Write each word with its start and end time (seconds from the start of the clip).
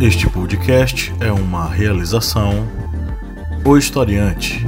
Este 0.00 0.28
podcast 0.28 1.14
é 1.20 1.32
uma 1.32 1.68
realização 1.68 2.66
O 3.64 3.76
Historiante. 3.76 4.66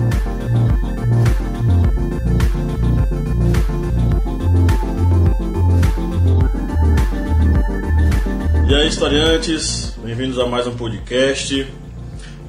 E 8.69 8.75
aí, 8.75 8.89
historiantes, 8.89 9.97
bem-vindos 10.03 10.39
a 10.39 10.47
mais 10.47 10.67
um 10.67 10.77
podcast. 10.77 11.67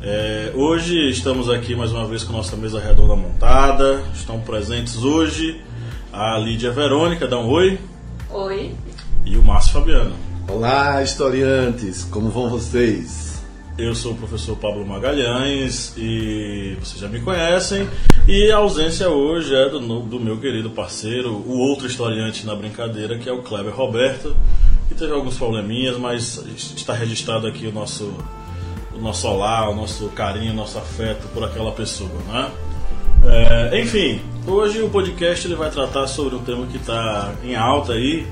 É, 0.02 0.52
hoje 0.55 1.09
estamos 1.09 1.50
aqui 1.50 1.75
mais 1.75 1.91
uma 1.91 2.05
vez 2.05 2.23
com 2.23 2.32
nossa 2.32 2.55
mesa 2.55 2.80
redonda 2.80 3.16
montada. 3.16 4.04
Estão 4.14 4.39
presentes 4.39 5.04
hoje 5.04 5.62
a 6.14 6.38
Lídia 6.38 6.72
Verônica, 6.72 7.28
dá 7.28 7.39
um 7.39 7.48
oi. 7.48 7.80
Oi. 8.30 8.73
E 9.25 9.36
o 9.36 9.44
Márcio 9.44 9.73
Fabiano. 9.73 10.27
Olá, 10.50 11.04
historiantes, 11.04 12.06
como 12.06 12.30
vão 12.30 12.50
vocês? 12.50 13.44
Eu 13.78 13.94
sou 13.94 14.14
o 14.14 14.16
professor 14.16 14.56
Pablo 14.56 14.88
Magalhães 14.88 15.94
e 15.98 16.78
vocês 16.80 17.02
já 17.02 17.10
me 17.10 17.20
conhecem. 17.20 17.88
E 18.26 18.50
a 18.50 18.58
ausência 18.58 19.10
hoje 19.10 19.54
é 19.54 19.70
do, 19.70 19.80
do 19.80 20.20
meu 20.20 20.38
querido 20.38 20.70
parceiro, 20.70 21.34
o 21.34 21.60
outro 21.60 21.86
historiante 21.86 22.46
na 22.46 22.56
brincadeira, 22.56 23.18
que 23.18 23.28
é 23.28 23.32
o 23.32 23.44
Kleber 23.44 23.76
Roberto, 23.76 24.36
que 24.88 24.96
teve 24.96 25.12
alguns 25.12 25.38
probleminhas, 25.38 25.98
mas 25.98 26.42
está 26.76 26.94
registrado 26.94 27.45
aqui 27.45 27.68
o 27.68 27.72
nosso, 27.73 28.12
o 28.95 29.00
nosso 29.00 29.28
olá, 29.28 29.70
o 29.70 29.76
nosso 29.76 30.08
carinho, 30.09 30.54
o 30.54 30.56
nosso 30.56 30.78
afeto 30.78 31.28
por 31.34 31.44
aquela 31.44 31.73
pessoa, 31.73 32.22
né? 32.26 32.52
É, 33.26 33.82
enfim, 33.82 34.22
hoje 34.48 34.82
o 34.82 34.90
podcast 34.90 35.45
ele 35.45 35.56
vai 35.56 35.70
tratar 35.70 36.08
sobre 36.08 36.36
um 36.36 36.40
tema 36.40 36.66
que 36.68 36.78
está 36.78 37.34
em 37.44 37.54
alta 37.54 37.94
aí, 37.94 38.26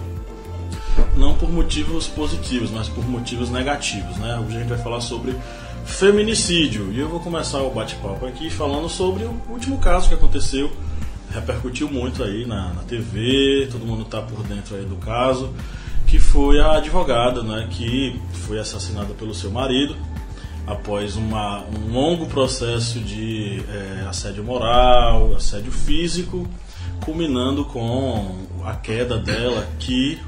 não 1.15 1.35
por 1.35 1.49
motivos 1.51 2.07
positivos, 2.07 2.71
mas 2.71 2.87
por 2.87 3.07
motivos 3.07 3.49
negativos, 3.49 4.17
né? 4.17 4.39
Hoje 4.39 4.57
a 4.57 4.59
gente 4.59 4.69
vai 4.69 4.77
falar 4.77 5.01
sobre 5.01 5.35
feminicídio 5.85 6.91
e 6.91 6.99
eu 6.99 7.07
vou 7.07 7.19
começar 7.19 7.61
o 7.61 7.69
bate-papo 7.69 8.25
aqui 8.25 8.49
falando 8.49 8.89
sobre 8.89 9.23
o 9.23 9.35
último 9.49 9.77
caso 9.77 10.07
que 10.07 10.15
aconteceu, 10.15 10.71
repercutiu 11.31 11.89
muito 11.89 12.23
aí 12.23 12.45
na, 12.45 12.73
na 12.73 12.81
TV, 12.83 13.67
todo 13.71 13.85
mundo 13.85 14.03
está 14.03 14.21
por 14.21 14.43
dentro 14.43 14.75
aí 14.75 14.85
do 14.85 14.95
caso, 14.95 15.53
que 16.07 16.19
foi 16.19 16.59
a 16.59 16.77
advogada, 16.77 17.43
né, 17.43 17.67
que 17.69 18.19
foi 18.33 18.59
assassinada 18.59 19.13
pelo 19.13 19.33
seu 19.33 19.51
marido 19.51 19.95
após 20.67 21.15
uma, 21.15 21.63
um 21.65 21.91
longo 21.91 22.25
processo 22.25 22.99
de 22.99 23.61
é, 23.69 24.05
assédio 24.07 24.43
moral, 24.43 25.35
assédio 25.35 25.71
físico, 25.71 26.47
culminando 27.03 27.65
com 27.65 28.35
a 28.63 28.73
queda 28.73 29.17
dela, 29.17 29.67
que 29.79 30.19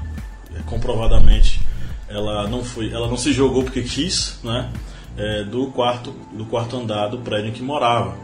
comprovadamente 0.66 1.60
ela 2.08 2.48
não 2.48 2.64
foi, 2.64 2.92
ela 2.92 3.06
não 3.06 3.16
se 3.16 3.32
jogou 3.32 3.62
porque 3.62 3.82
quis, 3.82 4.38
né? 4.42 4.70
É, 5.16 5.44
do 5.44 5.66
quarto 5.68 6.14
do 6.32 6.44
quarto 6.46 6.76
andar 6.76 7.08
do 7.08 7.18
prédio 7.18 7.50
em 7.50 7.52
que 7.52 7.62
morava. 7.62 8.16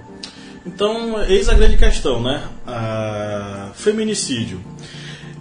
Então, 0.64 1.22
eis 1.24 1.48
a 1.48 1.54
grande 1.54 1.76
questão, 1.76 2.22
né? 2.22 2.42
A 2.66 3.72
feminicídio. 3.74 4.60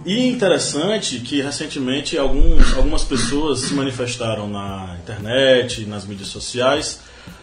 E 0.04 0.28
interessante 0.28 1.20
que 1.20 1.40
recentemente 1.40 2.18
alguns, 2.18 2.76
algumas 2.76 3.04
pessoas 3.04 3.60
se 3.60 3.72
manifestaram 3.72 4.46
na 4.46 4.98
internet, 5.02 5.86
nas 5.86 6.04
mídias 6.04 6.28
sociais, 6.28 7.00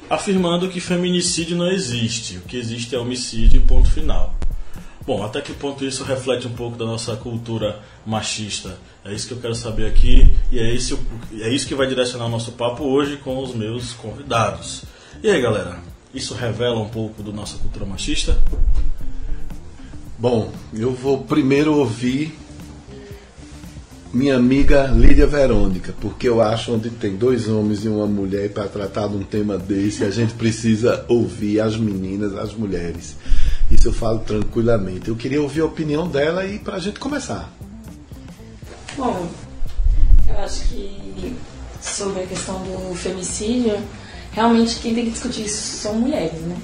afirmando 0.08 0.70
que 0.70 0.80
feminicídio 0.80 1.58
não 1.58 1.72
existe. 1.72 2.38
O 2.38 2.42
que 2.42 2.58
existe 2.58 2.94
é 2.94 3.00
homicídio, 3.00 3.62
ponto 3.62 3.90
final. 3.90 4.36
Bom, 5.06 5.24
até 5.24 5.42
que 5.42 5.52
ponto 5.54 5.84
isso 5.84 6.04
reflete 6.04 6.48
um 6.48 6.54
pouco 6.54 6.78
da 6.78 6.86
nossa 6.86 7.16
cultura 7.16 7.80
machista? 8.06 8.78
É 9.04 9.12
isso 9.12 9.28
que 9.28 9.34
eu 9.34 9.40
quero 9.40 9.56
saber 9.56 9.88
aqui 9.88 10.32
e 10.52 10.60
é 10.60 10.72
isso, 10.74 11.00
é 11.40 11.50
isso 11.50 11.68
que 11.68 11.74
vai 11.74 11.88
direcionar 11.88 12.26
o 12.26 12.30
nosso 12.30 12.52
papo 12.52 12.84
hoje 12.84 13.18
com 13.18 13.40
os 13.42 13.56
meus 13.56 13.94
convidados. 13.94 14.84
E 15.24 15.30
aí, 15.30 15.42
galera? 15.42 15.80
Isso 16.14 16.36
revela 16.36 16.80
um 16.80 16.90
pouco 16.90 17.24
da 17.24 17.32
nossa 17.32 17.58
cultura 17.58 17.86
machista? 17.86 18.38
Bom, 20.20 20.52
eu 20.72 20.94
vou 20.94 21.24
primeiro 21.24 21.74
ouvir 21.74 22.38
minha 24.14 24.36
amiga 24.36 24.88
Lídia 24.88 25.26
Verônica, 25.26 25.96
porque 26.00 26.28
eu 26.28 26.42
acho 26.42 26.74
onde 26.74 26.90
tem 26.90 27.16
dois 27.16 27.48
homens 27.48 27.86
e 27.86 27.88
uma 27.88 28.06
mulher 28.06 28.52
para 28.52 28.68
tratar 28.68 29.08
de 29.08 29.16
um 29.16 29.24
tema 29.24 29.58
desse, 29.58 30.04
a 30.04 30.12
gente 30.12 30.34
precisa 30.34 31.06
ouvir 31.08 31.62
as 31.62 31.78
meninas, 31.78 32.36
as 32.36 32.54
mulheres. 32.54 33.16
Isso 33.72 33.88
eu 33.88 33.94
falo 33.94 34.20
tranquilamente. 34.20 35.08
Eu 35.08 35.16
queria 35.16 35.42
ouvir 35.42 35.62
a 35.62 35.66
opinião 35.66 36.08
dela 36.08 36.46
e 36.46 36.60
para 36.60 36.76
a 36.76 36.80
gente 36.80 37.00
começar. 37.00 37.50
Bom, 38.98 39.30
eu 40.28 40.38
acho 40.40 40.66
que 40.66 41.36
sobre 41.82 42.24
a 42.24 42.28
questão 42.28 42.62
do 42.62 42.94
femicídio, 42.94 43.82
realmente 44.34 44.80
quem 44.80 44.94
tem 44.94 45.06
que 45.06 45.12
discutir 45.12 45.46
isso 45.46 45.78
são 45.78 45.96
mulheres, 45.96 46.40
né? 46.42 46.58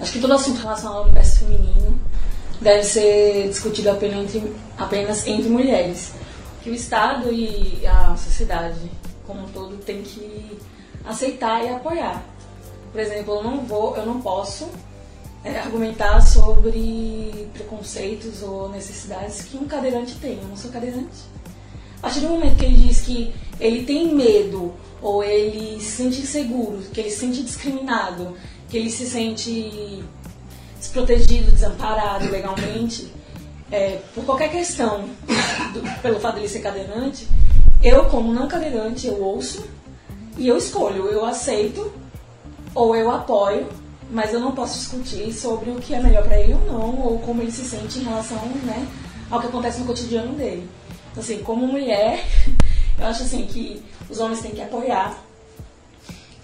Acho 0.00 0.12
que 0.12 0.20
todo 0.20 0.32
assunto 0.32 0.60
relacionado 0.60 0.96
ao 0.98 1.02
universo 1.04 1.40
feminino 1.40 1.98
deve 2.60 2.84
ser 2.84 3.48
discutido 3.48 3.90
apenas 3.90 4.34
entre, 4.34 4.52
apenas 4.78 5.26
entre 5.26 5.48
mulheres. 5.48 6.12
Que 6.62 6.70
o 6.70 6.74
Estado 6.74 7.32
e 7.32 7.84
a 7.86 8.16
sociedade 8.16 8.90
como 9.26 9.44
um 9.44 9.48
todo 9.48 9.76
tem 9.78 10.02
que 10.02 10.56
aceitar 11.04 11.64
e 11.64 11.68
apoiar. 11.68 12.22
Por 12.92 13.00
exemplo, 13.00 13.34
eu 13.34 13.42
não 13.42 13.60
vou, 13.66 13.96
eu 13.96 14.06
não 14.06 14.20
posso 14.20 14.68
é, 15.44 15.58
argumentar 15.58 16.20
sobre 16.22 17.48
preconceitos 17.52 18.42
ou 18.42 18.70
necessidades 18.70 19.42
que 19.42 19.58
um 19.58 19.66
cadeirante 19.66 20.14
tem. 20.14 20.38
Eu 20.38 20.48
não 20.48 20.56
sou 20.56 20.70
cadeirante. 20.70 21.34
A 21.98 22.02
partir 22.02 22.20
do 22.20 22.28
momento 22.28 22.56
que 22.56 22.64
ele 22.64 22.76
diz 22.76 23.02
que 23.02 23.34
ele 23.60 23.84
tem 23.84 24.14
medo 24.14 24.74
ou 25.02 25.22
ele 25.22 25.78
se 25.80 26.02
sente 26.02 26.22
inseguro, 26.22 26.82
que 26.92 27.00
ele 27.00 27.10
se 27.10 27.18
sente 27.18 27.42
discriminado, 27.42 28.34
que 28.70 28.78
ele 28.78 28.90
se 28.90 29.06
sente 29.06 30.02
desprotegido, 30.78 31.52
desamparado 31.52 32.30
legalmente, 32.30 33.12
é, 33.70 34.00
por 34.14 34.24
qualquer 34.24 34.50
questão, 34.50 35.08
do, 35.74 36.02
pelo 36.02 36.20
fato 36.20 36.36
de 36.36 36.40
ele 36.40 36.48
ser 36.48 36.60
cadeirante, 36.60 37.28
eu, 37.82 38.06
como 38.06 38.32
não 38.32 38.48
cadeirante, 38.48 39.06
eu 39.06 39.22
ouço 39.22 39.66
e 40.38 40.48
eu 40.48 40.56
escolho, 40.56 41.06
eu 41.08 41.24
aceito 41.24 41.92
ou 42.74 42.96
eu 42.96 43.10
apoio 43.10 43.68
mas 44.14 44.32
eu 44.32 44.38
não 44.38 44.52
posso 44.52 44.78
discutir 44.78 45.32
sobre 45.32 45.70
o 45.70 45.80
que 45.80 45.92
é 45.92 46.00
melhor 46.00 46.22
para 46.22 46.38
ele 46.38 46.54
ou 46.54 46.60
não, 46.60 47.00
ou 47.00 47.18
como 47.18 47.42
ele 47.42 47.50
se 47.50 47.64
sente 47.64 47.98
em 47.98 48.04
relação 48.04 48.38
né, 48.62 48.86
ao 49.28 49.40
que 49.40 49.48
acontece 49.48 49.80
no 49.80 49.86
cotidiano 49.86 50.32
dele. 50.34 50.70
Então, 51.10 51.20
assim, 51.20 51.42
como 51.42 51.66
mulher, 51.66 52.24
eu 52.96 53.06
acho 53.06 53.24
assim 53.24 53.44
que 53.44 53.82
os 54.08 54.20
homens 54.20 54.40
têm 54.40 54.52
que 54.52 54.62
apoiar, 54.62 55.18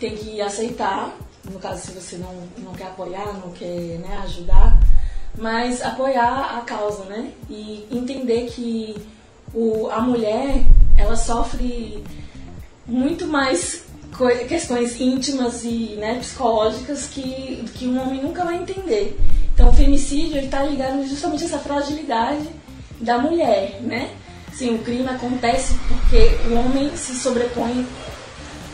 têm 0.00 0.16
que 0.16 0.40
aceitar, 0.40 1.16
no 1.44 1.60
caso 1.60 1.86
se 1.86 1.92
você 1.92 2.16
não, 2.16 2.34
não 2.58 2.72
quer 2.72 2.88
apoiar, 2.88 3.34
não 3.34 3.52
quer 3.52 3.98
né, 4.00 4.20
ajudar, 4.24 4.76
mas 5.38 5.80
apoiar 5.80 6.58
a 6.58 6.62
causa, 6.62 7.04
né? 7.04 7.32
E 7.48 7.86
entender 7.88 8.46
que 8.46 8.96
o, 9.54 9.88
a 9.90 10.00
mulher, 10.00 10.64
ela 10.98 11.14
sofre 11.14 12.02
muito 12.84 13.28
mais 13.28 13.84
questões 14.48 15.00
íntimas 15.00 15.64
e 15.64 15.96
né, 15.98 16.18
psicológicas 16.18 17.06
que, 17.06 17.64
que 17.74 17.86
um 17.86 18.00
homem 18.00 18.22
nunca 18.22 18.44
vai 18.44 18.56
entender. 18.56 19.18
Então, 19.54 19.68
o 19.68 19.72
femicídio 19.72 20.40
está 20.40 20.62
ligado 20.62 21.06
justamente 21.06 21.44
a 21.44 21.46
essa 21.46 21.58
fragilidade 21.58 22.48
da 23.00 23.18
mulher, 23.18 23.80
né? 23.82 24.10
Sim, 24.52 24.74
o 24.74 24.78
crime 24.78 25.08
acontece 25.08 25.74
porque 25.88 26.36
o 26.48 26.58
homem 26.58 26.94
se 26.96 27.14
sobrepõe 27.14 27.86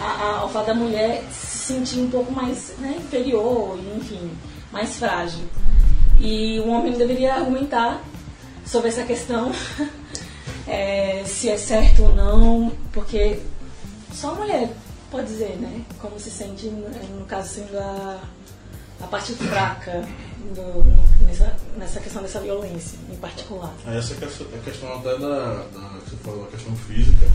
ao 0.01 0.49
fato 0.49 0.67
da 0.67 0.75
mulher 0.75 1.23
se 1.31 1.75
sentir 1.75 2.01
um 2.01 2.11
pouco 2.11 2.33
mais 2.33 2.75
né, 2.79 2.97
inferior, 2.99 3.79
enfim, 3.97 4.31
mais 4.73 4.97
frágil. 4.97 5.45
E 6.19 6.59
o 6.61 6.69
homem 6.69 6.93
deveria 6.93 7.35
argumentar 7.35 8.03
sobre 8.65 8.89
essa 8.89 9.05
questão, 9.05 9.53
é, 10.67 11.23
se 11.25 11.49
é 11.49 11.57
certo 11.57 12.05
ou 12.05 12.15
não, 12.15 12.73
porque 12.93 13.41
só 14.13 14.31
a 14.31 14.35
mulher 14.35 14.71
pode 15.11 15.27
dizer, 15.27 15.57
né? 15.57 15.85
Como 16.01 16.19
se 16.19 16.31
sente, 16.31 16.67
no 16.67 17.25
caso, 17.27 17.49
sendo 17.49 17.79
a, 17.79 18.21
a 19.01 19.07
parte 19.07 19.33
fraca 19.35 20.07
do, 20.55 21.25
nessa, 21.27 21.57
nessa 21.77 22.01
questão 22.01 22.23
dessa 22.23 22.41
violência, 22.41 22.99
em 23.11 23.17
particular. 23.17 23.73
Essa 23.87 24.15
é 24.15 24.17
a 24.17 24.63
questão 24.63 24.95
até 24.95 25.19
da, 25.19 25.65
da 25.73 26.01
você 26.05 26.17
falou, 26.23 26.45
a 26.45 26.49
questão 26.49 26.75
física. 26.77 27.27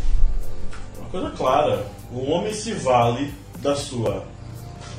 Uma 0.97 1.09
coisa 1.09 1.29
clara, 1.31 1.85
o 2.11 2.29
homem 2.29 2.53
se 2.53 2.73
vale 2.73 3.33
da 3.59 3.75
sua 3.75 4.25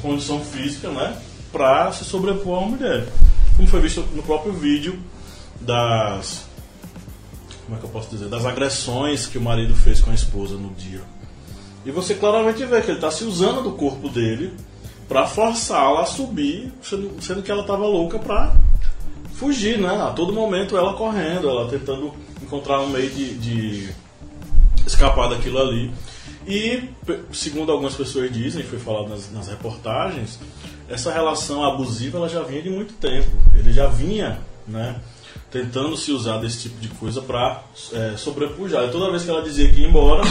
condição 0.01 0.41
física, 0.45 0.89
né? 0.91 1.21
Pra 1.51 1.93
se 1.93 2.05
sobrepor 2.05 2.59
a 2.59 2.61
uma 2.61 2.77
mulher. 2.77 3.07
Como 3.57 3.69
foi 3.69 3.81
visto 3.81 4.01
no 4.13 4.23
próprio 4.23 4.53
vídeo 4.53 4.99
das. 5.61 6.47
Como 7.65 7.77
é 7.77 7.81
que 7.81 7.87
eu 7.87 7.91
posso 7.91 8.11
dizer? 8.11 8.29
Das 8.29 8.45
agressões 8.45 9.27
que 9.27 9.39
o 9.39 9.41
marido 9.41 9.75
fez 9.75 10.01
com 10.01 10.11
a 10.11 10.15
esposa 10.15 10.57
no 10.57 10.71
dia 10.71 11.03
e 11.85 11.91
você 11.91 12.15
claramente 12.15 12.65
vê 12.65 12.81
que 12.81 12.89
ele 12.91 12.99
está 12.99 13.11
se 13.11 13.25
usando 13.25 13.63
do 13.63 13.73
corpo 13.73 14.09
dele 14.09 14.53
para 15.09 15.27
forçá-la 15.27 16.03
a 16.03 16.07
subir, 16.07 16.73
sendo, 16.81 17.43
que 17.43 17.51
ela 17.51 17.63
estava 17.63 17.87
louca 17.87 18.19
para 18.19 18.55
fugir, 19.35 19.79
né? 19.79 20.01
A 20.01 20.11
todo 20.11 20.33
momento 20.33 20.77
ela 20.77 20.95
correndo, 20.95 21.49
ela 21.49 21.69
tentando 21.69 22.15
encontrar 22.41 22.81
um 22.81 22.89
meio 22.89 23.11
de, 23.11 23.35
de 23.35 23.91
escapar 24.87 25.29
daquilo 25.29 25.59
ali. 25.59 25.93
E, 26.47 26.89
segundo 27.33 27.71
algumas 27.71 27.95
pessoas 27.95 28.33
dizem, 28.33 28.63
foi 28.63 28.79
falado 28.79 29.09
nas, 29.09 29.31
nas 29.33 29.49
reportagens, 29.49 30.39
essa 30.89 31.13
relação 31.13 31.65
abusiva 31.65 32.19
ela 32.19 32.29
já 32.29 32.43
vinha 32.43 32.63
de 32.63 32.71
muito 32.71 32.95
tempo. 32.95 33.31
Ele 33.55 33.73
já 33.73 33.87
vinha, 33.89 34.39
né? 34.67 35.01
tentando 35.53 35.95
se 35.99 36.11
usar 36.11 36.39
desse 36.39 36.63
tipo 36.63 36.81
de 36.81 36.89
coisa 36.89 37.21
para 37.21 37.63
é, 37.93 38.15
sobrepujar. 38.17 38.85
E 38.85 38.91
toda 38.91 39.11
vez 39.11 39.23
que 39.23 39.31
ela 39.31 39.43
dizia 39.43 39.71
que 39.71 39.81
ia 39.81 39.89
embora, 39.89 40.23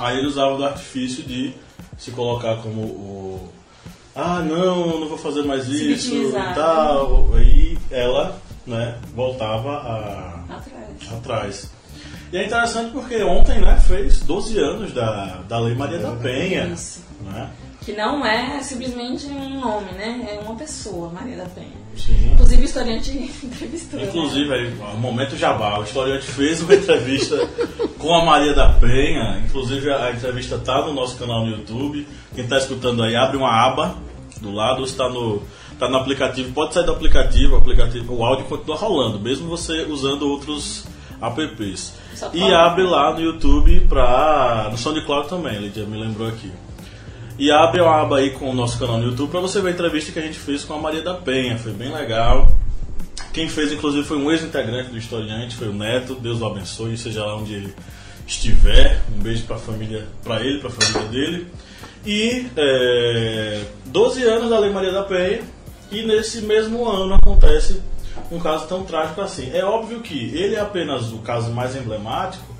aí 0.00 0.18
ele 0.18 0.26
usava 0.26 0.56
do 0.56 0.64
artifício 0.64 1.22
de 1.22 1.54
se 1.98 2.10
colocar 2.10 2.56
como 2.56 2.80
o. 2.82 3.48
Ah, 4.14 4.40
não, 4.40 4.98
não 4.98 5.08
vou 5.08 5.18
fazer 5.18 5.42
mais 5.44 5.64
se 5.64 5.92
isso 5.92 6.14
e 6.14 6.32
tal. 6.54 7.30
Aí 7.34 7.78
ela 7.90 8.40
né, 8.66 8.98
voltava 9.14 9.70
a, 9.70 10.56
atrás. 10.56 11.12
atrás. 11.12 11.70
E 12.32 12.38
é 12.38 12.46
interessante 12.46 12.90
porque 12.92 13.22
ontem 13.22 13.60
né, 13.60 13.78
fez 13.80 14.20
12 14.20 14.58
anos 14.58 14.92
da, 14.92 15.42
da 15.48 15.58
Lei 15.60 15.74
Maria 15.74 15.98
da 15.98 16.12
Penha. 16.12 16.66
Isso. 16.66 17.04
Né? 17.20 17.50
Que 17.90 17.96
não 17.96 18.24
é 18.24 18.62
simplesmente 18.62 19.26
um 19.26 19.60
nome, 19.60 19.90
né? 19.92 20.36
É 20.36 20.40
uma 20.40 20.54
pessoa, 20.54 21.10
Maria 21.10 21.36
da 21.36 21.46
Penha. 21.46 21.72
Sim. 21.96 22.34
Inclusive 22.34 22.62
o 22.62 22.64
historiante 22.64 23.10
entrevistou. 23.42 24.00
Inclusive, 24.00 24.48
né? 24.48 24.54
aí, 24.54 24.94
o 24.94 24.96
momento 24.96 25.36
jabá, 25.36 25.76
o 25.80 25.82
historiante 25.82 26.24
fez 26.24 26.62
uma 26.62 26.72
entrevista 26.76 27.36
com 27.98 28.14
a 28.14 28.24
Maria 28.24 28.54
da 28.54 28.68
Penha. 28.74 29.42
Inclusive 29.44 29.92
a 29.92 30.12
entrevista 30.12 30.54
está 30.54 30.86
no 30.86 30.92
nosso 30.92 31.16
canal 31.18 31.44
no 31.44 31.50
YouTube. 31.50 32.06
Quem 32.32 32.44
está 32.44 32.58
escutando 32.58 33.02
aí, 33.02 33.16
abre 33.16 33.36
uma 33.36 33.50
aba 33.50 33.96
do 34.40 34.52
lado, 34.52 34.84
está 34.84 35.08
no, 35.08 35.42
tá 35.76 35.88
no 35.88 35.96
aplicativo, 35.96 36.52
pode 36.52 36.72
sair 36.72 36.86
do 36.86 36.92
aplicativo, 36.92 37.56
o 37.56 37.58
aplicativo, 37.58 38.14
o 38.14 38.24
áudio 38.24 38.44
continua 38.44 38.76
rolando, 38.76 39.18
mesmo 39.18 39.48
você 39.48 39.82
usando 39.82 40.28
outros 40.28 40.86
apps. 41.20 41.94
E 42.32 42.54
abre 42.54 42.84
lá 42.84 43.12
no 43.12 43.20
YouTube 43.20 43.80
para 43.88 44.68
no 44.70 44.78
SoundCloud 44.78 45.28
também, 45.28 45.58
Lidia 45.58 45.84
me 45.84 45.98
lembrou 45.98 46.28
aqui. 46.28 46.50
E 47.40 47.50
abre 47.50 47.80
uma 47.80 48.02
aba 48.02 48.18
aí 48.18 48.32
com 48.32 48.50
o 48.50 48.54
nosso 48.54 48.78
canal 48.78 48.98
no 48.98 49.06
YouTube 49.06 49.30
para 49.30 49.40
você 49.40 49.62
ver 49.62 49.68
a 49.68 49.72
entrevista 49.72 50.12
que 50.12 50.18
a 50.18 50.22
gente 50.22 50.38
fez 50.38 50.62
com 50.62 50.74
a 50.74 50.78
Maria 50.78 51.00
da 51.00 51.14
Penha. 51.14 51.56
Foi 51.56 51.72
bem 51.72 51.90
legal. 51.90 52.54
Quem 53.32 53.48
fez, 53.48 53.72
inclusive, 53.72 54.06
foi 54.06 54.18
um 54.18 54.30
ex-integrante 54.30 54.90
do 54.90 54.98
Historiante, 54.98 55.56
foi 55.56 55.68
o 55.68 55.72
Neto. 55.72 56.14
Deus 56.16 56.38
o 56.42 56.44
abençoe, 56.44 56.98
seja 56.98 57.24
lá 57.24 57.34
onde 57.36 57.54
ele 57.54 57.74
estiver. 58.26 59.00
Um 59.16 59.22
beijo 59.22 59.44
para 59.44 59.56
família, 59.56 60.06
para 60.22 60.44
ele, 60.44 60.58
para 60.58 60.68
a 60.68 60.72
família 60.72 61.08
dele. 61.08 61.46
E 62.04 62.46
é, 62.54 63.64
12 63.86 64.22
anos 64.24 64.50
da 64.50 64.58
Lei 64.58 64.70
Maria 64.70 64.92
da 64.92 65.04
Penha. 65.04 65.40
E 65.90 66.02
nesse 66.02 66.42
mesmo 66.42 66.86
ano 66.86 67.14
acontece 67.14 67.80
um 68.30 68.38
caso 68.38 68.66
tão 68.66 68.84
trágico 68.84 69.18
assim. 69.22 69.50
É 69.54 69.64
óbvio 69.64 70.00
que 70.02 70.36
ele 70.36 70.56
é 70.56 70.60
apenas 70.60 71.10
o 71.10 71.20
caso 71.20 71.50
mais 71.52 71.74
emblemático, 71.74 72.54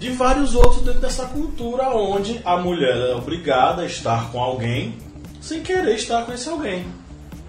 de 0.00 0.10
vários 0.12 0.54
outros 0.54 0.82
dentro 0.82 1.00
dessa 1.00 1.26
cultura 1.26 1.90
onde 1.90 2.40
a 2.42 2.56
mulher 2.56 2.96
é 3.10 3.14
obrigada 3.14 3.82
a 3.82 3.86
estar 3.86 4.32
com 4.32 4.40
alguém 4.40 4.98
sem 5.42 5.62
querer 5.62 5.94
estar 5.94 6.24
com 6.24 6.32
esse 6.32 6.48
alguém. 6.48 6.86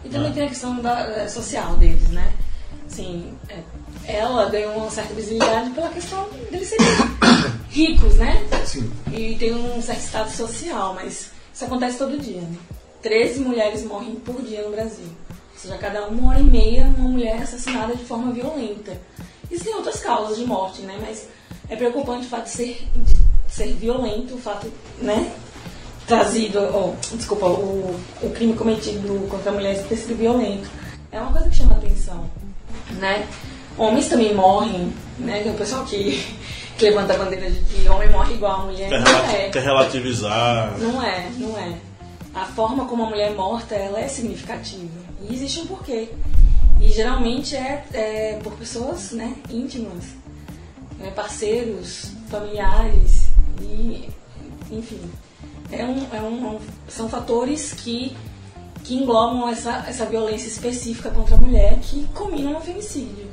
E 0.03 0.09
também 0.09 0.29
né? 0.29 0.35
tem 0.35 0.43
a 0.43 0.49
questão 0.49 0.75
da, 0.81 0.99
é, 0.99 1.27
social 1.29 1.77
deles, 1.77 2.09
né? 2.09 2.33
Assim, 2.85 3.33
é, 3.47 3.63
ela 4.03 4.49
ganhou 4.49 4.75
uma 4.75 4.91
certa 4.91 5.13
visibilidade 5.13 5.69
pela 5.69 5.87
questão 5.89 6.27
deles 6.51 6.67
serem 6.67 6.85
ricos, 7.71 8.15
né? 8.15 8.45
Sim. 8.65 8.91
E 9.13 9.35
tem 9.35 9.53
um 9.55 9.81
certo 9.81 10.01
status 10.01 10.33
social, 10.33 10.93
mas 10.93 11.31
isso 11.53 11.65
acontece 11.65 11.97
todo 11.97 12.19
dia, 12.19 12.41
né? 12.41 12.57
13 13.01 13.39
mulheres 13.39 13.85
morrem 13.85 14.15
por 14.15 14.41
dia 14.41 14.61
no 14.63 14.71
Brasil. 14.71 15.05
Ou 15.05 15.57
seja, 15.57 15.77
cada 15.77 16.05
uma 16.07 16.31
hora 16.31 16.39
e 16.41 16.43
meia 16.43 16.93
uma 16.97 17.07
mulher 17.07 17.37
é 17.39 17.43
assassinada 17.43 17.95
de 17.95 18.03
forma 18.03 18.33
violenta. 18.33 18.99
Existem 19.49 19.73
outras 19.73 20.01
causas 20.01 20.37
de 20.37 20.45
morte, 20.45 20.81
né? 20.81 20.97
Mas 21.01 21.27
é 21.71 21.75
preocupante 21.77 22.25
o 22.25 22.29
fato 22.29 22.43
de 22.43 22.49
ser, 22.49 22.87
de 22.93 23.15
ser 23.47 23.73
violento, 23.73 24.35
o 24.35 24.37
fato, 24.37 24.71
né? 25.01 25.31
Trazido, 26.05 26.59
oh, 26.59 26.93
desculpa, 27.15 27.45
o, 27.45 27.97
o 28.21 28.29
crime 28.31 28.53
cometido 28.53 29.25
contra 29.29 29.51
a 29.51 29.53
mulher 29.53 29.81
ter 29.87 29.95
sido 29.95 30.17
violento. 30.17 30.69
É 31.11 31.21
uma 31.21 31.31
coisa 31.31 31.49
que 31.49 31.55
chama 31.55 31.75
atenção, 31.75 32.29
né? 32.99 33.25
Homens 33.77 34.09
também 34.09 34.35
morrem, 34.35 34.93
né? 35.17 35.41
Tem 35.43 35.53
o 35.53 35.55
pessoal 35.55 35.85
que, 35.85 36.21
que 36.77 36.89
levanta 36.89 37.13
a 37.13 37.17
bandeira 37.17 37.49
de 37.49 37.61
que 37.61 37.87
homem 37.87 38.09
morre 38.09 38.33
igual 38.33 38.61
a 38.61 38.65
mulher. 38.65 38.89
Quer, 38.89 38.99
não 38.99 39.29
é. 39.29 39.49
quer 39.49 39.63
relativizar. 39.63 40.77
Não 40.77 41.01
é, 41.01 41.29
não 41.37 41.57
é. 41.57 41.73
A 42.35 42.45
forma 42.47 42.83
como 42.83 43.03
a 43.03 43.09
mulher 43.09 43.31
é 43.31 43.33
morta, 43.33 43.75
ela 43.75 43.99
é 43.99 44.09
significativa. 44.09 44.99
E 45.21 45.33
existe 45.33 45.61
um 45.61 45.67
porquê. 45.67 46.09
E 46.81 46.89
geralmente 46.89 47.55
é, 47.55 47.85
é 47.93 48.39
por 48.43 48.53
pessoas 48.53 49.11
né, 49.11 49.35
íntimas 49.49 50.20
né, 51.01 51.11
parceiros, 51.11 52.11
familiares 52.29 53.29
e 53.61 54.09
enfim. 54.71 55.01
É 55.71 55.85
um, 55.85 56.05
é 56.13 56.21
um, 56.21 56.59
são 56.87 57.07
fatores 57.09 57.73
que, 57.73 58.15
que 58.83 58.95
englobam 58.95 59.49
essa, 59.49 59.85
essa 59.87 60.05
violência 60.05 60.47
específica 60.47 61.09
contra 61.09 61.35
a 61.35 61.39
mulher 61.39 61.79
que 61.79 62.07
combinam 62.13 62.53
no 62.53 62.61
femicídio. 62.61 63.27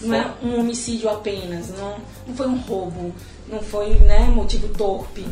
Não 0.00 0.14
é 0.14 0.32
um 0.42 0.60
homicídio 0.60 1.08
apenas, 1.08 1.70
não, 1.70 1.96
não 2.26 2.34
foi 2.34 2.46
um 2.46 2.58
roubo, 2.58 3.12
não 3.48 3.60
foi 3.60 3.94
né, 4.00 4.20
motivo 4.28 4.68
torpe. 4.68 5.26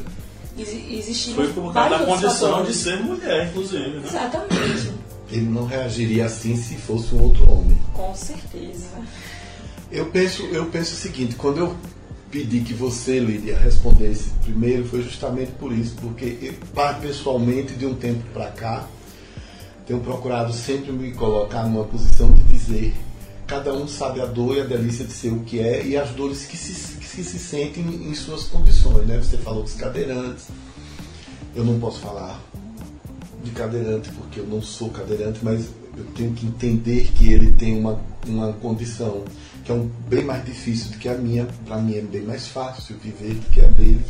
Existiram 0.59 1.37
foi 1.37 1.53
por 1.53 1.73
causa 1.73 1.99
da 1.99 2.07
condição 2.07 2.51
fatores. 2.51 2.77
de 2.77 2.83
ser 2.83 3.03
mulher, 3.03 3.49
inclusive. 3.49 3.91
Né? 3.91 4.03
Exatamente. 4.07 4.93
Ele 5.31 5.47
não 5.47 5.67
reagiria 5.67 6.25
assim 6.25 6.57
se 6.57 6.77
fosse 6.77 7.15
um 7.15 7.23
outro 7.23 7.51
homem. 7.53 7.79
Com 7.93 8.15
certeza. 8.15 8.89
Eu 9.97 10.05
penso, 10.05 10.43
eu 10.43 10.67
penso 10.67 10.93
o 10.93 10.97
seguinte, 10.99 11.37
quando 11.37 11.57
eu 11.57 11.75
pedi 12.31 12.61
que 12.61 12.75
você, 12.75 13.19
Lídia, 13.19 13.57
respondesse 13.57 14.29
primeiro, 14.43 14.85
foi 14.85 15.01
justamente 15.03 15.53
por 15.53 15.73
isso, 15.73 15.97
porque 16.03 16.37
eu, 16.43 16.55
pessoalmente, 17.01 17.73
de 17.73 17.87
um 17.87 17.95
tempo 17.95 18.23
para 18.35 18.51
cá, 18.51 18.87
tenho 19.87 19.99
procurado 20.01 20.53
sempre 20.53 20.93
me 20.93 21.13
colocar 21.13 21.63
numa 21.63 21.85
posição 21.85 22.31
de 22.31 22.43
dizer 22.43 22.95
cada 23.47 23.73
um 23.73 23.89
sabe 23.89 24.21
a 24.21 24.27
dor 24.27 24.57
e 24.57 24.61
a 24.61 24.65
delícia 24.65 25.05
de 25.05 25.13
ser 25.13 25.31
o 25.31 25.41
que 25.41 25.61
é 25.61 25.87
e 25.87 25.97
as 25.97 26.11
dores 26.11 26.45
que 26.45 26.59
se, 26.59 26.99
que 26.99 27.07
se 27.07 27.39
sentem 27.39 27.85
em 27.85 28.15
suas 28.15 28.43
condições. 28.43 29.07
Né? 29.07 29.17
Você 29.17 29.39
falou 29.39 29.63
dos 29.63 29.73
cadeirantes, 29.73 30.49
eu 31.55 31.65
não 31.65 31.81
posso 31.81 32.01
falar 32.01 32.39
de 33.43 33.51
cadeirante 33.53 34.11
porque 34.11 34.41
eu 34.41 34.47
não 34.47 34.61
sou 34.61 34.91
cadeirante, 34.91 35.39
mas 35.43 35.71
eu 35.97 36.05
tenho 36.15 36.35
que 36.35 36.45
entender 36.45 37.11
que 37.15 37.33
ele 37.33 37.53
tem 37.53 37.79
uma, 37.79 37.99
uma 38.27 38.53
condição 38.53 39.25
que 39.67 39.73
é 39.73 39.75
um, 39.75 39.91
bem 40.09 40.23
mais 40.23 40.45
difícil 40.45 40.93
do 40.93 40.99
que 40.99 41.09
a 41.09 41.15
minha, 41.15 41.47
para 41.67 41.79
mim 41.79 41.97
é 41.97 42.01
bem 42.01 42.23
mais 42.23 42.47
fácil 42.47 42.97
viver 43.03 43.35
do 43.35 43.51
que 43.51 43.61
a 43.61 43.67
dele, 43.67 44.01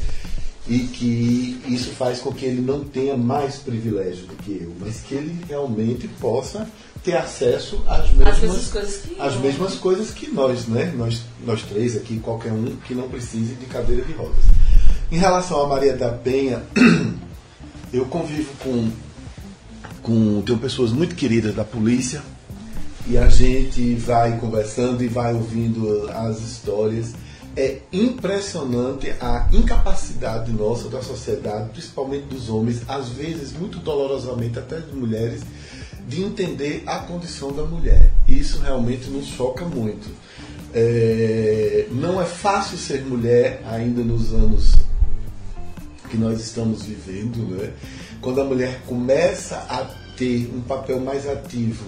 e 0.68 0.80
que 0.80 1.62
isso 1.66 1.90
faz 1.92 2.18
com 2.18 2.30
que 2.30 2.44
ele 2.44 2.60
não 2.60 2.84
tenha 2.84 3.16
mais 3.16 3.56
privilégio 3.56 4.26
do 4.26 4.34
que 4.36 4.50
eu, 4.62 4.74
mas 4.78 5.00
que 5.00 5.14
ele 5.14 5.44
realmente 5.48 6.06
possa 6.20 6.68
ter 7.02 7.16
acesso 7.16 7.82
às 7.86 8.10
mesmas, 8.12 8.68
coisas 8.68 8.96
que, 8.96 9.20
às 9.20 9.36
mesmas 9.36 9.74
coisas 9.76 10.10
que 10.10 10.30
nós, 10.30 10.66
né? 10.66 10.92
Nós, 10.94 11.22
nós 11.46 11.62
três 11.62 11.96
aqui, 11.96 12.18
qualquer 12.18 12.52
um 12.52 12.76
que 12.86 12.94
não 12.94 13.08
precise 13.08 13.54
de 13.54 13.64
cadeira 13.66 14.02
de 14.02 14.12
rodas. 14.12 14.44
Em 15.10 15.16
relação 15.16 15.62
a 15.62 15.68
Maria 15.68 15.96
da 15.96 16.10
Penha, 16.10 16.62
eu 17.92 18.04
convivo 18.06 18.52
com, 18.58 18.90
com 20.02 20.42
tenho 20.42 20.58
pessoas 20.58 20.90
muito 20.90 21.14
queridas 21.14 21.54
da 21.54 21.64
polícia, 21.64 22.22
e 23.08 23.16
a 23.16 23.28
gente 23.28 23.94
vai 23.94 24.38
conversando 24.38 25.02
e 25.02 25.08
vai 25.08 25.32
ouvindo 25.32 26.08
as 26.10 26.40
histórias. 26.40 27.14
É 27.56 27.78
impressionante 27.92 29.10
a 29.20 29.48
incapacidade 29.52 30.52
nossa 30.52 30.88
da 30.88 31.00
sociedade, 31.00 31.70
principalmente 31.70 32.24
dos 32.24 32.50
homens, 32.50 32.82
às 32.86 33.08
vezes 33.08 33.52
muito 33.52 33.78
dolorosamente 33.78 34.58
até 34.58 34.78
de 34.78 34.94
mulheres, 34.94 35.42
de 36.06 36.22
entender 36.22 36.82
a 36.86 36.98
condição 36.98 37.52
da 37.52 37.62
mulher. 37.62 38.10
Isso 38.28 38.60
realmente 38.60 39.08
nos 39.08 39.26
choca 39.26 39.64
muito. 39.64 40.10
É, 40.74 41.86
não 41.90 42.20
é 42.20 42.24
fácil 42.24 42.76
ser 42.76 43.02
mulher 43.02 43.62
ainda 43.66 44.02
nos 44.02 44.34
anos 44.34 44.74
que 46.10 46.16
nós 46.16 46.40
estamos 46.40 46.82
vivendo, 46.82 47.38
né? 47.56 47.72
quando 48.20 48.40
a 48.40 48.44
mulher 48.44 48.82
começa 48.86 49.56
a 49.56 49.86
ter 50.16 50.50
um 50.54 50.60
papel 50.60 51.00
mais 51.00 51.28
ativo 51.28 51.86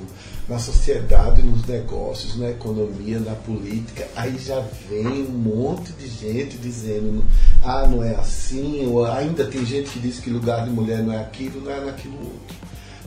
na 0.49 0.59
sociedade, 0.59 1.43
nos 1.43 1.67
negócios, 1.67 2.39
na 2.39 2.51
economia, 2.51 3.19
na 3.19 3.35
política, 3.35 4.09
aí 4.17 4.39
já 4.39 4.63
vem 4.89 5.07
um 5.07 5.31
monte 5.31 5.93
de 5.93 6.09
gente 6.09 6.57
dizendo 6.57 7.23
ah, 7.63 7.87
não 7.87 8.03
é 8.03 8.15
assim, 8.15 8.87
ou 8.87 9.05
ainda 9.05 9.45
tem 9.45 9.65
gente 9.65 9.91
que 9.91 9.99
diz 9.99 10.19
que 10.19 10.31
lugar 10.31 10.65
de 10.65 10.71
mulher 10.71 11.03
não 11.03 11.13
é 11.13 11.21
aquilo, 11.21 11.61
não 11.61 11.71
é 11.71 11.81
naquilo 11.81 12.17
outro. 12.17 12.57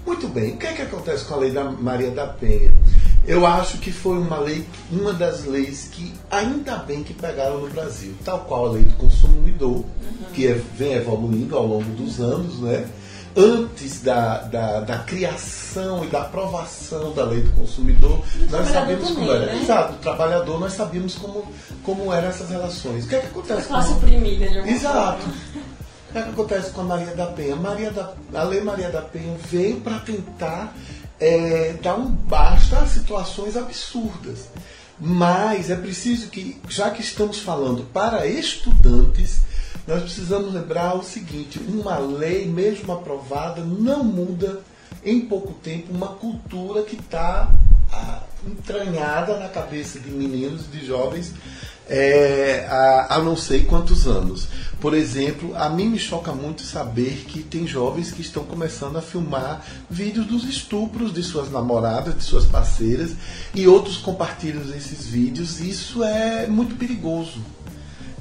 Muito 0.05 0.27
bem, 0.27 0.53
o 0.53 0.57
que 0.57 0.67
é 0.67 0.73
que 0.73 0.81
acontece 0.81 1.25
com 1.25 1.35
a 1.35 1.37
lei 1.37 1.51
da 1.51 1.63
Maria 1.63 2.11
da 2.11 2.27
Penha? 2.27 2.71
Eu 3.27 3.45
acho 3.45 3.77
que 3.77 3.91
foi 3.91 4.17
uma 4.17 4.39
lei, 4.39 4.65
uma 4.91 5.13
das 5.13 5.45
leis 5.45 5.89
que 5.91 6.11
ainda 6.29 6.77
bem 6.77 7.03
que 7.03 7.13
pegaram 7.13 7.61
no 7.61 7.69
Brasil, 7.69 8.13
tal 8.25 8.39
qual 8.41 8.67
a 8.67 8.71
lei 8.71 8.83
do 8.83 8.93
consumidor, 8.93 9.77
uhum. 9.77 9.85
que 10.33 10.47
é, 10.47 10.59
vem 10.75 10.93
evoluindo 10.93 11.55
ao 11.55 11.67
longo 11.67 11.89
dos 11.91 12.19
anos, 12.19 12.59
né? 12.59 12.87
Antes 13.35 14.01
da, 14.01 14.39
da, 14.39 14.79
da, 14.81 14.99
criação 14.99 16.03
e 16.03 16.07
da 16.07 16.21
aprovação 16.21 17.13
da 17.13 17.23
lei 17.23 17.41
do 17.41 17.51
consumidor, 17.51 18.23
do 18.35 18.51
nós 18.51 18.67
sabíamos 18.67 19.09
também, 19.09 19.25
como 19.25 19.31
era. 19.31 19.45
Né? 19.45 19.61
Exato, 19.61 19.93
do 19.93 19.99
trabalhador, 19.99 20.59
nós 20.59 20.73
sabíamos 20.73 21.15
como, 21.15 21.51
como 21.83 22.13
eram 22.13 22.27
essas 22.27 22.49
relações. 22.49 23.05
O 23.05 23.07
que 23.07 23.15
é 23.15 23.19
que 23.19 23.27
acontece? 23.27 23.61
A 23.61 23.65
classe 23.65 23.93
oprimida, 23.93 24.47
de 24.47 24.69
Exato. 24.69 25.25
O 25.25 26.11
que, 26.11 26.17
é 26.17 26.21
que 26.23 26.29
acontece 26.29 26.71
com 26.71 26.81
a 26.81 26.83
Maria 26.83 27.15
da 27.15 27.27
Penha? 27.27 27.55
Maria 27.55 27.91
da, 27.91 28.13
a 28.33 28.43
Lei 28.43 28.61
Maria 28.61 28.89
da 28.89 29.01
Penha 29.01 29.37
veio 29.49 29.79
para 29.79 29.99
tentar 29.99 30.75
é, 31.19 31.75
dar 31.81 31.95
um 31.95 32.07
basta 32.07 32.79
a 32.79 32.85
situações 32.85 33.55
absurdas. 33.55 34.49
Mas 34.99 35.71
é 35.71 35.75
preciso 35.75 36.27
que, 36.27 36.59
já 36.67 36.91
que 36.91 37.01
estamos 37.01 37.39
falando 37.39 37.83
para 37.91 38.27
estudantes, 38.27 39.39
nós 39.91 40.03
precisamos 40.03 40.53
lembrar 40.53 40.95
o 40.95 41.03
seguinte: 41.03 41.59
uma 41.67 41.97
lei, 41.99 42.45
mesmo 42.45 42.93
aprovada, 42.93 43.61
não 43.61 44.03
muda 44.05 44.61
em 45.03 45.19
pouco 45.19 45.53
tempo 45.53 45.91
uma 45.91 46.07
cultura 46.07 46.83
que 46.83 46.95
está 46.95 47.51
ah, 47.91 48.21
entranhada 48.47 49.37
na 49.37 49.49
cabeça 49.49 49.99
de 49.99 50.09
meninos 50.09 50.71
de 50.71 50.85
jovens 50.85 51.33
é, 51.89 52.65
há, 52.69 53.15
há 53.15 53.19
não 53.19 53.35
sei 53.35 53.65
quantos 53.65 54.07
anos. 54.07 54.47
Por 54.79 54.93
exemplo, 54.93 55.53
a 55.57 55.69
mim 55.69 55.89
me 55.89 55.99
choca 55.99 56.31
muito 56.31 56.61
saber 56.61 57.25
que 57.27 57.43
tem 57.43 57.67
jovens 57.67 58.11
que 58.11 58.21
estão 58.21 58.45
começando 58.45 58.97
a 58.97 59.01
filmar 59.01 59.61
vídeos 59.89 60.25
dos 60.25 60.45
estupros 60.45 61.13
de 61.13 61.21
suas 61.21 61.51
namoradas, 61.51 62.15
de 62.15 62.23
suas 62.23 62.45
parceiras, 62.45 63.11
e 63.53 63.67
outros 63.67 63.97
compartilham 63.97 64.63
esses 64.73 65.05
vídeos. 65.05 65.59
Isso 65.59 66.01
é 66.01 66.47
muito 66.47 66.75
perigoso. 66.75 67.41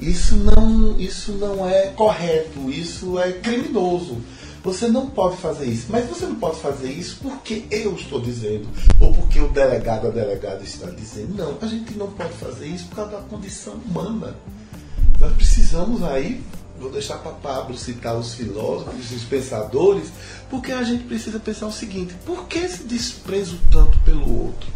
Isso 0.00 0.36
não, 0.36 0.98
isso 0.98 1.32
não 1.32 1.68
é 1.68 1.88
correto, 1.88 2.70
isso 2.70 3.18
é 3.18 3.32
criminoso. 3.32 4.18
Você 4.62 4.88
não 4.88 5.06
pode 5.08 5.36
fazer 5.38 5.66
isso. 5.66 5.86
Mas 5.88 6.08
você 6.08 6.26
não 6.26 6.36
pode 6.36 6.58
fazer 6.60 6.90
isso 6.90 7.18
porque 7.22 7.64
eu 7.70 7.94
estou 7.94 8.20
dizendo, 8.20 8.68
ou 8.98 9.12
porque 9.12 9.40
o 9.40 9.48
delegado, 9.48 10.06
a 10.06 10.10
delegada 10.10 10.62
está 10.62 10.90
dizendo. 10.90 11.34
Não, 11.34 11.56
a 11.60 11.66
gente 11.66 11.94
não 11.94 12.08
pode 12.08 12.32
fazer 12.34 12.66
isso 12.66 12.86
por 12.86 12.96
causa 12.96 13.12
da 13.12 13.22
condição 13.22 13.74
humana. 13.74 14.36
Nós 15.18 15.32
precisamos 15.34 16.02
aí, 16.02 16.42
vou 16.78 16.90
deixar 16.90 17.18
para 17.18 17.32
Pablo 17.32 17.76
citar 17.76 18.16
os 18.16 18.34
filósofos, 18.34 19.10
os 19.10 19.24
pensadores, 19.24 20.08
porque 20.48 20.72
a 20.72 20.82
gente 20.82 21.04
precisa 21.04 21.38
pensar 21.38 21.66
o 21.66 21.72
seguinte: 21.72 22.14
por 22.24 22.46
que 22.46 22.58
esse 22.58 22.84
desprezo 22.84 23.58
tanto 23.70 23.98
pelo 24.00 24.44
outro? 24.44 24.70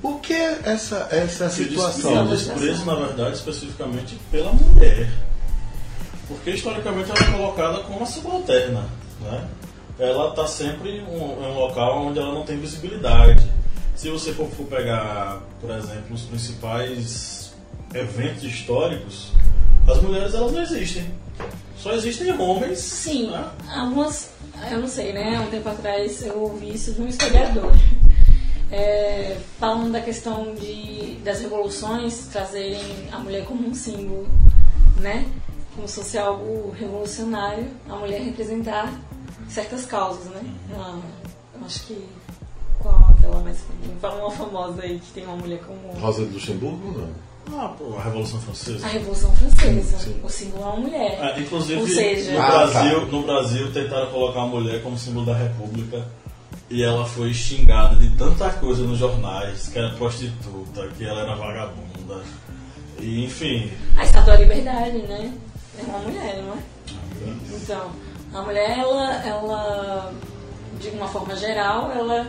Por 0.00 0.20
que 0.20 0.32
essa, 0.32 1.08
essa 1.10 1.50
situação? 1.50 2.32
Esse 2.32 2.50
desprezo, 2.50 2.84
na 2.84 2.94
verdade, 2.94 3.36
especificamente 3.36 4.16
pela 4.30 4.52
mulher. 4.52 5.10
Porque 6.28 6.50
historicamente 6.50 7.10
ela 7.10 7.20
é 7.20 7.32
colocada 7.32 7.78
como 7.80 7.98
uma 7.98 8.06
subalterna. 8.06 8.84
Né? 9.20 9.48
Ela 9.98 10.28
está 10.30 10.46
sempre 10.46 10.98
em 10.98 11.02
um, 11.02 11.42
um, 11.42 11.54
local 11.54 12.06
onde 12.06 12.18
ela 12.18 12.32
não 12.32 12.44
tem 12.44 12.58
visibilidade. 12.58 13.44
Se 13.96 14.08
você 14.10 14.32
for, 14.32 14.48
for 14.50 14.66
pegar, 14.66 15.40
por 15.60 15.70
exemplo, 15.70 16.14
os 16.14 16.22
principais 16.22 17.52
eventos 17.92 18.44
históricos, 18.44 19.32
as 19.88 20.00
mulheres 20.00 20.34
elas 20.34 20.52
não 20.52 20.62
existem. 20.62 21.10
Só 21.76 21.92
existem 21.92 22.32
homens. 22.38 22.78
Sim, 22.78 23.30
né? 23.30 23.50
algumas, 23.74 24.30
eu 24.70 24.80
não 24.80 24.88
sei, 24.88 25.12
né? 25.12 25.40
Um 25.40 25.50
tempo 25.50 25.68
atrás 25.68 26.24
eu 26.24 26.38
ouvi 26.40 26.74
isso 26.74 26.92
de 26.92 27.00
um 27.00 27.08
historiador. 27.08 27.72
É, 28.70 29.38
falando 29.58 29.92
da 29.92 30.00
questão 30.00 30.54
de, 30.54 31.16
das 31.24 31.40
revoluções 31.40 32.26
trazerem 32.30 33.08
a 33.10 33.18
mulher 33.18 33.44
como 33.46 33.66
um 33.66 33.74
símbolo, 33.74 34.26
né? 34.98 35.26
como 35.78 35.86
se 35.86 35.94
fosse 35.94 36.18
algo 36.18 36.74
revolucionário 36.76 37.68
a 37.88 37.94
mulher 37.94 38.20
representar 38.20 38.92
certas 39.48 39.86
causas, 39.86 40.24
né? 40.24 40.42
Ela, 40.74 41.00
eu 41.54 41.64
acho 41.64 41.86
que 41.86 42.04
qual 42.80 42.96
aquela 43.16 43.38
mais 43.40 43.58
fala 44.00 44.24
uma 44.24 44.30
famosa 44.32 44.82
aí 44.82 44.98
que 44.98 45.12
tem 45.12 45.24
uma 45.24 45.36
mulher 45.36 45.60
como 45.60 46.00
Rosa 46.00 46.26
de 46.26 46.34
Luxemburgo, 46.34 46.98
não? 46.98 47.28
Ah, 47.56 47.68
pô, 47.68 47.96
a 47.96 48.02
Revolução 48.02 48.40
Francesa. 48.40 48.84
A 48.84 48.88
Revolução 48.90 49.34
Francesa. 49.36 49.98
Sim, 49.98 50.12
sim. 50.12 50.20
O 50.22 50.28
símbolo 50.28 50.64
é 50.64 50.66
uma 50.66 50.76
mulher. 50.76 51.18
Ah, 51.22 51.40
inclusive, 51.40 51.80
Ou 51.80 51.88
seja, 51.88 52.32
no, 52.32 52.40
ah, 52.42 52.50
Brasil, 52.50 53.00
tá. 53.00 53.06
no 53.06 53.22
Brasil 53.22 53.72
tentaram 53.72 54.10
colocar 54.10 54.42
a 54.42 54.46
mulher 54.46 54.82
como 54.82 54.98
símbolo 54.98 55.24
da 55.24 55.34
República 55.34 56.06
e 56.70 56.82
ela 56.82 57.04
foi 57.06 57.32
xingada 57.32 57.96
de 57.96 58.08
tanta 58.10 58.50
coisa 58.50 58.82
nos 58.82 58.98
jornais, 58.98 59.68
que 59.68 59.78
era 59.78 59.90
prostituta, 59.94 60.86
que 60.96 61.04
ela 61.04 61.22
era 61.22 61.34
vagabunda. 61.34 62.22
E, 63.00 63.24
enfim. 63.24 63.70
A 63.96 64.04
estátua 64.04 64.34
da 64.34 64.40
liberdade, 64.40 64.98
né? 64.98 65.32
É 65.78 65.82
uma 65.84 65.98
mulher, 66.00 66.42
não 66.42 66.54
é? 66.54 67.36
Então, 67.54 67.90
a 68.34 68.42
mulher, 68.42 68.78
ela, 68.78 69.14
ela, 69.24 70.12
de 70.80 70.88
uma 70.90 71.08
forma 71.08 71.34
geral, 71.36 71.90
ela 71.92 72.26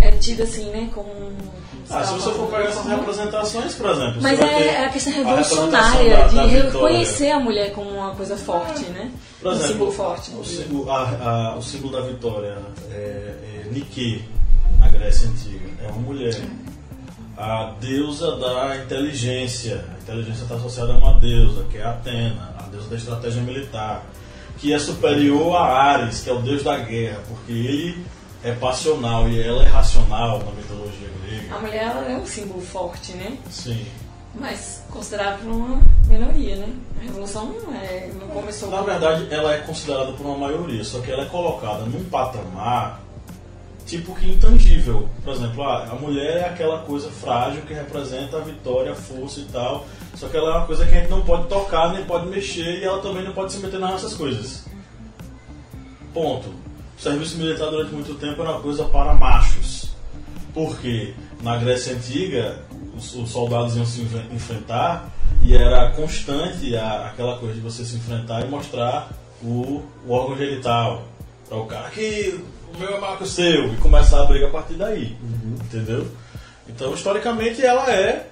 é 0.00 0.10
tida 0.12 0.42
assim, 0.44 0.68
né, 0.70 0.90
como... 0.94 1.10
Ah, 1.90 2.04
se 2.04 2.14
você 2.14 2.30
for 2.32 2.46
pegar 2.46 2.64
essas 2.64 2.86
representações, 2.86 3.74
por 3.74 3.90
exemplo... 3.90 4.22
Mas 4.22 4.38
ter 4.38 4.44
é 4.46 4.84
a 4.86 4.88
questão 4.88 5.12
a 5.12 5.16
revolucionária 5.16 6.02
representação 6.16 6.36
da- 6.36 6.46
de 6.46 6.56
da 6.56 6.62
reconhecer 6.62 7.30
a 7.30 7.40
mulher 7.40 7.72
como 7.72 7.90
uma 7.90 8.14
coisa 8.14 8.36
forte, 8.36 8.84
né? 8.86 9.10
Por 9.40 9.48
um 9.48 9.54
exemplo, 9.54 9.72
símbolo 9.72 9.92
forte. 9.92 10.30
O, 10.32 10.44
símbolo, 10.44 10.90
a- 10.90 11.08
a- 11.52 11.56
o 11.58 11.62
símbolo 11.62 11.92
da 11.92 12.00
vitória 12.02 12.56
é, 12.90 12.94
é 12.94 13.51
Nike, 13.72 14.24
na 14.78 14.88
Grécia 14.88 15.28
Antiga. 15.28 15.68
É 15.82 15.88
uma 15.88 16.00
mulher. 16.00 16.40
A 17.36 17.72
deusa 17.80 18.36
da 18.36 18.76
inteligência. 18.76 19.84
A 19.96 20.02
inteligência 20.02 20.42
está 20.42 20.54
associada 20.56 20.92
a 20.92 20.96
uma 20.98 21.18
deusa, 21.18 21.64
que 21.64 21.78
é 21.78 21.84
Atena, 21.84 22.54
a 22.58 22.62
deusa 22.68 22.88
da 22.88 22.96
estratégia 22.96 23.42
militar. 23.42 24.04
Que 24.58 24.72
é 24.72 24.78
superior 24.78 25.56
a 25.56 25.64
Ares, 25.64 26.20
que 26.20 26.30
é 26.30 26.32
o 26.32 26.40
deus 26.40 26.62
da 26.62 26.78
guerra, 26.78 27.20
porque 27.26 27.52
ele 27.52 28.06
é 28.44 28.52
passional 28.52 29.28
e 29.28 29.40
ela 29.42 29.64
é 29.64 29.68
racional 29.68 30.38
na 30.38 30.52
mitologia 30.52 31.08
grega. 31.24 31.54
A 31.54 31.58
mulher 31.58 31.82
ela 31.82 32.06
é 32.06 32.16
um 32.16 32.26
símbolo 32.26 32.60
forte, 32.60 33.12
né? 33.14 33.38
Sim. 33.50 33.84
Mas 34.34 34.82
considerado 34.90 35.42
por 35.42 35.50
uma 35.50 35.82
minoria, 36.06 36.56
né? 36.56 36.68
A 37.00 37.04
revolução 37.04 37.46
não, 37.46 37.74
é, 37.74 38.10
não 38.18 38.28
começou 38.28 38.70
Na 38.70 38.82
verdade, 38.82 39.26
ela 39.30 39.54
é 39.54 39.58
considerada 39.58 40.12
por 40.12 40.24
uma 40.24 40.38
maioria, 40.38 40.84
só 40.84 41.00
que 41.00 41.10
ela 41.10 41.22
é 41.24 41.26
colocada 41.26 41.84
num 41.84 42.04
patamar 42.04 43.01
tipo 43.98 44.14
que 44.14 44.28
intangível. 44.30 45.08
Por 45.24 45.32
exemplo, 45.34 45.62
ah, 45.64 45.88
a 45.90 45.94
mulher 45.94 46.38
é 46.38 46.44
aquela 46.48 46.78
coisa 46.80 47.10
frágil 47.10 47.62
que 47.62 47.74
representa 47.74 48.36
a 48.38 48.40
vitória, 48.40 48.92
a 48.92 48.94
força 48.94 49.40
e 49.40 49.44
tal. 49.44 49.86
Só 50.16 50.28
que 50.28 50.36
ela 50.36 50.50
é 50.54 50.56
uma 50.58 50.66
coisa 50.66 50.86
que 50.86 50.94
a 50.94 51.00
gente 51.00 51.10
não 51.10 51.22
pode 51.22 51.46
tocar, 51.48 51.92
nem 51.92 52.04
pode 52.04 52.26
mexer 52.26 52.78
e 52.80 52.84
ela 52.84 53.00
também 53.00 53.22
não 53.24 53.32
pode 53.32 53.52
se 53.52 53.58
meter 53.58 53.78
nas 53.78 53.90
nossas 53.90 54.14
coisas. 54.14 54.64
Ponto. 56.14 56.48
O 56.98 57.00
serviço 57.00 57.36
militar 57.38 57.70
durante 57.70 57.92
muito 57.92 58.14
tempo 58.14 58.40
era 58.42 58.52
uma 58.52 58.60
coisa 58.60 58.84
para 58.84 59.14
machos. 59.14 59.90
Porque 60.54 61.14
na 61.42 61.56
Grécia 61.56 61.94
Antiga 61.94 62.58
os, 62.96 63.14
os 63.14 63.30
soldados 63.30 63.76
iam 63.76 63.86
se 63.86 64.02
enf- 64.02 64.32
enfrentar 64.32 65.10
e 65.42 65.56
era 65.56 65.90
constante 65.92 66.76
a- 66.76 67.06
aquela 67.08 67.38
coisa 67.38 67.54
de 67.54 67.60
você 67.60 67.84
se 67.84 67.96
enfrentar 67.96 68.42
e 68.42 68.48
mostrar 68.48 69.10
o, 69.42 69.82
o 70.06 70.12
órgão 70.12 70.36
genital 70.36 71.02
para 71.48 71.58
o 71.58 71.66
cara 71.66 71.90
que 71.90 72.38
o 72.74 72.78
meu 72.78 72.88
é 73.04 73.22
o 73.22 73.26
seu 73.26 73.72
e 73.72 73.76
começar 73.76 74.22
a 74.22 74.26
briga 74.26 74.46
a 74.46 74.50
partir 74.50 74.74
daí. 74.74 75.16
Entendeu? 75.64 76.06
Então, 76.68 76.94
historicamente, 76.94 77.64
ela 77.64 77.90
é 77.92 78.28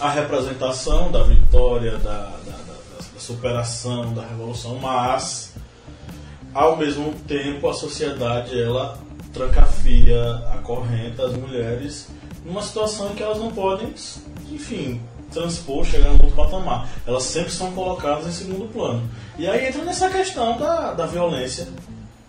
a 0.00 0.10
representação 0.10 1.10
da 1.10 1.22
vitória, 1.22 1.92
da, 1.98 2.12
da- 2.12 2.56
da- 2.66 3.12
da 3.14 3.20
superação, 3.20 4.12
da 4.14 4.22
revolução, 4.26 4.78
mas 4.78 5.52
ao 6.54 6.76
mesmo 6.76 7.12
tempo 7.26 7.68
a 7.68 7.74
sociedade 7.74 8.60
ela 8.60 8.98
trancafia, 9.32 10.36
acorrenta 10.54 11.26
as 11.26 11.32
mulheres 11.34 12.08
numa 12.44 12.62
situação 12.62 13.10
em 13.10 13.14
que 13.14 13.22
elas 13.22 13.38
não 13.38 13.50
podem, 13.50 13.92
enfim, 14.50 15.00
transpor, 15.32 15.84
chegar 15.84 16.08
no 16.10 16.24
outro 16.24 16.30
patamar. 16.30 16.88
Elas 17.06 17.24
sempre 17.24 17.50
são 17.52 17.72
colocadas 17.72 18.26
em 18.26 18.32
segundo 18.32 18.70
plano. 18.72 19.08
E 19.38 19.46
aí 19.48 19.66
entra 19.68 19.82
nessa 19.84 20.08
questão 20.08 20.56
da, 20.58 20.92
da 20.92 21.06
violência. 21.06 21.68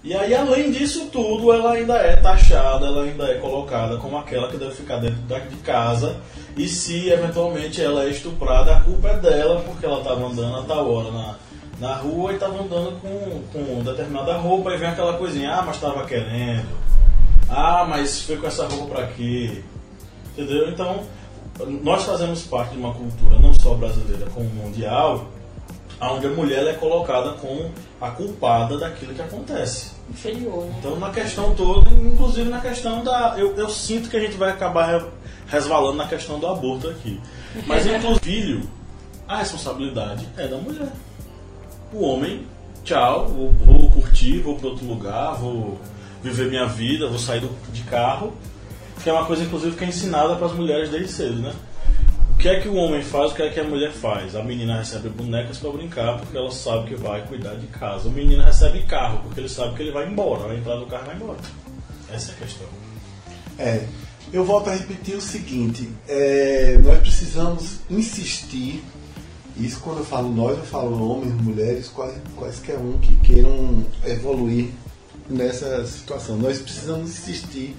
E 0.04 0.14
aí, 0.14 0.34
além 0.34 0.72
disso 0.72 1.08
tudo, 1.12 1.52
ela 1.52 1.74
ainda 1.74 1.96
é 1.98 2.16
taxada, 2.16 2.86
ela 2.86 3.04
ainda 3.04 3.26
é 3.26 3.36
colocada 3.36 3.98
como 3.98 4.18
aquela 4.18 4.48
que 4.48 4.58
deve 4.58 4.72
ficar 4.72 4.98
dentro 4.98 5.50
de 5.50 5.56
casa. 5.58 6.18
E 6.56 6.68
se 6.68 7.10
eventualmente 7.10 7.82
ela 7.82 8.04
é 8.04 8.10
estuprada, 8.10 8.76
a 8.76 8.80
culpa 8.82 9.10
é 9.10 9.18
dela, 9.18 9.62
porque 9.66 9.86
ela 9.86 10.00
estava 10.00 10.26
andando 10.26 10.58
a 10.58 10.64
tal 10.64 10.92
hora 10.92 11.12
na, 11.12 11.36
na 11.80 11.96
rua 11.96 12.32
e 12.32 12.36
estava 12.36 12.62
andando 12.64 13.00
com, 13.02 13.42
com 13.52 13.84
determinada 13.84 14.38
roupa 14.38 14.74
e 14.74 14.78
vem 14.78 14.88
aquela 14.88 15.18
coisinha, 15.18 15.54
ah, 15.54 15.64
mas 15.64 15.76
estava 15.76 16.06
querendo. 16.06 16.78
Ah, 17.50 17.86
mas 17.88 18.22
foi 18.22 18.38
com 18.38 18.48
essa 18.48 18.68
roupa 18.68 18.96
pra 18.96 19.08
quê? 19.08 19.62
Entendeu? 20.32 20.70
Então, 20.70 21.04
nós 21.84 22.04
fazemos 22.04 22.44
parte 22.44 22.74
de 22.74 22.78
uma 22.78 22.94
cultura 22.94 23.40
não 23.40 23.54
só 23.54 23.74
brasileira, 23.74 24.28
como 24.34 24.50
mundial, 24.50 25.26
onde 26.02 26.28
a 26.28 26.30
mulher 26.30 26.66
é 26.68 26.74
colocada 26.74 27.34
como 27.34 27.72
a 28.00 28.10
culpada 28.12 28.78
daquilo 28.78 29.14
que 29.14 29.22
acontece. 29.22 29.92
inferior, 30.10 30.66
né? 30.66 30.76
Então, 30.80 30.96
na 31.00 31.10
questão 31.10 31.56
toda, 31.56 31.90
inclusive 31.92 32.50
na 32.50 32.60
questão 32.60 33.04
da. 33.04 33.36
Eu, 33.38 33.56
eu 33.56 33.70
sinto 33.70 34.10
que 34.10 34.18
a 34.18 34.20
gente 34.20 34.38
vai 34.38 34.52
acabar 34.52 34.86
re- 35.00 35.06
resvalando 35.48 35.98
na 35.98 36.06
questão 36.08 36.40
do 36.40 36.48
aborto 36.48 36.88
aqui. 36.90 37.20
Mas, 37.66 37.86
inclusive, 37.88 38.20
filho, 38.22 38.70
a 39.28 39.38
responsabilidade 39.38 40.28
é 40.38 40.48
da 40.48 40.58
mulher. 40.58 40.90
O 41.92 42.04
homem, 42.04 42.46
tchau, 42.84 43.28
vou, 43.28 43.52
vou 43.52 43.90
curtir, 43.92 44.40
vou 44.40 44.56
para 44.56 44.68
outro 44.70 44.86
lugar, 44.86 45.36
vou 45.36 45.80
viver 46.22 46.48
minha 46.50 46.66
vida, 46.68 47.08
vou 47.08 47.18
sair 47.20 47.42
do- 47.42 47.72
de 47.72 47.82
carro. 47.84 48.34
Que 49.04 49.10
é 49.10 49.14
uma 49.14 49.26
coisa, 49.26 49.44
inclusive, 49.44 49.76
que 49.76 49.84
é 49.84 49.88
ensinada 49.88 50.36
para 50.36 50.48
as 50.48 50.54
mulheres 50.54 50.90
desde 50.90 51.12
cedo, 51.12 51.36
né? 51.42 51.54
Que 52.40 52.50
é 52.50 52.60
que 52.60 52.68
o 52.68 52.76
homem 52.76 53.02
faz, 53.02 53.32
o 53.32 53.36
que 53.36 53.42
é 53.42 53.50
que 53.50 53.60
a 53.60 53.64
mulher 53.64 53.92
faz? 53.92 54.36
A 54.36 54.44
menina 54.44 54.78
recebe 54.78 55.10
bonecas 55.10 55.58
para 55.58 55.72
brincar 55.72 56.20
porque 56.20 56.38
ela 56.38 56.52
sabe 56.52 56.90
que 56.90 56.96
vai 56.96 57.26
cuidar 57.26 57.56
de 57.56 57.66
casa. 57.68 58.08
O 58.08 58.12
menino 58.12 58.44
recebe 58.44 58.84
carro 58.84 59.22
porque 59.24 59.40
ele 59.40 59.50
sabe 59.50 59.76
que 59.76 59.82
ele 59.82 59.92
vai 59.92 60.08
embora, 60.08 60.48
vai 60.48 60.58
entrar 60.58 60.76
no 60.76 60.86
carro 60.86 61.04
e 61.04 61.08
vai 61.08 61.16
embora. 61.16 61.40
Essa 62.14 62.32
é 62.32 62.36
a 62.36 62.38
questão. 62.38 62.68
É, 63.58 63.84
eu 64.32 64.46
volto 64.46 64.70
a 64.70 64.76
repetir 64.76 65.16
o 65.16 65.22
seguinte: 65.22 65.90
é, 66.08 66.78
nós 66.84 67.00
precisamos 67.00 67.80
insistir. 67.90 68.84
Isso 69.58 69.80
quando 69.80 70.00
eu 70.00 70.06
falo 70.06 70.30
nós, 70.30 70.56
eu 70.56 70.64
falo 70.64 71.10
homens, 71.10 71.34
mulheres, 71.42 71.88
quais, 71.88 72.16
quaisquer 72.36 72.78
um 72.78 73.00
que 73.00 73.16
queiram 73.18 73.84
evoluir 74.06 74.70
nessa 75.28 75.84
situação. 75.88 76.38
Nós 76.38 76.60
precisamos 76.60 77.10
insistir 77.10 77.76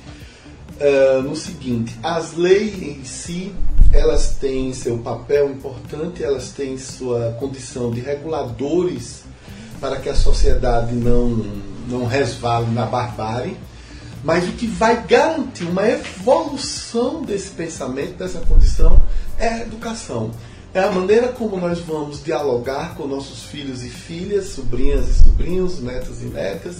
uh, 0.81 1.23
no 1.23 1.37
seguinte: 1.37 1.97
as 2.03 2.35
leis 2.35 2.83
em 2.83 3.05
si 3.05 3.55
elas 3.93 4.37
têm 4.41 4.73
seu 4.73 4.99
papel 4.99 5.51
importante, 5.51 6.23
elas 6.23 6.51
têm 6.51 6.77
sua 6.77 7.37
condição 7.39 7.91
de 7.91 8.01
reguladores 8.01 9.23
para 9.81 9.97
que 9.97 10.09
a 10.09 10.15
sociedade 10.15 10.95
não, 10.95 11.29
não 11.89 12.07
resvale 12.07 12.71
na 12.71 12.85
barbárie, 12.85 13.57
mas 14.23 14.49
o 14.49 14.53
que 14.53 14.67
vai 14.67 15.05
garantir 15.07 15.65
uma 15.65 15.89
evolução 15.89 17.23
desse 17.23 17.51
pensamento, 17.51 18.19
dessa 18.19 18.41
condição, 18.41 19.01
é 19.39 19.49
a 19.49 19.61
educação. 19.63 20.33
É 20.75 20.81
a 20.81 20.91
maneira 20.93 21.29
como 21.29 21.57
nós 21.57 21.79
vamos 21.79 22.23
dialogar 22.23 22.95
com 22.95 23.07
nossos 23.07 23.45
filhos 23.45 23.83
e 23.83 23.89
filhas, 23.89 24.49
sobrinhas 24.49 25.09
e 25.09 25.15
sobrinhos, 25.25 25.81
netos 25.81 26.23
e 26.23 26.27
netas, 26.27 26.79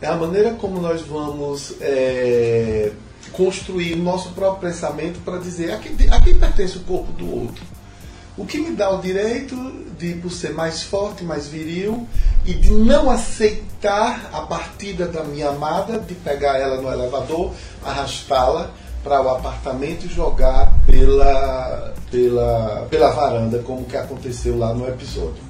é 0.00 0.06
a 0.06 0.16
maneira 0.16 0.52
como 0.52 0.80
nós 0.80 1.02
vamos 1.02 1.74
é, 1.80 2.92
construir 3.32 3.94
o 3.94 4.02
nosso 4.02 4.30
próprio 4.30 4.70
pensamento 4.70 5.20
para 5.24 5.38
dizer 5.38 5.72
a 5.72 5.78
quem, 5.78 5.96
a 6.10 6.20
quem 6.20 6.38
pertence 6.38 6.76
o 6.78 6.80
corpo 6.80 7.12
do 7.12 7.30
outro. 7.30 7.64
O 8.36 8.44
que 8.44 8.58
me 8.58 8.72
dá 8.72 8.90
o 8.90 9.00
direito 9.00 9.56
de, 9.98 10.14
por 10.14 10.30
ser 10.30 10.52
mais 10.52 10.82
forte, 10.82 11.24
mais 11.24 11.48
viril, 11.48 12.06
e 12.44 12.52
de 12.52 12.70
não 12.70 13.10
aceitar 13.10 14.30
a 14.32 14.42
partida 14.42 15.06
da 15.08 15.24
minha 15.24 15.48
amada, 15.48 15.98
de 15.98 16.14
pegar 16.14 16.58
ela 16.58 16.80
no 16.80 16.92
elevador, 16.92 17.52
arrastá-la 17.82 18.70
para 19.02 19.22
o 19.22 19.28
apartamento 19.30 20.04
e 20.04 20.08
jogar 20.08 20.72
pela, 20.84 21.94
pela, 22.10 22.86
pela 22.90 23.10
varanda, 23.12 23.58
como 23.60 23.84
que 23.84 23.96
aconteceu 23.96 24.58
lá 24.58 24.74
no 24.74 24.86
episódio. 24.86 25.46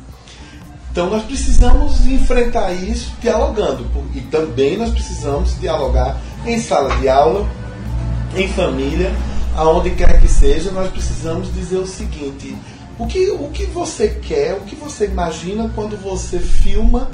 Então 0.97 1.11
nós 1.11 1.25
precisamos 1.25 2.07
enfrentar 2.07 2.73
isso 2.73 3.13
dialogando. 3.21 3.87
E 4.15 4.21
também 4.23 4.79
nós 4.79 4.91
precisamos 4.91 5.59
dialogar 5.61 6.19
em 6.47 6.59
sala 6.59 6.97
de 6.97 7.07
aula, 7.07 7.47
em 8.37 8.49
família, 8.49 9.13
aonde 9.57 9.91
quer 9.91 10.21
que 10.21 10.29
seja, 10.29 10.71
nós 10.71 10.91
precisamos 10.91 11.53
dizer 11.53 11.79
o 11.79 11.87
seguinte: 11.87 12.57
o 12.99 13.07
que, 13.07 13.31
o 13.31 13.49
que 13.51 13.65
você 13.65 14.09
quer, 14.09 14.55
o 14.55 14.61
que 14.61 14.77
você 14.77 15.07
imagina 15.07 15.71
quando 15.75 15.97
você 15.97 16.39
filma 16.39 17.11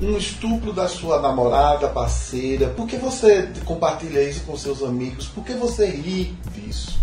um 0.00 0.16
estupro 0.16 0.72
da 0.72 0.88
sua 0.88 1.20
namorada, 1.20 1.88
parceira? 1.88 2.68
Por 2.68 2.86
que 2.86 2.96
você 2.96 3.48
compartilha 3.64 4.22
isso 4.22 4.42
com 4.46 4.56
seus 4.56 4.82
amigos? 4.82 5.26
Por 5.26 5.44
que 5.44 5.52
você 5.52 5.86
ri 5.86 6.34
disso? 6.54 6.98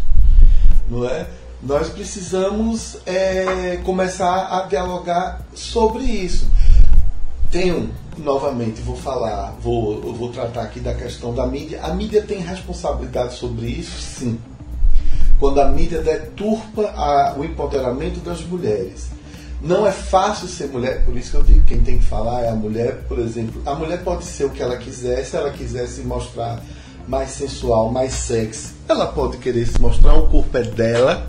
Não 0.89 1.07
é? 1.07 1.27
Nós 1.61 1.89
precisamos 1.89 2.97
é, 3.05 3.79
começar 3.83 4.47
a 4.57 4.61
dialogar 4.67 5.41
sobre 5.53 6.03
isso. 6.03 6.49
Tenho, 7.51 7.89
novamente, 8.21 8.81
vou 8.81 8.95
falar, 8.95 9.55
vou, 9.61 10.01
vou 10.13 10.29
tratar 10.29 10.63
aqui 10.63 10.79
da 10.79 10.93
questão 10.93 11.33
da 11.33 11.45
mídia. 11.45 11.81
A 11.83 11.93
mídia 11.93 12.21
tem 12.21 12.39
responsabilidade 12.39 13.35
sobre 13.35 13.67
isso, 13.67 13.99
sim. 13.99 14.39
Quando 15.39 15.59
a 15.59 15.69
mídia 15.69 16.01
deturpa 16.01 16.83
a, 16.95 17.35
o 17.37 17.45
empoderamento 17.45 18.19
das 18.19 18.41
mulheres. 18.41 19.09
Não 19.61 19.87
é 19.87 19.91
fácil 19.91 20.47
ser 20.47 20.67
mulher, 20.67 21.03
por 21.03 21.17
isso 21.17 21.31
que 21.31 21.37
eu 21.37 21.43
digo, 21.43 21.65
quem 21.65 21.81
tem 21.81 21.97
que 21.97 22.05
falar 22.05 22.41
é 22.41 22.49
a 22.49 22.55
mulher, 22.55 23.03
por 23.07 23.17
exemplo. 23.17 23.61
A 23.65 23.73
mulher 23.73 24.03
pode 24.03 24.23
ser 24.23 24.45
o 24.45 24.51
que 24.51 24.61
ela 24.61 24.77
quiser, 24.77 25.23
se 25.23 25.35
ela 25.35 25.51
quiser 25.51 25.87
se 25.87 26.01
mostrar 26.01 26.61
mais 27.07 27.31
sensual, 27.31 27.91
mais 27.91 28.13
sexy, 28.13 28.73
ela 28.87 29.07
pode 29.07 29.37
querer 29.37 29.65
se 29.65 29.79
mostrar, 29.81 30.13
o 30.13 30.27
corpo 30.27 30.57
é 30.57 30.63
dela, 30.63 31.27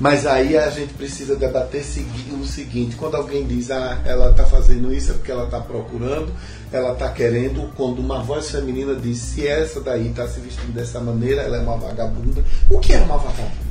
mas 0.00 0.26
aí 0.26 0.56
a 0.56 0.68
gente 0.70 0.94
precisa 0.94 1.36
debater 1.36 1.84
o 2.32 2.46
seguinte: 2.46 2.96
quando 2.96 3.16
alguém 3.16 3.46
diz, 3.46 3.70
ah, 3.70 4.00
ela 4.04 4.30
está 4.30 4.44
fazendo 4.44 4.92
isso 4.92 5.12
é 5.12 5.14
porque 5.14 5.30
ela 5.30 5.44
está 5.44 5.60
procurando, 5.60 6.32
ela 6.72 6.92
está 6.92 7.08
querendo, 7.10 7.70
quando 7.76 8.00
uma 8.00 8.22
voz 8.22 8.50
feminina 8.50 8.94
diz, 8.94 9.18
se 9.18 9.46
essa 9.46 9.80
daí 9.80 10.08
está 10.08 10.26
se 10.26 10.40
vestindo 10.40 10.72
dessa 10.72 11.00
maneira, 11.00 11.42
ela 11.42 11.58
é 11.58 11.60
uma 11.60 11.76
vagabunda. 11.76 12.44
O 12.68 12.78
que 12.78 12.92
é 12.92 12.98
uma 12.98 13.16
vagabunda? 13.16 13.64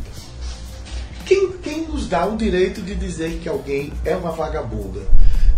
Quem, 1.26 1.52
quem 1.62 1.88
nos 1.88 2.08
dá 2.08 2.26
o 2.26 2.36
direito 2.36 2.82
de 2.82 2.96
dizer 2.96 3.40
que 3.42 3.48
alguém 3.48 3.92
é 4.04 4.16
uma 4.16 4.32
vagabunda? 4.32 5.02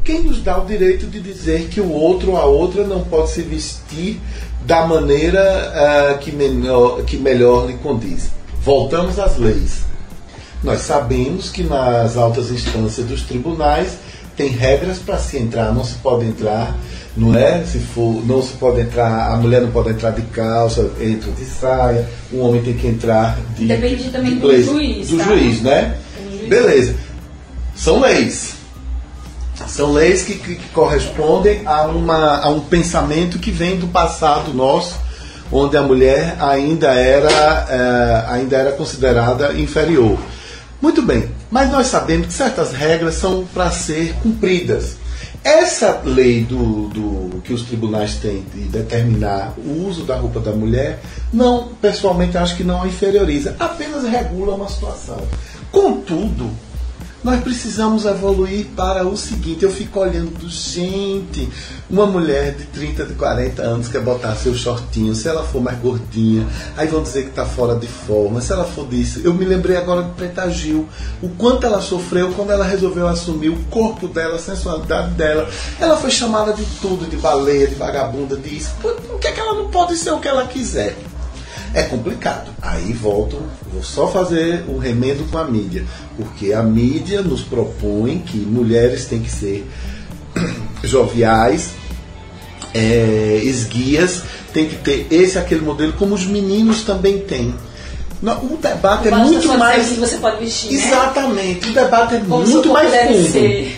Quem 0.03 0.21
nos 0.21 0.41
dá 0.43 0.61
o 0.61 0.65
direito 0.65 1.07
de 1.07 1.19
dizer 1.19 1.67
que 1.67 1.81
o 1.81 1.91
outro 1.91 2.31
ou 2.31 2.37
a 2.37 2.45
outra 2.45 2.85
não 2.85 3.03
pode 3.03 3.31
se 3.31 3.41
vestir 3.41 4.21
da 4.63 4.85
maneira 4.85 6.13
uh, 6.13 6.17
que, 6.19 6.31
que 7.07 7.17
melhor 7.17 7.67
lhe 7.67 7.77
condiz? 7.77 8.29
Voltamos 8.61 9.17
às 9.17 9.37
leis. 9.37 9.94
Nós 10.65 10.81
sabemos 10.81 11.51
que 11.51 11.61
nas 11.61 12.17
altas 12.17 12.49
instâncias 12.49 13.05
dos 13.05 13.21
tribunais 13.21 13.99
tem 14.35 14.49
regras 14.49 14.97
para 14.97 15.19
se 15.19 15.37
entrar, 15.37 15.71
não 15.71 15.83
se 15.83 15.93
pode 15.95 16.25
entrar, 16.25 16.75
não 17.15 17.37
é? 17.37 17.63
Se 17.63 17.77
for, 17.77 18.25
não 18.25 18.41
se 18.41 18.53
pode 18.53 18.81
entrar, 18.81 19.31
a 19.31 19.37
mulher 19.37 19.61
não 19.61 19.69
pode 19.69 19.91
entrar 19.91 20.09
de 20.09 20.23
calça, 20.23 20.89
entra 20.99 21.31
de 21.31 21.45
saia, 21.45 22.09
o 22.31 22.39
homem 22.39 22.63
tem 22.63 22.73
que 22.73 22.87
entrar 22.87 23.37
de. 23.55 23.67
Depende 23.67 24.09
também 24.09 24.33
de 24.33 24.39
do 24.39 24.63
juiz. 24.63 25.09
Do 25.09 25.17
tá? 25.19 25.23
juiz, 25.25 25.61
né? 25.61 25.97
Juiz. 26.31 26.49
Beleza. 26.49 26.95
São 27.75 27.99
leis. 27.99 28.55
São 29.67 29.93
leis 29.93 30.23
que, 30.23 30.33
que, 30.33 30.55
que, 30.55 30.69
correspondem 30.69 31.61
a, 31.65 31.83
uma, 31.83 32.39
a 32.39 32.49
um 32.49 32.61
pensamento 32.61 33.37
que 33.37 33.51
vem 33.51 33.77
do 33.77 33.87
passado 33.87 34.51
nosso, 34.51 34.97
onde 35.51 35.77
a 35.77 35.83
mulher 35.83 36.35
ainda 36.39 36.91
era, 36.93 37.67
é, 37.69 38.33
ainda 38.33 38.57
era 38.57 38.71
considerada 38.71 39.53
inferior. 39.53 40.17
Muito 40.85 41.01
bem, 41.01 41.27
mas 41.49 41.71
nós 41.71 41.87
sabemos 41.87 42.27
que 42.27 42.33
certas 42.33 42.71
regras 42.71 43.15
são 43.15 43.43
para 43.43 43.71
ser 43.71 44.13
cumpridas. 44.21 44.97
Essa 45.43 45.99
lei 46.05 46.43
do, 46.43 46.89
do, 46.89 47.41
que 47.41 47.53
os 47.53 47.63
tribunais 47.63 48.17
têm 48.17 48.45
de 48.53 48.65
determinar 48.65 49.55
o 49.57 49.87
uso 49.87 50.03
da 50.03 50.15
roupa 50.15 50.39
da 50.39 50.51
mulher, 50.51 50.99
não, 51.33 51.69
pessoalmente 51.81 52.37
acho 52.37 52.55
que 52.55 52.63
não 52.63 52.83
a 52.83 52.87
inferioriza, 52.87 53.55
apenas 53.59 54.03
regula 54.03 54.53
uma 54.53 54.69
situação. 54.69 55.17
Contudo, 55.71 56.51
nós 57.25 57.41
precisamos 57.41 58.05
evoluir 58.05 58.67
para 58.75 59.03
o 59.03 59.17
seguinte: 59.17 59.65
eu 59.65 59.71
fico 59.71 59.99
olhando, 59.99 60.47
gente, 60.47 61.49
uma 61.89 62.05
mulher 62.05 62.53
de 62.53 62.65
30, 62.65 63.03
de 63.03 63.13
40 63.15 63.63
anos 63.63 63.87
quer 63.87 63.99
botar 64.01 64.35
seu 64.35 64.53
shortinho, 64.53 65.15
se 65.15 65.27
ela 65.27 65.43
for 65.43 65.59
mais 65.59 65.79
gordinha, 65.79 66.47
aí 66.77 66.87
vão 66.87 67.01
dizer 67.01 67.23
que 67.23 67.29
está 67.29 67.43
fora 67.43 67.75
de 67.75 67.87
forma, 67.87 68.39
se 68.41 68.53
ela 68.53 68.63
for 68.63 68.87
disso. 68.87 69.21
Eu 69.23 69.33
me 69.33 69.43
lembrei 69.43 69.75
agora 69.75 70.03
de 70.03 70.11
Preta 70.11 70.47
Gil, 70.51 70.87
o 71.19 71.29
quanto 71.29 71.65
ela 71.65 71.81
sofreu 71.81 72.31
quando 72.33 72.51
ela 72.51 72.63
resolveu 72.63 73.07
assumir 73.07 73.49
o 73.49 73.57
corpo 73.71 74.07
dela, 74.07 74.35
a 74.35 74.39
sensualidade 74.39 75.15
dela. 75.15 75.49
Ela 75.79 75.97
foi 75.97 76.11
chamada 76.11 76.53
de 76.53 76.63
tudo, 76.79 77.09
de 77.09 77.17
baleia, 77.17 77.65
de 77.65 77.73
vagabunda, 77.73 78.37
disso. 78.37 78.69
Por, 78.79 78.93
por 79.01 79.19
que, 79.19 79.29
é 79.29 79.31
que 79.31 79.39
ela 79.39 79.55
não 79.55 79.71
pode 79.71 79.97
ser 79.97 80.11
o 80.11 80.19
que 80.19 80.27
ela 80.27 80.45
quiser? 80.45 80.95
É 81.75 81.83
complicado. 81.83 82.49
Aí 82.61 82.93
volto, 82.93 83.43
vou 83.71 83.83
só 83.83 84.07
fazer 84.07 84.63
o 84.67 84.77
remendo 84.77 85.29
com 85.29 85.37
a 85.37 85.43
mídia, 85.43 85.83
porque 86.15 86.53
a 86.53 86.63
mídia 86.63 87.21
nos 87.21 87.41
propõe 87.41 88.19
que 88.19 88.37
mulheres 88.37 89.05
têm 89.05 89.19
que 89.19 89.29
ser 89.29 89.69
joviais, 90.81 91.71
é, 92.73 93.41
esguias, 93.43 94.23
tem 94.53 94.67
que 94.67 94.77
ter 94.77 95.07
esse 95.11 95.37
aquele 95.37 95.61
modelo, 95.61 95.93
como 95.93 96.15
os 96.15 96.25
meninos 96.25 96.83
também 96.83 97.19
têm. 97.19 97.53
O 98.23 98.57
debate 98.57 99.09
é 99.09 99.11
muito 99.11 99.47
mais. 99.57 99.89
Que 99.89 99.99
você 99.99 100.17
pode 100.17 100.37
vestir, 100.37 100.71
né? 100.71 100.87
Exatamente. 100.87 101.65
Né? 101.65 101.71
O 101.71 101.83
debate 101.83 102.15
é 102.15 102.19
como 102.19 102.47
muito 102.47 102.69
mais 102.69 102.89
fundo. 102.89 103.31
Ser. 103.31 103.77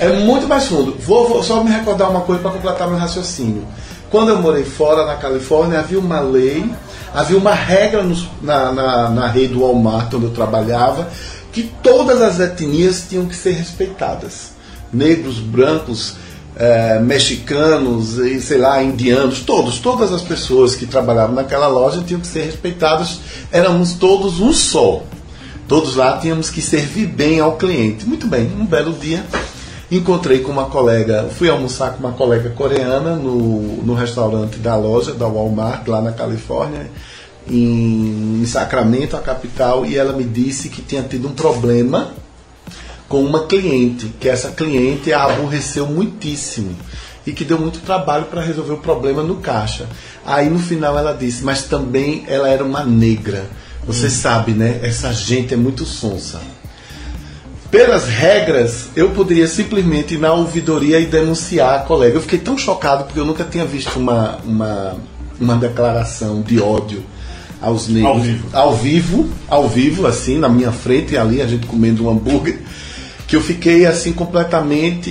É 0.00 0.08
muito 0.08 0.48
mais 0.48 0.64
fundo. 0.64 0.96
Vou, 0.98 1.28
vou 1.28 1.42
só 1.42 1.62
me 1.62 1.70
recordar 1.70 2.10
uma 2.10 2.22
coisa 2.22 2.40
para 2.40 2.52
completar 2.52 2.88
meu 2.88 2.96
raciocínio. 2.96 3.64
Quando 4.10 4.30
eu 4.30 4.40
morei 4.40 4.64
fora 4.64 5.04
na 5.04 5.16
Califórnia, 5.16 5.78
havia 5.78 6.00
uma 6.00 6.20
lei 6.20 6.68
havia 7.14 7.36
uma 7.36 7.54
regra 7.54 8.02
no, 8.02 8.16
na, 8.42 8.72
na, 8.72 9.10
na 9.10 9.26
rede 9.28 9.54
do 9.54 9.60
Walmart, 9.60 10.12
onde 10.14 10.26
eu 10.26 10.30
trabalhava, 10.30 11.08
que 11.52 11.64
todas 11.82 12.20
as 12.22 12.38
etnias 12.38 13.06
tinham 13.08 13.26
que 13.26 13.34
ser 13.34 13.52
respeitadas. 13.52 14.52
Negros, 14.92 15.38
brancos, 15.38 16.14
é, 16.56 16.98
mexicanos, 16.98 18.18
e, 18.18 18.40
sei 18.40 18.58
lá, 18.58 18.82
indianos, 18.82 19.40
todos, 19.40 19.78
todas 19.78 20.12
as 20.12 20.22
pessoas 20.22 20.74
que 20.74 20.86
trabalhavam 20.86 21.34
naquela 21.34 21.68
loja 21.68 22.02
tinham 22.02 22.20
que 22.20 22.26
ser 22.26 22.44
respeitadas, 22.44 23.20
éramos 23.50 23.94
todos 23.94 24.40
um 24.40 24.52
só. 24.52 25.02
Todos 25.66 25.94
lá 25.94 26.18
tínhamos 26.18 26.50
que 26.50 26.60
servir 26.60 27.06
bem 27.06 27.38
ao 27.38 27.56
cliente. 27.56 28.04
Muito 28.04 28.26
bem, 28.26 28.52
um 28.58 28.66
belo 28.66 28.92
dia 28.92 29.24
encontrei 29.90 30.40
com 30.40 30.52
uma 30.52 30.66
colega, 30.66 31.28
fui 31.36 31.48
almoçar 31.48 31.92
com 31.92 31.98
uma 31.98 32.12
colega 32.12 32.50
coreana 32.50 33.16
no, 33.16 33.82
no 33.82 33.94
restaurante 33.94 34.58
da 34.58 34.76
loja, 34.76 35.12
da 35.12 35.26
Walmart, 35.26 35.86
lá 35.88 36.00
na 36.00 36.12
Califórnia. 36.12 36.90
em, 37.48 38.40
em 38.42 38.46
Sacramento, 38.46 39.16
a 39.16 39.20
capital, 39.20 39.84
e 39.84 39.96
ela 39.96 40.12
me 40.12 40.24
disse 40.24 40.68
que 40.68 40.82
tinha 40.82 41.02
tido 41.02 41.28
um 41.28 41.32
problema 41.32 42.12
com 43.08 43.24
uma 43.24 43.46
cliente, 43.46 44.06
que 44.20 44.28
essa 44.28 44.50
cliente 44.52 45.12
a 45.12 45.24
aborreceu 45.24 45.84
muitíssimo 45.86 46.76
e 47.26 47.32
que 47.32 47.44
deu 47.44 47.58
muito 47.58 47.80
trabalho 47.80 48.26
para 48.26 48.40
resolver 48.40 48.74
o 48.74 48.78
problema 48.78 49.22
no 49.22 49.36
caixa. 49.36 49.86
Aí 50.24 50.48
no 50.48 50.60
final 50.60 50.96
ela 50.96 51.12
disse, 51.12 51.42
mas 51.42 51.64
também 51.64 52.24
ela 52.28 52.48
era 52.48 52.64
uma 52.64 52.84
negra. 52.84 53.46
Você 53.84 54.06
hum. 54.06 54.10
sabe, 54.10 54.52
né? 54.52 54.78
Essa 54.82 55.12
gente 55.12 55.52
é 55.52 55.56
muito 55.56 55.84
sonsa. 55.84 56.40
Pelas 57.70 58.08
regras, 58.08 58.88
eu 58.96 59.10
poderia 59.10 59.46
simplesmente 59.46 60.14
ir 60.14 60.18
na 60.18 60.32
ouvidoria 60.32 60.98
e 60.98 61.06
denunciar 61.06 61.76
a 61.76 61.78
colega. 61.80 62.16
Eu 62.16 62.20
fiquei 62.20 62.38
tão 62.38 62.58
chocado 62.58 63.04
porque 63.04 63.20
eu 63.20 63.24
nunca 63.24 63.44
tinha 63.44 63.64
visto 63.64 63.96
uma, 63.96 64.38
uma, 64.44 64.96
uma 65.40 65.56
declaração 65.56 66.42
de 66.42 66.60
ódio 66.60 67.04
aos 67.60 67.86
negros. 67.86 68.10
Ao 68.10 68.20
vivo. 68.20 68.48
Ao 68.52 68.74
vivo, 68.74 69.28
ao 69.48 69.68
vivo, 69.68 70.06
assim, 70.06 70.38
na 70.38 70.48
minha 70.48 70.72
frente, 70.72 71.16
ali, 71.16 71.40
a 71.40 71.46
gente 71.46 71.66
comendo 71.66 72.06
um 72.06 72.10
hambúrguer 72.10 72.58
que 73.30 73.36
eu 73.36 73.40
fiquei 73.40 73.86
assim 73.86 74.12
completamente 74.12 75.08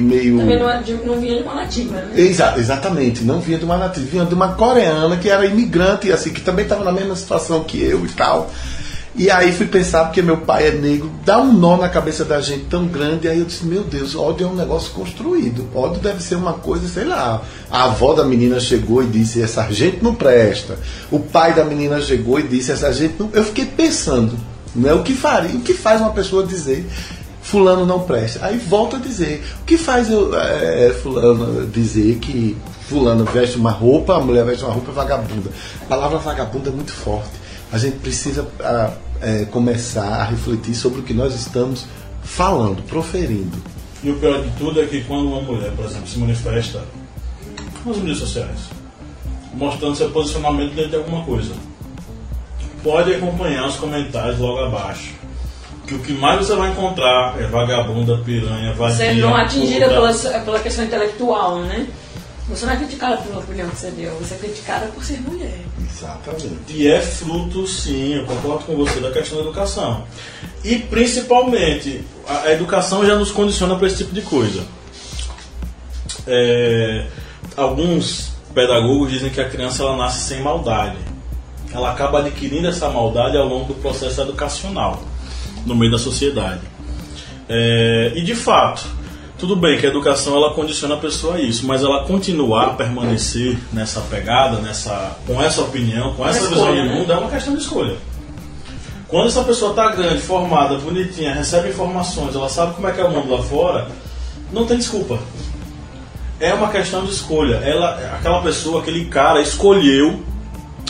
meio. 0.00 0.38
Também 0.38 0.58
não, 0.58 0.68
é 0.68 0.82
não 1.06 1.20
vinha 1.20 1.36
de 1.36 1.42
uma 1.44 1.54
nativa, 1.54 1.94
né? 1.94 2.10
Exa 2.16 2.54
exatamente, 2.58 3.22
não 3.22 3.38
vinha 3.38 3.56
de 3.56 3.64
uma 3.64 3.76
nativa, 3.76 4.04
vinha 4.04 4.24
de 4.24 4.34
uma 4.34 4.54
coreana 4.54 5.16
que 5.16 5.30
era 5.30 5.46
imigrante, 5.46 6.10
assim, 6.10 6.32
que 6.32 6.40
também 6.40 6.64
estava 6.64 6.82
na 6.82 6.90
mesma 6.90 7.14
situação 7.14 7.62
que 7.62 7.80
eu 7.80 8.04
e 8.04 8.08
tal. 8.08 8.50
E 9.14 9.30
aí 9.30 9.52
fui 9.52 9.66
pensar, 9.66 10.04
porque 10.04 10.22
meu 10.22 10.38
pai 10.38 10.68
é 10.68 10.70
negro, 10.70 11.10
dá 11.22 11.38
um 11.38 11.52
nó 11.52 11.76
na 11.76 11.88
cabeça 11.88 12.24
da 12.24 12.40
gente 12.40 12.64
tão 12.64 12.86
grande, 12.86 13.26
e 13.26 13.30
aí 13.30 13.40
eu 13.40 13.44
disse, 13.44 13.66
meu 13.66 13.82
Deus, 13.82 14.16
ódio 14.16 14.46
é 14.46 14.50
um 14.50 14.54
negócio 14.54 14.90
construído. 14.92 15.68
Ódio 15.74 16.00
deve 16.00 16.22
ser 16.22 16.36
uma 16.36 16.54
coisa, 16.54 16.88
sei 16.88 17.04
lá. 17.04 17.42
A 17.70 17.84
avó 17.84 18.14
da 18.14 18.24
menina 18.24 18.58
chegou 18.58 19.02
e 19.02 19.06
disse, 19.06 19.42
essa 19.42 19.70
gente 19.70 20.02
não 20.02 20.14
presta. 20.14 20.78
O 21.10 21.20
pai 21.20 21.54
da 21.54 21.64
menina 21.64 22.00
chegou 22.00 22.40
e 22.40 22.44
disse, 22.44 22.72
essa 22.72 22.90
gente 22.92 23.16
não. 23.18 23.28
Eu 23.34 23.44
fiquei 23.44 23.66
pensando, 23.66 24.34
né, 24.74 24.94
o 24.94 25.02
que 25.02 25.12
faria, 25.12 25.56
o 25.56 25.60
que 25.60 25.74
faz 25.74 26.00
uma 26.00 26.12
pessoa 26.12 26.46
dizer 26.46 26.88
fulano 27.42 27.84
não 27.84 28.00
presta. 28.00 28.46
Aí 28.46 28.56
volta 28.56 28.96
a 28.96 29.00
dizer, 29.00 29.44
o 29.60 29.64
que 29.66 29.76
faz 29.76 30.10
eu, 30.10 30.34
é, 30.34 30.94
fulano 31.02 31.66
dizer 31.66 32.16
que 32.16 32.56
fulano 32.88 33.24
veste 33.24 33.56
uma 33.56 33.70
roupa, 33.70 34.16
a 34.16 34.20
mulher 34.20 34.44
veste 34.44 34.64
uma 34.64 34.72
roupa 34.72 34.92
vagabunda. 34.92 35.50
A 35.82 35.84
palavra 35.84 36.18
vagabunda 36.18 36.70
é 36.70 36.72
muito 36.72 36.92
forte. 36.92 37.41
A 37.72 37.78
gente 37.78 37.98
precisa 37.98 38.46
a, 38.60 38.92
é, 39.20 39.44
começar 39.46 40.06
a 40.06 40.24
refletir 40.24 40.74
sobre 40.74 41.00
o 41.00 41.02
que 41.02 41.14
nós 41.14 41.34
estamos 41.34 41.86
falando, 42.22 42.82
proferindo. 42.82 43.56
E 44.02 44.10
o 44.10 44.16
pior 44.16 44.42
de 44.42 44.50
tudo 44.58 44.80
é 44.80 44.86
que 44.86 45.02
quando 45.04 45.28
uma 45.28 45.40
mulher, 45.40 45.72
por 45.72 45.86
exemplo, 45.86 46.06
se 46.06 46.18
manifesta 46.18 46.84
nas 47.86 47.96
mídias 47.96 48.18
sociais, 48.18 48.58
mostrando 49.54 49.96
seu 49.96 50.10
posicionamento 50.10 50.74
dentro 50.74 50.90
de 50.90 50.96
alguma 50.96 51.24
coisa, 51.24 51.54
pode 52.82 53.14
acompanhar 53.14 53.66
os 53.66 53.76
comentários 53.76 54.38
logo 54.38 54.58
abaixo 54.58 55.22
que 55.86 55.94
o 55.94 55.98
que 55.98 56.12
mais 56.12 56.38
você 56.38 56.54
vai 56.54 56.70
encontrar 56.70 57.34
é 57.40 57.46
vagabunda, 57.46 58.16
piranha, 58.18 58.72
vadia. 58.72 58.96
Você 58.96 59.12
não 59.14 59.36
é 59.36 59.42
atingida 59.42 59.88
pela, 59.88 60.12
pela 60.12 60.60
questão 60.60 60.84
intelectual, 60.84 61.60
né? 61.60 61.86
Você 62.48 62.66
não 62.66 62.72
é 62.72 62.76
criticada 62.76 63.16
pela 63.18 63.38
opinião 63.38 63.68
que 63.68 63.76
você 63.76 63.90
deu, 63.90 64.14
você 64.16 64.34
é 64.34 64.38
criticada 64.38 64.86
por 64.88 65.04
ser 65.04 65.20
mulher. 65.20 65.60
Exatamente. 65.88 66.72
E 66.72 66.88
é 66.88 67.00
fruto, 67.00 67.66
sim, 67.66 68.14
eu 68.14 68.26
concordo 68.26 68.64
com 68.64 68.76
você, 68.76 68.98
da 68.98 69.12
questão 69.12 69.38
da 69.38 69.44
educação. 69.44 70.04
E 70.64 70.76
principalmente, 70.76 72.04
a, 72.26 72.50
educação 72.50 73.06
já 73.06 73.14
nos 73.14 73.30
condiciona 73.30 73.76
para 73.76 73.86
esse 73.86 73.98
tipo 73.98 74.12
de 74.12 74.22
coisa. 74.22 74.64
É, 76.26 77.06
alguns 77.56 78.32
pedagogos 78.52 79.10
dizem 79.10 79.30
que 79.30 79.40
a 79.40 79.48
criança 79.48 79.82
ela 79.84 79.96
nasce 79.96 80.28
sem 80.28 80.40
maldade. 80.40 80.98
Ela 81.72 81.92
acaba 81.92 82.18
adquirindo 82.18 82.66
essa 82.66 82.88
maldade 82.90 83.36
ao 83.36 83.46
longo 83.46 83.66
do 83.66 83.74
processo 83.74 84.20
educacional 84.20 85.02
no 85.64 85.76
meio 85.76 85.92
da 85.92 85.98
sociedade. 85.98 86.60
É, 87.48 88.12
e 88.14 88.22
de 88.22 88.34
fato, 88.34 88.84
tudo 89.42 89.56
bem 89.56 89.76
que 89.76 89.84
a 89.84 89.88
educação 89.88 90.36
ela 90.36 90.54
condiciona 90.54 90.94
a 90.94 90.98
pessoa 90.98 91.34
a 91.34 91.40
isso, 91.40 91.66
mas 91.66 91.82
ela 91.82 92.04
continuar 92.04 92.64
a 92.66 92.74
permanecer 92.74 93.58
nessa 93.72 94.00
pegada, 94.02 94.58
nessa, 94.60 95.16
com 95.26 95.42
essa 95.42 95.62
opinião, 95.62 96.14
com 96.14 96.24
essa 96.24 96.48
visão 96.48 96.72
de 96.72 96.80
né? 96.80 96.94
mundo, 96.94 97.12
é 97.12 97.16
uma 97.16 97.28
questão 97.28 97.52
de 97.52 97.60
escolha. 97.60 97.96
Quando 99.08 99.26
essa 99.26 99.42
pessoa 99.42 99.70
está 99.70 99.90
grande, 99.96 100.22
formada, 100.22 100.76
bonitinha, 100.76 101.34
recebe 101.34 101.70
informações, 101.70 102.36
ela 102.36 102.48
sabe 102.48 102.74
como 102.74 102.86
é 102.86 102.92
que 102.92 103.00
é 103.00 103.04
o 103.04 103.10
mundo 103.10 103.32
lá 103.32 103.42
fora, 103.42 103.88
não 104.52 104.64
tem 104.64 104.78
desculpa. 104.78 105.18
É 106.38 106.54
uma 106.54 106.68
questão 106.68 107.04
de 107.04 107.10
escolha. 107.10 107.56
Ela, 107.56 107.96
aquela 108.16 108.40
pessoa, 108.42 108.80
aquele 108.80 109.06
cara 109.06 109.42
escolheu 109.42 110.22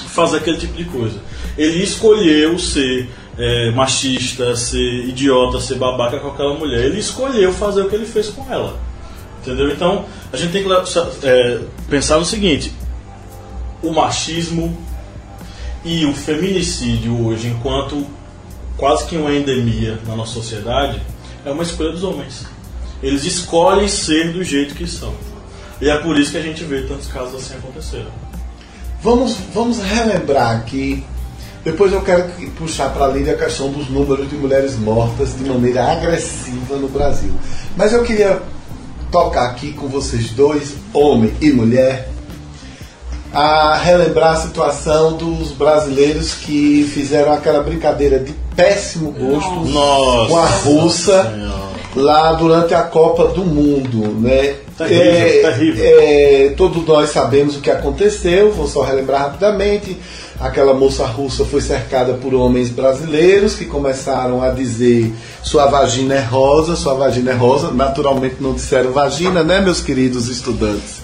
fazer 0.09 0.37
aquele 0.37 0.59
tipo 0.59 0.75
de 0.75 0.85
coisa. 0.85 1.19
Ele 1.57 1.83
escolheu 1.83 2.59
ser 2.59 3.09
é, 3.39 3.71
machista, 3.71 4.55
ser 4.57 5.07
idiota, 5.07 5.61
ser 5.61 5.77
babaca 5.77 6.19
com 6.19 6.29
aquela 6.29 6.55
mulher. 6.55 6.85
Ele 6.85 6.99
escolheu 6.99 7.53
fazer 7.53 7.83
o 7.83 7.89
que 7.89 7.95
ele 7.95 8.07
fez 8.07 8.29
com 8.29 8.51
ela. 8.53 8.79
Entendeu? 9.41 9.71
Então, 9.71 10.05
a 10.33 10.37
gente 10.37 10.53
tem 10.53 10.63
que 10.63 11.27
é, 11.27 11.61
pensar 11.89 12.19
no 12.19 12.25
seguinte: 12.25 12.73
o 13.83 13.91
machismo 13.93 14.77
e 15.85 16.05
o 16.07 16.15
feminicídio 16.15 17.27
hoje, 17.27 17.49
enquanto 17.49 18.07
quase 18.77 19.07
que 19.07 19.17
uma 19.17 19.33
endemia 19.33 19.99
na 20.07 20.15
nossa 20.15 20.33
sociedade, 20.35 21.01
é 21.45 21.51
uma 21.51 21.63
escolha 21.63 21.91
dos 21.91 22.05
homens. 22.05 22.47
Eles 23.03 23.25
escolhem 23.25 23.89
ser 23.89 24.33
do 24.33 24.45
jeito 24.45 24.75
que 24.75 24.87
são. 24.87 25.13
E 25.81 25.91
é 25.91 25.99
por 25.99 26.17
isso 26.17 26.31
que 26.31 26.39
a 26.39 26.43
gente 26.43 26.63
vê 26.63 26.83
tantos 26.83 27.09
casos 27.09 27.35
assim 27.35 27.55
acontecendo. 27.55 28.07
Vamos, 29.03 29.37
vamos 29.53 29.81
relembrar 29.81 30.59
aqui 30.59 31.05
depois 31.65 31.93
eu 31.93 32.01
quero 32.03 32.25
puxar 32.57 32.93
para 32.93 33.07
ali 33.07 33.29
a 33.31 33.37
questão 33.37 33.71
dos 33.71 33.89
números 33.89 34.29
de 34.29 34.35
mulheres 34.35 34.77
mortas 34.77 35.37
de 35.37 35.45
maneira 35.45 35.93
agressiva 35.93 36.77
no 36.77 36.89
Brasil. 36.89 37.33
Mas 37.77 37.93
eu 37.93 38.03
queria 38.03 38.43
tocar 39.11 39.51
aqui 39.51 39.73
com 39.73 39.87
vocês 39.89 40.31
dois, 40.31 40.75
homem 40.93 41.33
e 41.41 41.51
mulher, 41.51 42.09
a 43.33 43.77
relembrar 43.77 44.33
a 44.33 44.37
situação 44.37 45.17
dos 45.17 45.53
brasileiros 45.53 46.35
que 46.35 46.91
fizeram 46.93 47.33
aquela 47.33 47.63
brincadeira 47.63 48.19
de 48.19 48.33
péssimo 48.55 49.13
gosto 49.13 49.65
Nossa, 49.67 50.29
com 50.29 50.37
a 50.37 50.47
russa 50.47 51.33
lá 51.95 52.33
durante 52.33 52.75
a 52.75 52.83
Copa 52.83 53.29
do 53.29 53.45
Mundo, 53.45 54.21
né? 54.21 54.57
Terrível, 54.77 55.05
é, 55.05 55.43
terrível. 55.43 55.85
É, 55.85 56.55
todos 56.57 56.85
nós 56.87 57.11
sabemos 57.11 57.57
o 57.57 57.61
que 57.61 57.71
aconteceu, 57.71 58.53
vou 58.53 58.67
só 58.67 58.83
relembrar 58.83 59.23
rapidamente. 59.23 59.97
Aquela 60.43 60.75
moça 60.75 61.07
russa 61.07 61.45
foi 61.45 61.61
cercada 61.61 62.15
por 62.15 62.35
homens 62.35 62.69
brasileiros 62.69 63.55
que 63.55 63.65
começaram 63.65 64.43
a 64.43 64.51
dizer 64.51 65.15
sua 65.41 65.67
vagina 65.67 66.15
é 66.15 66.21
rosa, 66.21 66.75
sua 66.75 66.95
vagina 66.95 67.31
é 67.31 67.35
rosa. 67.35 67.71
Naturalmente 67.71 68.37
não 68.41 68.53
disseram 68.53 68.91
vagina, 68.91 69.45
né, 69.45 69.61
meus 69.61 69.81
queridos 69.81 70.27
estudantes? 70.27 70.97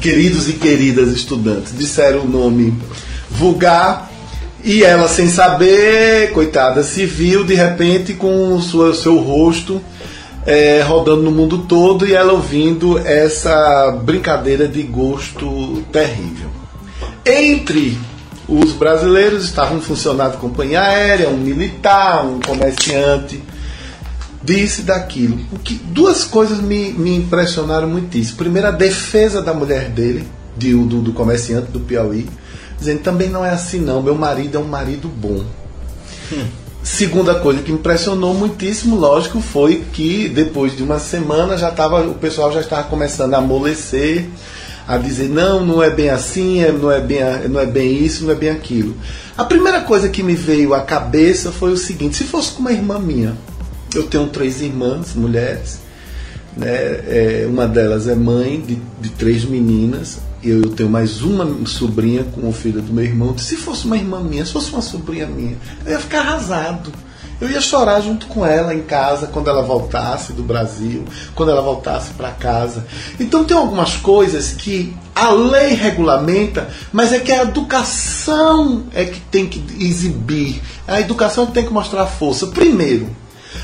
Queridos 0.00 0.48
e 0.48 0.54
queridas 0.54 1.10
estudantes. 1.10 1.76
Disseram 1.76 2.20
o 2.20 2.26
nome 2.26 2.72
vulgar 3.28 4.10
e 4.64 4.82
ela, 4.82 5.06
sem 5.06 5.28
saber, 5.28 6.32
coitada, 6.32 6.82
se 6.82 7.04
viu 7.04 7.44
de 7.44 7.54
repente 7.54 8.14
com 8.14 8.54
o 8.54 8.62
seu, 8.62 8.94
seu 8.94 9.18
rosto 9.18 9.82
é, 10.46 10.80
rodando 10.80 11.24
no 11.24 11.30
mundo 11.30 11.58
todo 11.68 12.06
e 12.06 12.14
ela 12.14 12.32
ouvindo 12.32 12.98
essa 12.98 13.90
brincadeira 14.02 14.66
de 14.66 14.82
gosto 14.82 15.82
terrível. 15.92 16.48
Entre 17.26 17.98
os 18.48 18.72
brasileiros 18.72 19.44
estavam 19.44 19.80
funcionário 19.80 20.32
de 20.32 20.38
companhia 20.38 20.80
aérea, 20.80 21.28
um 21.28 21.36
militar, 21.36 22.24
um 22.24 22.40
comerciante, 22.40 23.42
disse 24.42 24.82
daquilo. 24.82 25.38
O 25.52 25.58
que, 25.58 25.74
duas 25.74 26.24
coisas 26.24 26.58
me, 26.58 26.92
me 26.92 27.14
impressionaram 27.14 27.86
muitíssimo. 27.86 28.38
Primeiro, 28.38 28.68
a 28.68 28.72
defesa 28.72 29.42
da 29.42 29.52
mulher 29.52 29.90
dele, 29.90 30.26
de, 30.56 30.72
do, 30.72 31.02
do 31.02 31.12
comerciante 31.12 31.70
do 31.70 31.80
Piauí, 31.80 32.26
dizendo 32.78 33.00
também 33.00 33.28
não 33.28 33.44
é 33.44 33.50
assim 33.50 33.80
não, 33.80 34.02
meu 34.02 34.14
marido 34.14 34.56
é 34.56 34.60
um 34.60 34.68
marido 34.68 35.08
bom. 35.08 35.44
Segunda 36.82 37.34
coisa 37.34 37.60
que 37.60 37.70
impressionou 37.70 38.32
muitíssimo, 38.32 38.96
lógico, 38.96 39.42
foi 39.42 39.84
que 39.92 40.26
depois 40.26 40.74
de 40.74 40.82
uma 40.82 40.98
semana 40.98 41.58
já 41.58 41.70
tava, 41.70 42.00
o 42.00 42.14
pessoal 42.14 42.50
já 42.50 42.60
estava 42.60 42.84
começando 42.84 43.34
a 43.34 43.38
amolecer 43.38 44.26
a 44.88 44.96
dizer 44.96 45.28
não, 45.28 45.64
não 45.64 45.82
é 45.82 45.90
bem 45.90 46.08
assim, 46.08 46.62
é, 46.62 46.72
não 46.72 46.90
é 46.90 46.98
bem, 46.98 47.20
não 47.50 47.60
é 47.60 47.66
bem 47.66 48.02
isso, 48.02 48.24
não 48.24 48.32
é 48.32 48.34
bem 48.34 48.48
aquilo. 48.48 48.96
A 49.36 49.44
primeira 49.44 49.82
coisa 49.82 50.08
que 50.08 50.22
me 50.22 50.34
veio 50.34 50.72
à 50.72 50.80
cabeça 50.80 51.52
foi 51.52 51.70
o 51.70 51.76
seguinte: 51.76 52.16
se 52.16 52.24
fosse 52.24 52.52
com 52.52 52.60
uma 52.60 52.72
irmã 52.72 52.98
minha, 52.98 53.36
eu 53.94 54.04
tenho 54.04 54.26
três 54.28 54.62
irmãs, 54.62 55.14
mulheres, 55.14 55.80
né? 56.56 56.70
É, 56.70 57.46
uma 57.46 57.68
delas 57.68 58.08
é 58.08 58.14
mãe 58.14 58.58
de, 58.66 58.78
de 58.98 59.10
três 59.10 59.44
meninas, 59.44 60.20
e 60.42 60.48
eu 60.48 60.70
tenho 60.70 60.88
mais 60.88 61.20
uma 61.20 61.66
sobrinha 61.66 62.24
com 62.24 62.48
o 62.48 62.52
filho 62.52 62.80
do 62.80 62.90
meu 62.90 63.04
irmão. 63.04 63.36
Se 63.36 63.56
fosse 63.56 63.84
uma 63.84 63.96
irmã 63.98 64.20
minha, 64.20 64.46
se 64.46 64.52
fosse 64.54 64.72
uma 64.72 64.80
sobrinha 64.80 65.26
minha, 65.26 65.56
eu 65.84 65.92
ia 65.92 66.00
ficar 66.00 66.20
arrasado. 66.20 66.90
Eu 67.40 67.48
ia 67.48 67.60
chorar 67.60 68.00
junto 68.00 68.26
com 68.26 68.44
ela 68.44 68.74
em 68.74 68.82
casa 68.82 69.28
quando 69.28 69.48
ela 69.48 69.62
voltasse 69.62 70.32
do 70.32 70.42
Brasil, 70.42 71.04
quando 71.34 71.50
ela 71.50 71.62
voltasse 71.62 72.12
para 72.14 72.32
casa. 72.32 72.84
Então 73.20 73.44
tem 73.44 73.56
algumas 73.56 73.94
coisas 73.94 74.50
que 74.50 74.96
a 75.14 75.30
lei 75.30 75.74
regulamenta, 75.74 76.68
mas 76.92 77.12
é 77.12 77.20
que 77.20 77.30
a 77.30 77.42
educação 77.42 78.84
é 78.92 79.04
que 79.04 79.20
tem 79.20 79.46
que 79.46 79.62
exibir. 79.84 80.60
A 80.86 81.00
educação 81.00 81.46
tem 81.46 81.64
que 81.64 81.72
mostrar 81.72 82.06
força. 82.06 82.48
Primeiro, 82.48 83.08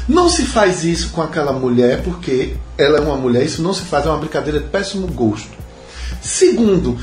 não 0.09 0.29
se 0.29 0.45
faz 0.45 0.85
isso 0.85 1.11
com 1.11 1.23
aquela 1.23 1.53
mulher 1.53 2.03
porque 2.03 2.55
ela 2.79 2.99
é 2.99 3.01
uma 3.01 3.17
mulher, 3.17 3.45
isso 3.45 3.63
não 3.63 3.75
se 3.75 3.83
faz, 3.83 4.07
é 4.07 4.09
uma 4.09 4.19
brincadeira 4.19 4.61
de 4.61 4.69
péssimo 4.69 5.07
gosto. 5.09 5.57
Segundo, 6.23 6.97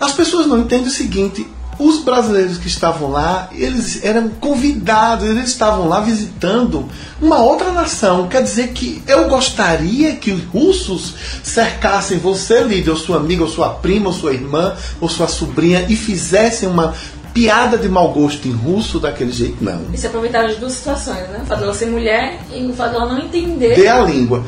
as 0.00 0.12
pessoas 0.12 0.46
não 0.46 0.58
entendem 0.58 0.86
o 0.86 0.90
seguinte: 0.90 1.46
os 1.78 2.02
brasileiros 2.02 2.58
que 2.58 2.66
estavam 2.66 3.10
lá, 3.10 3.48
eles 3.52 4.04
eram 4.04 4.28
convidados, 4.28 5.28
eles 5.28 5.48
estavam 5.48 5.88
lá 5.88 6.00
visitando 6.00 6.88
uma 7.20 7.38
outra 7.38 7.70
nação. 7.72 8.28
Quer 8.28 8.42
dizer 8.42 8.68
que 8.68 9.02
eu 9.06 9.28
gostaria 9.28 10.16
que 10.16 10.30
os 10.30 10.44
russos 10.44 11.14
cercassem 11.42 12.18
você, 12.18 12.62
líder, 12.62 12.90
ou 12.90 12.96
sua 12.96 13.16
amiga, 13.16 13.42
ou 13.42 13.48
sua 13.48 13.70
prima, 13.70 14.08
ou 14.08 14.12
sua 14.12 14.32
irmã, 14.32 14.74
ou 15.00 15.08
sua 15.08 15.28
sobrinha, 15.28 15.86
e 15.88 15.96
fizessem 15.96 16.68
uma 16.68 16.94
piada 17.32 17.76
de 17.76 17.88
mau 17.88 18.12
gosto 18.12 18.46
em 18.46 18.52
russo 18.52 19.00
daquele 19.00 19.32
jeito, 19.32 19.62
não. 19.62 19.82
E 19.92 19.98
se 19.98 20.06
aproveitaram 20.06 20.48
de 20.48 20.54
duas 20.54 20.72
situações, 20.72 21.28
né? 21.28 21.40
O 21.42 21.46
fato 21.46 21.60
dela 21.60 21.74
ser 21.74 21.86
mulher 21.86 22.40
e 22.52 22.64
o 22.66 22.72
fato 22.72 22.92
dela 22.92 23.12
não 23.12 23.18
entender. 23.18 23.74
Dê 23.74 23.88
a 23.88 24.00
língua. 24.00 24.44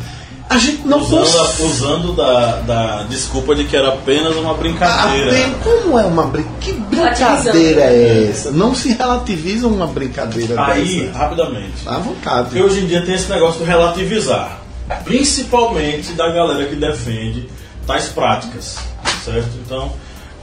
A 0.48 0.58
gente 0.58 0.86
não 0.86 1.00
Usando, 1.00 1.20
cons- 1.20 1.60
usando 1.60 2.12
da, 2.14 2.60
da 2.60 3.02
desculpa 3.04 3.54
de 3.54 3.64
que 3.64 3.76
era 3.76 3.88
apenas 3.88 4.36
uma 4.36 4.52
Ah, 4.52 4.54
brincadeira. 4.54 5.30
bem, 5.32 5.54
como 5.62 5.98
é 5.98 6.04
uma 6.04 6.22
brincadeira? 6.26 6.60
Que 6.60 6.72
brincadeira 6.72 7.80
é 7.82 8.28
essa? 8.30 8.52
Não 8.52 8.74
se 8.74 8.90
relativiza 8.92 9.66
uma 9.66 9.86
brincadeira 9.88 10.54
Aí, 10.66 11.00
dessa. 11.06 11.18
rapidamente. 11.18 11.72
À 11.84 11.98
vontade. 11.98 12.44
Porque 12.50 12.62
hoje 12.62 12.80
em 12.80 12.86
dia 12.86 13.04
tem 13.04 13.16
esse 13.16 13.28
negócio 13.30 13.58
do 13.58 13.64
relativizar. 13.66 14.60
Principalmente 15.04 16.12
da 16.12 16.28
galera 16.30 16.64
que 16.66 16.76
defende 16.76 17.48
tais 17.86 18.06
práticas. 18.08 18.76
Certo? 19.24 19.48
Então, 19.64 19.90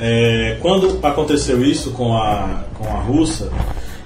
é, 0.01 0.57
quando 0.61 0.99
aconteceu 1.01 1.63
isso 1.63 1.91
com 1.91 2.13
a, 2.17 2.63
com 2.77 2.85
a 2.87 2.99
russa, 2.99 3.49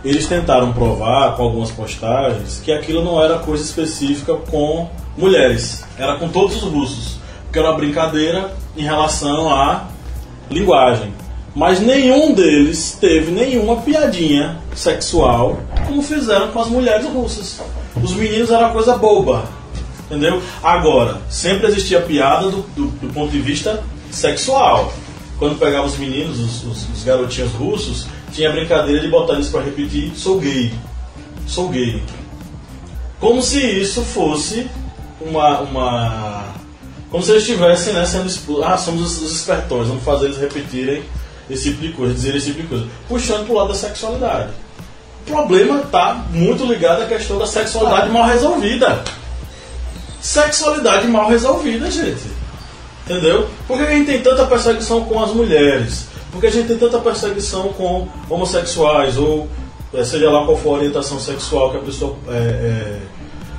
eles 0.06 0.28
tentaram 0.28 0.72
provar 0.74 1.36
com 1.36 1.42
algumas 1.44 1.72
postagens 1.72 2.62
que 2.64 2.72
aquilo 2.72 3.04
não 3.04 3.20
era 3.22 3.40
coisa 3.40 3.64
específica 3.64 4.36
com 4.36 4.88
mulheres. 5.18 5.84
Era 5.98 6.16
com 6.18 6.30
todos 6.30 6.56
os 6.58 6.64
russos. 6.64 7.18
Porque 7.46 7.60
era 7.60 7.70
uma 7.70 7.78
brincadeira 7.78 8.54
em 8.76 8.84
relação 8.84 9.50
à 9.54 9.88
linguagem. 10.50 11.14
Mas 11.56 11.80
nenhum 11.80 12.34
deles 12.34 12.98
teve 13.02 13.32
nenhuma 13.32 13.78
piadinha 13.78 14.60
sexual 14.76 15.60
como 15.88 16.02
fizeram 16.04 16.50
com 16.52 16.60
as 16.62 16.68
mulheres 16.68 17.06
russas. 17.08 17.60
Os 18.02 18.14
meninos 18.14 18.52
era 18.52 18.70
coisa 18.70 18.96
boba. 18.98 19.46
Entendeu? 20.06 20.42
Agora, 20.64 21.20
sempre 21.30 21.68
existia 21.68 22.00
piada 22.02 22.50
do, 22.50 22.62
do- 22.76 22.88
do 22.88 23.14
ponto 23.14 23.32
de 23.32 23.40
vista 23.40 23.84
sexual. 24.12 24.94
Quando 25.40 25.58
pegava 25.60 25.86
os 25.88 25.98
meninos, 25.98 26.40
os, 26.40 26.64
os- 26.64 26.90
os 26.96 27.04
garotinhos 27.04 27.52
russos, 27.54 28.08
tinha 28.32 28.50
a 28.50 28.52
brincadeira 28.52 29.02
de 29.02 29.08
botar 29.10 29.34
eles 29.34 29.50
para 29.50 29.62
repetir: 29.62 30.12
sou 30.16 30.40
gay. 30.40 30.72
Sou 31.48 31.70
gay. 31.70 32.02
Como 33.20 33.42
se 33.42 33.60
isso 33.60 34.02
fosse 34.04 34.68
uma. 35.22 35.60
uma 35.62 36.44
como 37.10 37.24
se 37.24 37.32
eles 37.32 37.44
estivessem 37.44 37.94
né, 37.94 38.06
sendo 38.06 38.28
expulsos. 38.28 38.66
Ah, 38.66 38.78
somos 38.78 39.22
os, 39.22 39.32
espertões, 39.32 39.88
vamos 39.88 40.04
fazer 40.04 40.26
eles 40.26 40.38
repetirem 40.38 41.04
esse 41.50 41.72
tipo 41.72 41.82
de 41.82 41.94
coisa, 41.94 42.14
dizer 42.14 42.36
esse 42.36 42.48
tipo 42.48 42.62
de 42.62 42.68
coisa. 42.68 42.86
Puxando 43.08 43.46
pro 43.46 43.56
lado 43.56 43.70
da 43.70 43.76
sexualidade. 43.76 44.50
O 45.26 45.32
problema 45.32 45.80
está 45.82 46.14
muito 46.32 46.66
ligado 46.66 47.04
à 47.04 47.06
questão 47.06 47.38
da 47.38 47.46
sexualidade 47.48 48.10
mal 48.10 48.26
resolvida. 48.26 49.04
Sexualidade 50.22 51.08
mal 51.08 51.30
resolvida, 51.30 51.90
gente. 51.90 52.24
Entendeu? 53.06 53.48
Por 53.68 53.78
que 53.78 53.84
a 53.84 53.92
gente 53.92 54.06
tem 54.08 54.22
tanta 54.22 54.46
perseguição 54.46 55.06
com 55.06 55.24
as 55.24 55.32
mulheres? 55.32 56.08
Por 56.32 56.42
que 56.42 56.48
a 56.48 56.52
gente 56.52 56.68
tem 56.68 56.78
tanta 56.78 57.00
perseguição 57.00 57.70
com 57.74 58.08
homossexuais? 58.30 59.18
Ou 59.18 59.48
eh, 59.94 60.04
seja 60.04 60.30
lá 60.30 60.46
qual 60.46 60.58
for 60.58 60.72
a 60.72 60.78
orientação 60.80 61.20
sexual 61.20 61.72
que 61.72 61.78
a 61.78 61.82
pessoa 61.82 62.18
eh, 62.28 63.00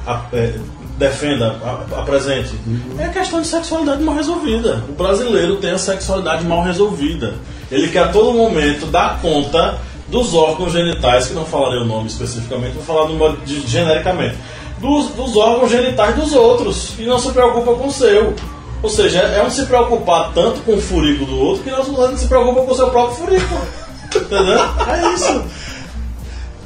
a- 0.06 0.26
eh, 0.34 0.52
defenda, 0.98 1.56
apresente? 1.96 2.52
É 2.98 3.04
a 3.04 3.08
questão 3.08 3.40
de 3.40 3.46
sexualidade 3.46 4.02
mal 4.02 4.14
resolvida. 4.16 4.82
O 4.88 4.92
brasileiro 4.92 5.56
tem 5.56 5.70
a 5.70 5.78
sexualidade 5.78 6.44
mal 6.44 6.62
resolvida. 6.62 7.34
Ele 7.70 7.88
quer 7.88 8.04
a 8.04 8.08
todo 8.08 8.32
momento 8.36 8.86
dar 8.86 9.20
conta 9.20 9.78
dos 10.08 10.34
órgãos 10.34 10.72
genitais, 10.72 11.26
que 11.28 11.34
não 11.34 11.44
falarei 11.44 11.78
o 11.80 11.84
nome 11.84 12.06
especificamente, 12.08 12.72
vou 12.74 12.82
falar 12.82 13.06
de- 13.44 13.60
genericamente, 13.66 14.36
dos, 14.78 15.08
dos 15.10 15.36
órgãos 15.36 15.70
genitais 15.70 16.16
dos 16.16 16.32
outros 16.32 16.94
e 16.98 17.02
não 17.04 17.18
se 17.18 17.30
preocupa 17.30 17.74
com 17.74 17.88
o 17.88 17.92
seu. 17.92 18.34
Ou 18.82 18.88
seja, 18.88 19.18
é 19.20 19.42
um 19.44 19.50
se 19.50 19.66
preocupar 19.66 20.32
tanto 20.32 20.60
com 20.60 20.74
o 20.74 20.80
furico 20.80 21.24
do 21.26 21.38
outro 21.38 21.62
que 21.64 21.70
não 21.70 22.16
se 22.16 22.26
preocupa 22.26 22.62
com 22.62 22.72
o 22.72 22.76
seu 22.76 22.88
próprio 22.90 23.16
furico. 23.26 23.54
Entendeu? 24.16 24.58
É 24.86 25.14
isso. 25.14 25.44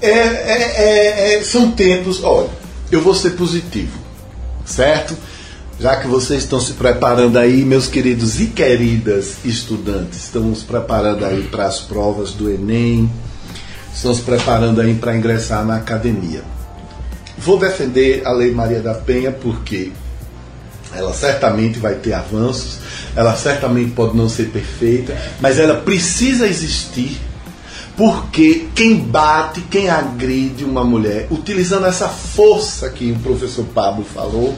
É, 0.01 0.09
é- 0.11 0.73
é- 0.77 1.35
é- 1.39 1.43
são 1.43 1.71
tempos, 1.73 2.23
olha, 2.23 2.49
eu 2.91 3.01
vou 3.01 3.15
ser 3.15 3.31
positivo, 3.31 3.99
certo? 4.65 5.17
Já 5.81 5.97
que 5.97 6.07
vocês 6.07 6.45
estão 6.45 6.61
se 6.61 6.75
preparando 6.75 7.39
aí, 7.39 7.65
meus 7.65 7.89
queridos 7.89 8.41
e 8.41 8.47
queridas 8.47 9.37
estudantes, 9.45 10.25
estão 10.25 10.55
se 10.55 10.65
preparando 10.65 11.25
aí 11.25 11.43
para 11.51 11.67
as 11.67 11.81
provas 11.81 12.33
do 12.33 12.51
Enem, 12.51 13.11
estão 13.93 14.15
se 14.15 14.23
preparando 14.23 14.81
aí 14.81 14.95
para 14.95 15.17
ingressar 15.17 15.65
na 15.65 15.77
academia. 15.77 16.43
Vou 17.37 17.59
defender 17.59 18.23
a 18.25 18.33
Lei 18.33 18.53
Maria 18.53 18.81
da 18.81 18.95
Penha 18.95 19.33
porque 19.33 19.91
ela 20.95 21.13
certamente 21.13 21.79
vai 21.79 21.95
ter 21.95 22.13
avanços, 22.13 22.79
ela 23.17 23.35
certamente 23.35 23.91
pode 23.93 24.17
não 24.17 24.29
ser 24.29 24.51
perfeita, 24.51 25.17
mas 25.41 25.59
ela 25.59 25.81
precisa 25.81 26.47
existir 26.47 27.19
porque 27.97 28.69
quem 28.75 28.97
bate, 28.97 29.61
quem 29.63 29.89
agride 29.89 30.65
uma 30.65 30.83
mulher, 30.83 31.27
utilizando 31.31 31.87
essa 31.87 32.09
força 32.09 32.89
que 32.91 33.13
o 33.13 33.19
professor 33.19 33.65
Pablo 33.75 34.05
falou, 34.05 34.57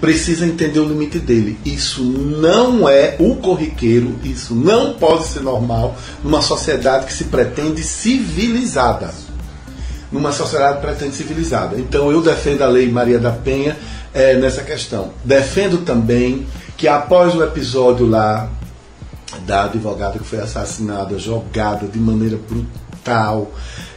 precisa 0.00 0.46
entender 0.46 0.78
o 0.78 0.88
limite 0.88 1.18
dele. 1.18 1.58
Isso 1.64 2.02
não 2.02 2.88
é 2.88 3.16
o 3.18 3.36
corriqueiro, 3.36 4.14
isso 4.22 4.54
não 4.54 4.94
pode 4.94 5.26
ser 5.26 5.40
normal 5.40 5.96
numa 6.22 6.40
sociedade 6.40 7.06
que 7.06 7.12
se 7.12 7.24
pretende 7.24 7.82
civilizada 7.82 9.12
numa 10.10 10.32
sociedade 10.32 10.80
pretende 10.80 11.14
civilizada. 11.14 11.78
Então 11.78 12.10
eu 12.10 12.22
defendo 12.22 12.62
a 12.62 12.66
lei 12.66 12.90
Maria 12.90 13.18
da 13.18 13.30
Penha 13.30 13.76
eh, 14.14 14.36
nessa 14.36 14.62
questão. 14.62 15.10
Defendo 15.24 15.84
também 15.84 16.46
que 16.76 16.88
após 16.88 17.34
o 17.34 17.42
episódio 17.42 18.06
lá 18.06 18.48
da 19.46 19.64
advogada 19.64 20.18
que 20.18 20.24
foi 20.24 20.40
assassinada, 20.40 21.18
jogada 21.18 21.86
de 21.86 21.98
maneira 21.98 22.38
brutal, 22.48 23.52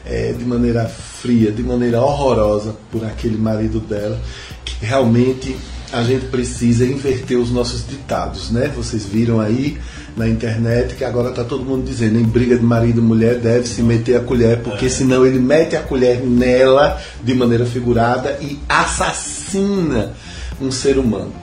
eh, 0.05 0.33
de 0.37 0.43
maneira 0.43 0.85
fria, 0.85 1.51
de 1.51 1.63
maneira 1.63 2.01
horrorosa 2.01 2.75
por 2.91 3.05
aquele 3.05 3.37
marido 3.37 3.79
dela, 3.79 4.19
que 4.65 4.85
realmente 4.85 5.55
a 5.91 6.03
gente 6.03 6.25
precisa 6.27 6.85
inverter 6.85 7.37
os 7.37 7.51
nossos 7.51 7.85
ditados, 7.85 8.49
né? 8.49 8.71
Vocês 8.75 9.05
viram 9.05 9.39
aí 9.41 9.77
na 10.15 10.27
internet 10.27 10.95
que 10.95 11.03
agora 11.03 11.29
está 11.29 11.43
todo 11.43 11.65
mundo 11.65 11.85
dizendo 11.85 12.17
em 12.17 12.23
briga 12.23 12.57
de 12.57 12.63
marido 12.63 12.99
e 12.99 13.03
mulher 13.03 13.35
deve 13.35 13.67
se 13.67 13.81
meter 13.81 14.15
a 14.15 14.21
colher, 14.21 14.61
porque 14.61 14.89
senão 14.89 15.25
ele 15.25 15.39
mete 15.39 15.75
a 15.75 15.81
colher 15.81 16.21
nela 16.21 17.01
de 17.23 17.33
maneira 17.33 17.65
figurada 17.65 18.37
e 18.41 18.59
assassina 18.69 20.13
um 20.61 20.71
ser 20.71 20.97
humano. 20.97 21.33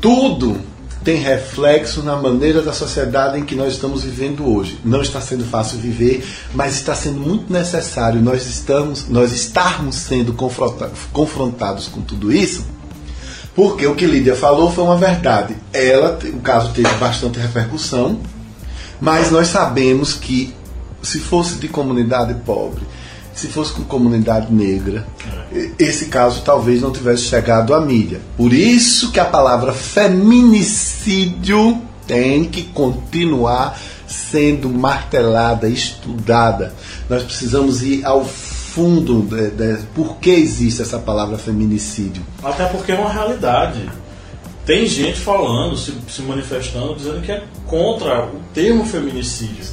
Tudo 0.00 0.71
tem 1.04 1.16
reflexo 1.16 2.02
na 2.02 2.16
maneira 2.16 2.62
da 2.62 2.72
sociedade 2.72 3.38
em 3.38 3.44
que 3.44 3.54
nós 3.54 3.74
estamos 3.74 4.04
vivendo 4.04 4.46
hoje. 4.46 4.78
Não 4.84 5.02
está 5.02 5.20
sendo 5.20 5.44
fácil 5.44 5.78
viver, 5.78 6.24
mas 6.54 6.74
está 6.74 6.94
sendo 6.94 7.20
muito 7.20 7.52
necessário 7.52 8.20
nós 8.20 8.46
estamos 8.46 9.08
nós 9.08 9.32
estarmos 9.32 9.96
sendo 9.96 10.32
confronta- 10.32 10.90
confrontados 11.12 11.88
com 11.88 12.00
tudo 12.00 12.32
isso 12.32 12.64
porque 13.54 13.86
o 13.86 13.94
que 13.94 14.06
Lídia 14.06 14.34
falou 14.34 14.72
foi 14.72 14.84
uma 14.84 14.96
verdade. 14.96 15.54
Ela, 15.72 16.18
o 16.24 16.40
caso 16.40 16.70
teve 16.72 16.88
bastante 16.94 17.38
repercussão, 17.38 18.18
mas 19.00 19.30
nós 19.30 19.48
sabemos 19.48 20.14
que 20.14 20.54
se 21.02 21.18
fosse 21.18 21.56
de 21.56 21.68
comunidade 21.68 22.32
pobre, 22.46 22.82
se 23.34 23.48
fosse 23.48 23.72
com 23.72 23.82
comunidade 23.82 24.52
negra, 24.52 25.06
esse 25.78 26.06
caso 26.06 26.42
talvez 26.42 26.80
não 26.80 26.92
tivesse 26.92 27.24
chegado 27.24 27.74
à 27.74 27.80
mídia. 27.80 28.20
Por 28.36 28.52
isso 28.52 29.12
que 29.12 29.20
a 29.20 29.24
palavra 29.24 29.72
feminicídio 29.72 31.80
tem 32.06 32.44
que 32.44 32.64
continuar 32.64 33.78
sendo 34.06 34.68
martelada, 34.68 35.68
estudada. 35.68 36.74
Nós 37.08 37.22
precisamos 37.22 37.82
ir 37.82 38.04
ao 38.04 38.24
fundo 38.24 39.22
de, 39.22 39.50
de 39.50 39.82
por 39.94 40.16
que 40.16 40.30
existe 40.30 40.82
essa 40.82 40.98
palavra 40.98 41.38
feminicídio. 41.38 42.22
Até 42.42 42.66
porque 42.66 42.92
é 42.92 42.94
uma 42.94 43.12
realidade. 43.12 43.88
Tem 44.64 44.86
gente 44.86 45.20
falando, 45.20 45.76
se, 45.76 45.92
se 46.08 46.22
manifestando, 46.22 46.94
dizendo 46.94 47.20
que 47.20 47.32
é 47.32 47.42
contra 47.66 48.26
o 48.26 48.40
termo 48.54 48.84
feminicídio. 48.84 49.64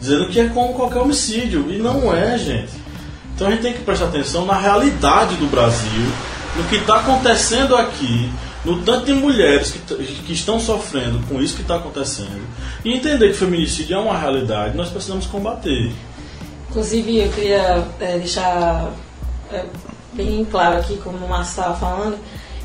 Dizendo 0.00 0.28
que 0.28 0.40
é 0.40 0.48
como 0.48 0.74
qualquer 0.74 1.00
homicídio. 1.00 1.70
E 1.70 1.78
não 1.78 2.14
é, 2.14 2.38
gente. 2.38 2.81
Então 3.42 3.50
a 3.50 3.54
gente 3.56 3.62
tem 3.64 3.72
que 3.72 3.80
prestar 3.80 4.04
atenção 4.04 4.46
na 4.46 4.56
realidade 4.56 5.34
do 5.34 5.48
Brasil, 5.48 6.06
no 6.56 6.62
que 6.68 6.76
está 6.76 7.00
acontecendo 7.00 7.74
aqui, 7.74 8.30
no 8.64 8.82
tanto 8.82 9.06
de 9.06 9.14
mulheres 9.14 9.72
que, 9.72 9.80
que 9.80 10.32
estão 10.32 10.60
sofrendo 10.60 11.18
com 11.26 11.42
isso 11.42 11.56
que 11.56 11.62
está 11.62 11.74
acontecendo, 11.74 12.40
e 12.84 12.94
entender 12.94 13.30
que 13.30 13.34
feminicídio 13.34 13.96
é 13.96 13.98
uma 13.98 14.16
realidade, 14.16 14.76
nós 14.76 14.90
precisamos 14.90 15.26
combater. 15.26 15.90
Inclusive, 16.70 17.18
eu 17.18 17.32
queria 17.32 17.84
é, 17.98 18.18
deixar 18.18 18.92
é, 19.52 19.64
bem 20.12 20.46
claro 20.48 20.78
aqui, 20.78 20.96
como 20.98 21.18
o 21.18 21.28
Márcio 21.28 21.50
estava 21.50 21.76
falando, 21.76 22.16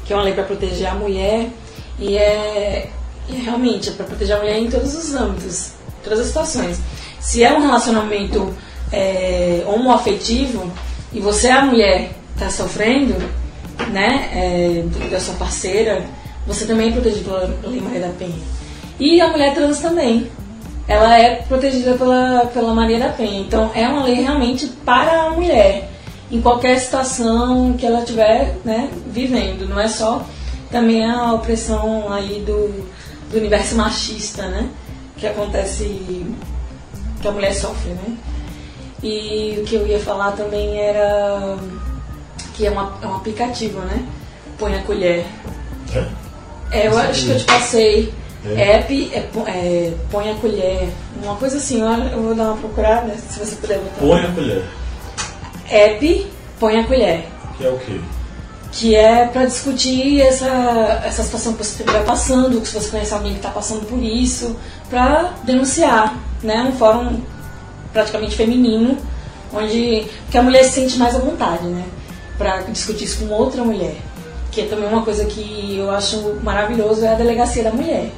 que 0.05 0.13
é 0.13 0.15
uma 0.15 0.25
lei 0.25 0.35
para 0.35 0.43
proteger 0.43 0.85
a 0.85 0.93
mulher 0.93 1.49
e 1.97 2.19
é, 2.19 2.91
e 3.27 3.33
realmente 3.33 3.89
é 3.89 3.93
para 3.93 4.05
proteger 4.05 4.35
a 4.35 4.39
mulher 4.41 4.59
em 4.59 4.69
todos 4.69 4.93
os 4.93 5.15
âmbitos, 5.15 5.71
todas 6.03 6.19
as 6.19 6.27
situações. 6.27 6.79
Se 7.19 7.43
é 7.43 7.51
um 7.51 7.61
relacionamento 7.61 8.55
é, 8.91 9.63
homoafetivo 9.67 10.71
e 11.13 11.19
você, 11.19 11.49
a 11.49 11.65
mulher, 11.65 12.11
está 12.33 12.49
sofrendo, 12.49 13.15
né, 13.89 14.29
é, 14.33 15.09
da 15.09 15.19
sua 15.19 15.35
parceira, 15.35 16.03
você 16.45 16.65
também 16.65 16.89
é 16.89 16.91
protegido 16.91 17.25
pela 17.25 17.71
Lei 17.71 17.81
Maria 17.81 18.01
da 18.01 18.09
Penha. 18.09 18.35
E 18.99 19.21
a 19.21 19.27
mulher 19.27 19.53
trans 19.53 19.79
também. 19.79 20.29
Ela 20.87 21.19
é 21.19 21.35
protegida 21.35 21.95
pela, 21.95 22.49
pela 22.53 22.73
Maria 22.73 22.97
da 22.97 23.09
Penha. 23.09 23.41
Então 23.41 23.69
é 23.75 23.87
uma 23.87 24.03
lei 24.03 24.15
realmente 24.15 24.67
para 24.85 25.23
a 25.23 25.29
mulher, 25.31 25.91
em 26.31 26.41
qualquer 26.41 26.79
situação 26.79 27.73
que 27.73 27.85
ela 27.85 27.99
estiver 27.99 28.55
né, 28.63 28.89
vivendo. 29.07 29.67
Não 29.67 29.79
é 29.79 29.87
só 29.87 30.25
também 30.71 31.05
a 31.05 31.33
opressão 31.33 32.11
aí 32.11 32.41
do, 32.45 32.85
do 33.29 33.37
universo 33.37 33.75
machista, 33.75 34.47
né? 34.47 34.69
Que 35.17 35.27
acontece, 35.27 35.83
que 37.21 37.27
a 37.27 37.31
mulher 37.31 37.53
sofre, 37.53 37.91
né? 37.91 38.17
E 39.03 39.59
o 39.59 39.63
que 39.63 39.75
eu 39.75 39.85
ia 39.85 39.99
falar 39.99 40.31
também 40.31 40.79
era 40.79 41.57
que 42.55 42.65
é, 42.65 42.71
uma, 42.71 42.97
é 43.01 43.07
um 43.07 43.15
aplicativo, 43.15 43.79
né? 43.81 44.03
Põe 44.57 44.75
a 44.75 44.81
colher. 44.81 45.25
É? 45.93 46.05
É, 46.71 46.87
eu 46.87 46.97
acho 46.97 47.25
que 47.25 47.31
eu 47.31 47.37
te 47.37 47.45
passei. 47.45 48.13
É. 48.45 48.77
App, 48.77 49.11
é, 49.13 49.19
é, 49.47 49.93
põe 50.09 50.31
a 50.31 50.35
colher. 50.35 50.89
Uma 51.21 51.35
coisa 51.35 51.57
assim, 51.57 51.81
eu 51.81 52.21
vou 52.21 52.35
dar 52.35 52.51
uma 52.51 52.57
procurada, 52.57 53.13
se 53.15 53.39
você 53.39 53.55
puder 53.55 53.79
botar. 53.79 53.99
Põe 53.99 54.21
a 54.21 54.31
colher. 54.31 54.65
App, 55.69 56.27
põe 56.59 56.79
a 56.79 56.83
colher. 56.83 57.25
Que 57.57 57.65
é 57.65 57.69
o 57.69 57.77
quê? 57.77 57.99
Que 58.71 58.95
é 58.95 59.27
para 59.27 59.45
discutir 59.45 60.21
essa, 60.21 61.01
essa 61.05 61.23
situação 61.23 61.53
que 61.53 61.63
você 61.63 61.83
estiver 61.83 62.03
passando, 62.05 62.61
que 62.61 62.67
se 62.67 62.73
você 62.73 62.89
conhece 62.89 63.13
alguém 63.13 63.33
que 63.33 63.39
está 63.39 63.49
passando 63.49 63.85
por 63.85 64.01
isso, 64.01 64.55
para 64.89 65.33
denunciar, 65.43 66.15
né? 66.43 66.63
Um 66.63 66.77
fórum 66.77 67.21
praticamente 67.97 68.35
feminino, 68.35 68.95
onde 69.51 70.05
que 70.29 70.37
a 70.37 70.43
mulher 70.43 70.63
se 70.65 70.81
sente 70.81 70.99
mais 70.99 71.15
à 71.15 71.19
vontade, 71.19 71.65
né? 71.65 71.83
Para 72.37 72.57
discutir 72.61 73.05
isso 73.05 73.25
com 73.25 73.33
outra 73.33 73.63
mulher. 73.63 73.95
Que 74.51 74.61
é 74.61 74.65
também 74.65 74.87
uma 74.87 75.01
coisa 75.01 75.25
que 75.25 75.77
eu 75.79 75.89
acho 75.89 76.35
maravilhoso 76.43 77.03
é 77.03 77.09
a 77.09 77.15
delegacia 77.15 77.63
da 77.63 77.71
mulher, 77.71 78.11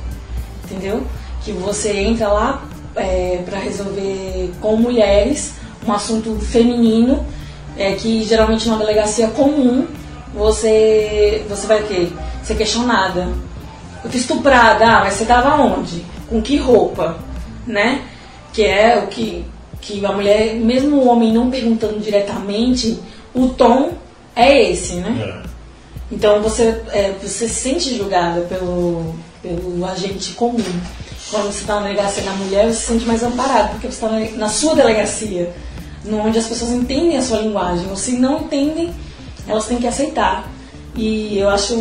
entendeu? 0.66 1.06
Que 1.44 1.54
você 1.54 1.94
entra 1.94 2.28
lá 2.28 2.66
é, 2.94 3.42
para 3.46 3.58
resolver 3.58 4.52
com 4.60 4.76
mulheres 4.76 5.54
um 5.88 5.94
assunto 5.94 6.38
feminino, 6.42 7.26
é, 7.78 7.94
que 7.94 8.26
geralmente 8.26 8.68
numa 8.68 8.80
delegacia 8.80 9.30
comum 9.30 9.88
você 10.34 11.46
você 11.48 11.66
vai 11.66 11.84
ter 11.84 12.12
ser 12.44 12.56
questionada. 12.56 13.30
Eu 14.04 14.10
fui 14.10 14.20
estuprada, 14.20 14.86
ah, 14.86 15.00
mas 15.06 15.14
você 15.14 15.26
tava 15.26 15.56
onde? 15.62 16.06
Com 16.30 16.42
que 16.42 16.58
roupa? 16.58 17.18
Né? 17.66 18.02
Que 18.52 18.66
é 18.66 18.98
o 18.98 19.08
que 19.08 19.46
que 19.82 20.06
a 20.06 20.12
mulher, 20.12 20.56
mesmo 20.56 20.98
o 20.98 21.08
homem 21.08 21.34
não 21.34 21.50
perguntando 21.50 22.00
diretamente, 22.00 23.00
o 23.34 23.50
tom 23.50 23.92
é 24.36 24.72
esse, 24.72 24.96
né? 24.96 25.44
É. 25.46 25.50
Então 26.12 26.42
você, 26.42 26.82
é, 26.92 27.14
você 27.22 27.48
se 27.48 27.54
sente 27.54 27.96
julgada 27.96 28.42
pelo, 28.42 29.14
pelo 29.42 29.86
agente 29.86 30.34
comum. 30.34 30.64
Quando 31.30 31.52
você 31.52 31.62
está 31.62 31.76
na 31.76 31.88
delegacia 31.88 32.24
da 32.24 32.32
mulher, 32.32 32.66
você 32.66 32.74
se 32.74 32.88
sente 32.88 33.06
mais 33.06 33.22
amparado, 33.22 33.72
porque 33.72 33.88
você 33.88 34.06
está 34.06 34.10
na, 34.10 34.20
na, 34.38 34.50
sua 34.50 34.74
delegacia, 34.74 35.54
onde 36.12 36.40
as 36.40 36.48
pessoas 36.48 36.72
entendem 36.72 37.18
a 37.18 37.22
sua 37.22 37.40
linguagem. 37.40 37.88
Ou 37.90 37.96
se 37.96 38.14
não 38.14 38.40
entendem, 38.40 38.92
elas 39.48 39.68
têm 39.68 39.78
que 39.78 39.86
aceitar. 39.86 40.52
E 40.96 41.38
eu 41.38 41.50
acho 41.50 41.76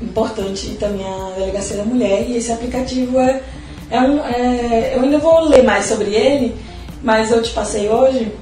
importante 0.00 0.76
também 0.78 1.04
a 1.04 1.32
delegacia 1.36 1.76
da 1.76 1.84
mulher, 1.84 2.24
e 2.28 2.36
esse 2.36 2.52
aplicativo 2.52 3.18
é, 3.18 3.42
é 3.90 4.00
um. 4.00 4.24
É, 4.24 4.92
eu 4.94 5.02
ainda 5.02 5.18
vou 5.18 5.48
ler 5.48 5.64
mais 5.64 5.86
sobre 5.86 6.14
ele, 6.14 6.54
mas 7.04 7.30
eu 7.30 7.42
te 7.42 7.50
passei 7.50 7.88
hoje 7.88 8.32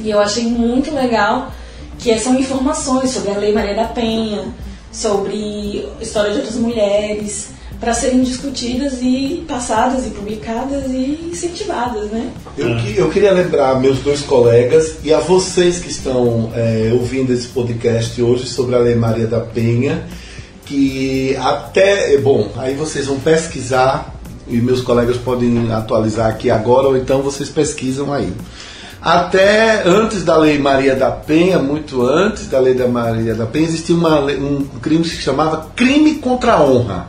e 0.00 0.10
eu 0.10 0.20
achei 0.20 0.44
muito 0.44 0.94
legal 0.94 1.50
que 1.98 2.16
são 2.18 2.38
informações 2.38 3.10
sobre 3.10 3.30
a 3.30 3.38
Lei 3.38 3.52
Maria 3.52 3.74
da 3.74 3.84
Penha, 3.84 4.44
sobre 4.92 5.88
história 6.00 6.32
de 6.32 6.38
outras 6.38 6.56
mulheres, 6.56 7.48
para 7.80 7.94
serem 7.94 8.22
discutidas 8.22 8.98
e 9.00 9.44
passadas 9.48 10.06
e 10.06 10.10
publicadas 10.10 10.84
e 10.90 11.30
incentivadas, 11.32 12.10
né? 12.10 12.30
Eu, 12.56 12.68
eu 12.94 13.10
queria 13.10 13.32
lembrar 13.32 13.80
meus 13.80 13.98
dois 14.00 14.20
colegas 14.20 14.96
e 15.02 15.12
a 15.12 15.20
vocês 15.20 15.78
que 15.78 15.90
estão 15.90 16.52
é, 16.54 16.90
ouvindo 16.92 17.32
esse 17.32 17.48
podcast 17.48 18.20
hoje 18.20 18.46
sobre 18.46 18.74
a 18.74 18.78
Lei 18.78 18.94
Maria 18.94 19.26
da 19.26 19.40
Penha, 19.40 20.06
que 20.66 21.36
até, 21.36 22.16
bom, 22.18 22.50
aí 22.56 22.74
vocês 22.74 23.06
vão 23.06 23.18
pesquisar 23.18 24.13
e 24.48 24.56
meus 24.56 24.80
colegas 24.80 25.16
podem 25.16 25.72
atualizar 25.72 26.28
aqui 26.28 26.50
agora, 26.50 26.88
ou 26.88 26.96
então 26.96 27.22
vocês 27.22 27.48
pesquisam 27.48 28.12
aí. 28.12 28.32
Até 29.00 29.86
antes 29.86 30.24
da 30.24 30.36
Lei 30.36 30.58
Maria 30.58 30.96
da 30.96 31.10
Penha, 31.10 31.58
muito 31.58 32.02
antes 32.02 32.46
da 32.46 32.58
Lei 32.58 32.72
da 32.72 32.88
Maria 32.88 33.34
da 33.34 33.44
Penha, 33.44 33.66
existia 33.66 33.94
uma, 33.94 34.20
um 34.20 34.64
crime 34.80 35.02
que 35.02 35.10
se 35.10 35.22
chamava 35.22 35.68
crime 35.76 36.14
contra 36.14 36.54
a 36.54 36.62
honra, 36.64 37.08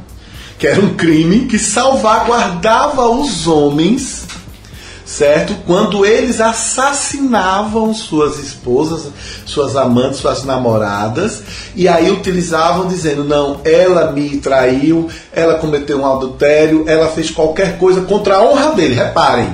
que 0.59 0.67
era 0.67 0.81
um 0.81 0.95
crime 0.95 1.45
que 1.45 1.57
salvaguardava 1.57 3.09
os 3.09 3.47
homens 3.47 4.24
certo? 5.05 5.55
Quando 5.65 6.05
eles 6.05 6.41
assassinavam 6.41 7.93
suas 7.93 8.39
esposas, 8.39 9.11
suas 9.45 9.75
amantes, 9.75 10.19
suas 10.19 10.43
namoradas, 10.43 11.43
e 11.75 11.87
aí 11.87 12.09
utilizavam 12.09 12.87
dizendo: 12.87 13.23
não, 13.23 13.61
ela 13.63 14.11
me 14.11 14.37
traiu, 14.37 15.07
ela 15.31 15.59
cometeu 15.59 15.99
um 15.99 16.11
adultério, 16.11 16.85
ela 16.87 17.09
fez 17.09 17.29
qualquer 17.29 17.77
coisa 17.77 18.01
contra 18.01 18.37
a 18.37 18.43
honra 18.43 18.71
dele. 18.71 18.95
Reparem, 18.95 19.49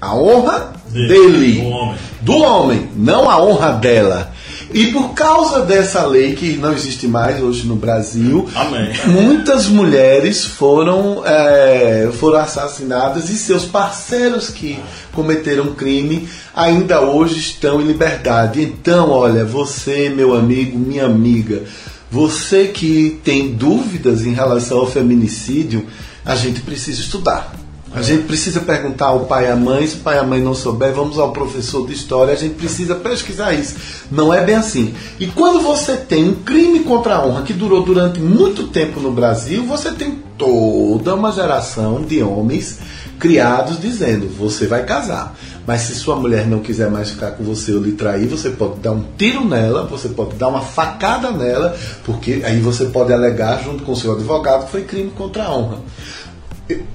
a 0.00 0.14
honra 0.14 0.72
dele, 0.90 1.08
dele 1.08 1.60
do, 1.62 1.68
homem. 1.68 1.96
do 2.20 2.36
homem, 2.36 2.90
não 2.94 3.30
a 3.30 3.42
honra 3.42 3.72
dela. 3.72 4.33
E 4.74 4.88
por 4.88 5.14
causa 5.14 5.60
dessa 5.60 6.04
lei 6.04 6.34
que 6.34 6.56
não 6.56 6.72
existe 6.72 7.06
mais 7.06 7.40
hoje 7.40 7.64
no 7.64 7.76
Brasil, 7.76 8.48
Amém. 8.56 8.90
muitas 9.06 9.68
mulheres 9.68 10.44
foram, 10.44 11.22
é, 11.24 12.10
foram 12.18 12.40
assassinadas 12.40 13.30
e 13.30 13.38
seus 13.38 13.64
parceiros 13.64 14.50
que 14.50 14.80
cometeram 15.12 15.74
crime 15.74 16.28
ainda 16.52 17.00
hoje 17.00 17.38
estão 17.38 17.80
em 17.80 17.84
liberdade. 17.86 18.62
Então, 18.62 19.10
olha, 19.10 19.44
você, 19.44 20.08
meu 20.08 20.34
amigo, 20.34 20.76
minha 20.76 21.06
amiga, 21.06 21.62
você 22.10 22.66
que 22.66 23.20
tem 23.22 23.52
dúvidas 23.52 24.26
em 24.26 24.34
relação 24.34 24.78
ao 24.78 24.90
feminicídio, 24.90 25.86
a 26.24 26.34
gente 26.34 26.60
precisa 26.62 27.00
estudar. 27.00 27.63
A 27.94 28.02
gente 28.02 28.24
precisa 28.24 28.60
perguntar 28.60 29.06
ao 29.06 29.20
pai 29.20 29.44
e 29.44 29.50
à 29.52 29.54
mãe, 29.54 29.86
se 29.86 29.94
o 29.94 29.98
pai 30.00 30.16
e 30.16 30.18
a 30.18 30.24
mãe 30.24 30.40
não 30.40 30.52
souber, 30.52 30.92
vamos 30.92 31.16
ao 31.16 31.30
professor 31.32 31.86
de 31.86 31.92
história, 31.92 32.32
a 32.32 32.36
gente 32.36 32.56
precisa 32.56 32.96
pesquisar 32.96 33.52
isso. 33.52 33.76
Não 34.10 34.34
é 34.34 34.44
bem 34.44 34.56
assim. 34.56 34.92
E 35.20 35.28
quando 35.28 35.60
você 35.60 35.96
tem 35.96 36.28
um 36.28 36.34
crime 36.34 36.80
contra 36.80 37.14
a 37.14 37.24
honra 37.24 37.42
que 37.42 37.52
durou 37.52 37.84
durante 37.84 38.18
muito 38.18 38.64
tempo 38.64 38.98
no 38.98 39.12
Brasil, 39.12 39.64
você 39.64 39.92
tem 39.92 40.18
toda 40.36 41.14
uma 41.14 41.30
geração 41.30 42.02
de 42.02 42.20
homens 42.20 42.80
criados 43.20 43.80
dizendo: 43.80 44.28
você 44.28 44.66
vai 44.66 44.84
casar. 44.84 45.32
Mas 45.64 45.82
se 45.82 45.94
sua 45.94 46.16
mulher 46.16 46.48
não 46.48 46.58
quiser 46.58 46.90
mais 46.90 47.10
ficar 47.10 47.30
com 47.30 47.44
você 47.44 47.72
ou 47.72 47.80
lhe 47.80 47.92
trair, 47.92 48.26
você 48.26 48.50
pode 48.50 48.80
dar 48.80 48.90
um 48.90 49.04
tiro 49.16 49.44
nela, 49.44 49.86
você 49.86 50.08
pode 50.08 50.34
dar 50.34 50.48
uma 50.48 50.60
facada 50.60 51.30
nela, 51.30 51.76
porque 52.04 52.42
aí 52.44 52.58
você 52.58 52.86
pode 52.86 53.12
alegar 53.12 53.62
junto 53.62 53.84
com 53.84 53.94
seu 53.94 54.12
advogado 54.12 54.66
que 54.66 54.72
foi 54.72 54.82
crime 54.82 55.12
contra 55.16 55.44
a 55.44 55.56
honra 55.56 55.78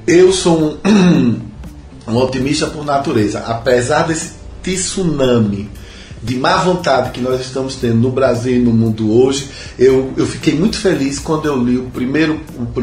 eu 0.07 0.31
sou 0.33 0.79
um, 0.85 1.39
um 2.07 2.17
otimista 2.17 2.67
por 2.67 2.85
natureza. 2.85 3.39
Apesar 3.39 4.07
desse 4.07 4.33
tsunami 4.63 5.69
de 6.21 6.35
má 6.35 6.57
vontade 6.57 7.11
que 7.11 7.21
nós 7.21 7.39
estamos 7.39 7.75
tendo 7.75 7.95
no 7.95 8.11
Brasil 8.11 8.57
e 8.57 8.59
no 8.59 8.73
mundo 8.73 9.11
hoje, 9.11 9.49
eu, 9.77 10.13
eu 10.17 10.25
fiquei 10.25 10.53
muito 10.53 10.77
feliz 10.77 11.17
quando 11.17 11.45
eu 11.45 11.61
li 11.63 11.77
o 11.77 11.85
primeiro, 11.85 12.41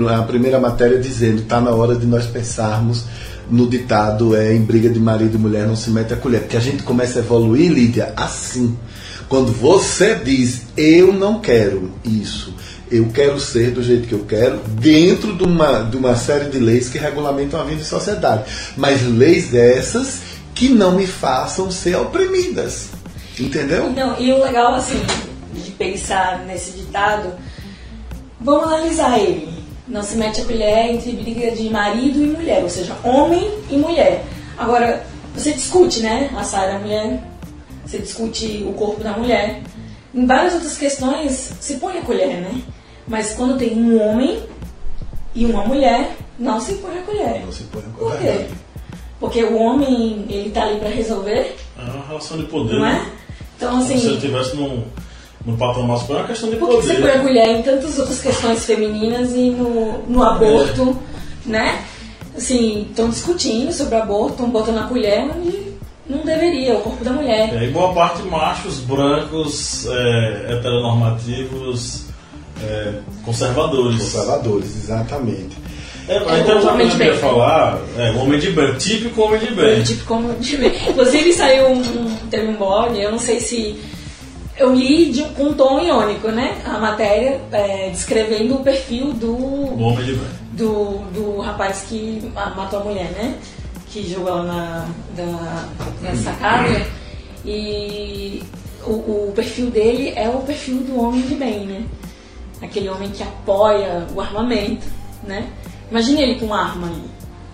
a 0.08 0.22
primeira 0.22 0.58
matéria 0.58 0.98
dizendo 0.98 1.42
está 1.42 1.60
na 1.60 1.70
hora 1.70 1.94
de 1.94 2.06
nós 2.06 2.26
pensarmos 2.26 3.04
no 3.50 3.68
ditado 3.68 4.34
é, 4.34 4.54
em 4.54 4.62
briga 4.62 4.88
de 4.88 4.98
marido 4.98 5.36
e 5.36 5.38
mulher 5.38 5.66
não 5.66 5.76
se 5.76 5.90
mete 5.90 6.14
a 6.14 6.16
colher. 6.16 6.42
Porque 6.42 6.56
a 6.56 6.60
gente 6.60 6.82
começa 6.82 7.18
a 7.18 7.22
evoluir, 7.22 7.70
Lídia, 7.70 8.12
assim. 8.16 8.76
Quando 9.28 9.52
você 9.52 10.14
diz 10.14 10.62
eu 10.76 11.12
não 11.12 11.40
quero 11.40 11.90
isso, 12.04 12.54
eu 12.90 13.08
quero 13.12 13.38
ser 13.40 13.72
do 13.72 13.82
jeito 13.82 14.06
que 14.06 14.14
eu 14.14 14.24
quero, 14.24 14.58
dentro 14.80 15.36
de 15.36 15.44
uma, 15.44 15.80
de 15.80 15.96
uma 15.96 16.14
série 16.14 16.50
de 16.50 16.58
leis 16.58 16.88
que 16.88 16.98
regulamentam 16.98 17.60
a 17.60 17.64
vida 17.64 17.80
em 17.80 17.84
sociedade. 17.84 18.44
Mas 18.76 19.02
leis 19.02 19.50
dessas 19.50 20.20
que 20.54 20.68
não 20.68 20.92
me 20.92 21.06
façam 21.06 21.70
ser 21.70 21.96
oprimidas. 21.96 22.88
Entendeu? 23.38 23.90
Não, 23.90 24.18
e 24.18 24.32
o 24.32 24.42
legal, 24.42 24.74
assim, 24.74 25.00
de 25.52 25.70
pensar 25.72 26.44
nesse 26.46 26.72
ditado, 26.72 27.32
vamos 28.40 28.72
analisar 28.72 29.18
ele. 29.18 29.48
Não 29.86 30.02
se 30.02 30.16
mete 30.16 30.40
a 30.40 30.44
colher 30.44 30.90
entre 30.90 31.12
briga 31.12 31.50
de 31.50 31.68
marido 31.68 32.24
e 32.24 32.28
mulher, 32.28 32.62
ou 32.62 32.70
seja, 32.70 32.96
homem 33.04 33.50
e 33.70 33.76
mulher. 33.76 34.24
Agora, 34.56 35.04
você 35.34 35.52
discute, 35.52 36.00
né, 36.00 36.30
a 36.34 36.42
saia 36.42 36.72
da 36.72 36.78
mulher, 36.78 37.22
você 37.84 37.98
discute 37.98 38.64
o 38.66 38.72
corpo 38.72 39.04
da 39.04 39.12
mulher. 39.12 39.62
Em 40.16 40.24
várias 40.26 40.54
outras 40.54 40.78
questões, 40.78 41.52
se 41.60 41.74
põe 41.76 41.98
a 41.98 42.02
colher, 42.02 42.40
né? 42.40 42.62
Mas 43.06 43.32
quando 43.34 43.58
tem 43.58 43.74
um 43.78 44.00
homem 44.00 44.42
e 45.34 45.44
uma 45.44 45.62
mulher, 45.64 46.16
não 46.38 46.58
se 46.60 46.74
põe 46.74 46.98
a 46.98 47.02
colher. 47.02 47.42
Não 47.44 47.52
se 47.52 47.64
põe 47.64 47.82
a 47.82 47.98
Por 47.98 48.12
colher. 48.16 48.46
quê? 48.48 48.54
Porque 49.20 49.44
o 49.44 49.56
homem, 49.56 50.24
ele 50.28 50.50
tá 50.50 50.62
ali 50.64 50.78
para 50.80 50.88
resolver, 50.88 51.54
É 51.78 51.82
uma 51.90 52.06
relação 52.06 52.38
de 52.38 52.44
poder. 52.44 52.78
não 52.78 52.86
é? 52.86 52.92
né? 52.94 53.12
Então, 53.56 53.70
Como 53.72 53.82
se 53.84 53.92
ele 53.92 54.00
assim, 54.00 54.14
estivesse 54.14 54.56
num, 54.56 54.84
num 55.44 55.56
patamar 55.56 55.88
masculino, 55.88 56.18
é 56.18 56.22
uma 56.22 56.28
questão 56.28 56.50
de 56.50 56.56
por 56.56 56.68
que 56.70 56.74
você 56.76 56.94
põe 56.94 57.10
a 57.10 57.12
poder. 57.18 57.22
colher 57.22 57.48
em 57.48 57.62
tantas 57.62 57.98
outras 57.98 58.20
questões 58.20 58.64
femininas 58.64 59.32
e 59.32 59.50
no, 59.50 59.98
no 60.08 60.22
aborto, 60.22 60.96
né? 61.44 61.84
Assim, 62.36 62.86
estão 62.90 63.08
discutindo 63.08 63.72
sobre 63.72 63.94
aborto, 63.96 64.32
estão 64.32 64.50
botando 64.50 64.78
a 64.78 64.82
colher 64.84 65.24
onde 65.34 65.65
não 66.08 66.18
deveria, 66.18 66.74
o 66.76 66.80
corpo 66.80 67.04
da 67.04 67.12
mulher. 67.12 67.54
É, 67.54 67.64
e 67.64 67.70
boa 67.70 67.92
parte 67.92 68.22
machos, 68.22 68.78
brancos, 68.80 69.86
é, 69.86 70.46
heteronormativos, 70.52 72.04
é, 72.62 72.92
conservadores. 73.24 73.98
Conservadores, 74.02 74.76
exatamente. 74.76 75.56
É, 76.08 76.16
É, 76.16 76.20
mas 76.24 76.40
então, 76.40 76.60
o 76.62 76.66
homem 76.68 76.86
eu 76.86 76.90
de 76.92 76.96
queria 76.96 77.12
bem. 77.12 77.20
falar, 77.20 77.78
é, 77.98 78.10
o 78.12 78.18
homem 78.20 78.38
de 78.38 78.50
bem, 78.50 78.74
típico 78.74 79.22
homem 79.22 79.40
de 79.40 79.50
bem. 79.54 79.82
Tipo, 79.82 80.04
como 80.04 80.32
de 80.34 80.56
ver. 80.56 80.88
Inclusive 80.88 81.32
saiu 81.32 81.66
um, 81.66 81.78
um- 81.80 82.16
teve 82.30 82.46
um 82.48 82.56
blog, 82.56 82.96
eu 83.00 83.10
não 83.10 83.18
sei 83.18 83.40
se. 83.40 83.76
Eu 84.56 84.74
li 84.74 85.10
de, 85.12 85.22
com 85.34 85.48
um 85.48 85.52
tom 85.54 85.78
irônico, 85.80 86.28
né? 86.28 86.56
A 86.64 86.78
matéria 86.78 87.40
é, 87.52 87.90
descrevendo 87.90 88.54
o 88.54 88.60
perfil 88.60 89.12
do, 89.12 89.36
O 89.36 89.82
homem 89.82 90.02
de 90.06 90.12
bem. 90.14 90.28
do, 90.52 90.98
do 91.12 91.40
rapaz 91.40 91.84
que 91.88 92.22
matou 92.34 92.80
a 92.80 92.84
mulher, 92.84 93.10
né? 93.18 93.34
Que 93.90 94.08
jogou 94.08 94.28
ela 94.28 94.42
na, 94.42 94.86
da, 95.16 95.64
na 96.02 96.16
sacada. 96.16 96.86
E 97.44 98.42
o, 98.84 98.90
o 99.28 99.32
perfil 99.34 99.70
dele 99.70 100.12
é 100.16 100.28
o 100.28 100.40
perfil 100.40 100.78
do 100.78 101.00
homem 101.00 101.22
de 101.22 101.34
bem, 101.34 101.60
né? 101.66 101.84
Aquele 102.60 102.88
homem 102.88 103.10
que 103.10 103.22
apoia 103.22 104.06
o 104.14 104.20
armamento, 104.20 104.86
né? 105.26 105.46
Imagine 105.90 106.22
ele 106.22 106.34
com 106.40 106.52
arma 106.52 106.88
ali. 106.88 107.02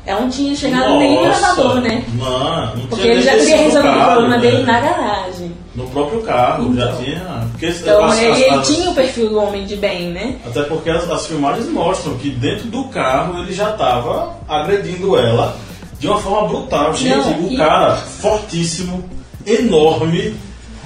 Ela 0.05 0.23
não 0.23 0.31
tinha 0.31 0.57
chegado 0.57 0.99
nem 0.99 1.15
no 1.15 1.25
Nossa, 1.27 1.39
gravador, 1.41 1.81
né? 1.81 2.05
Não, 2.15 2.77
não 2.77 2.87
Porque 2.89 3.03
tinha 3.03 3.13
ele 3.15 3.23
já 3.23 3.37
nem 3.37 3.41
queria 3.41 3.57
descido 3.59 3.83
do 3.83 3.87
resolver 3.89 3.89
o 4.03 4.05
problema 4.13 4.29
né? 4.37 4.39
dele 4.41 4.63
na 4.65 4.81
garagem. 4.81 5.53
No 5.77 5.87
próprio 5.91 6.23
carro, 6.23 6.75
já 6.75 6.85
Então. 6.91 7.05
tinha. 7.05 7.49
Porque 7.53 7.67
Então 7.67 8.05
as- 8.05 8.19
ele, 8.19 8.33
as- 8.33 8.41
ele 8.41 8.51
as- 8.57 8.67
tinha 8.67 8.91
o 8.91 8.95
perfil 8.95 9.29
do 9.29 9.39
homem 9.41 9.65
de 9.65 9.77
bem, 9.77 10.11
né? 10.11 10.37
Até 10.45 10.63
porque 10.65 10.91
as 10.91 11.27
filmagens 11.27 11.69
mostram 11.69 12.17
que 12.17 12.31
dentro 12.31 12.67
do 12.67 12.85
carro 12.89 13.39
ele 13.39 13.53
já 13.53 13.71
estava 13.71 14.35
agredindo 14.49 15.17
ela 15.17 15.57
de 16.03 16.09
uma 16.09 16.19
forma 16.21 16.49
brutal. 16.49 16.93
Gente, 16.93 17.15
Não, 17.15 17.43
o 17.47 17.53
e- 17.53 17.57
cara 17.57 17.95
fortíssimo, 17.97 19.05
enorme, 19.47 20.35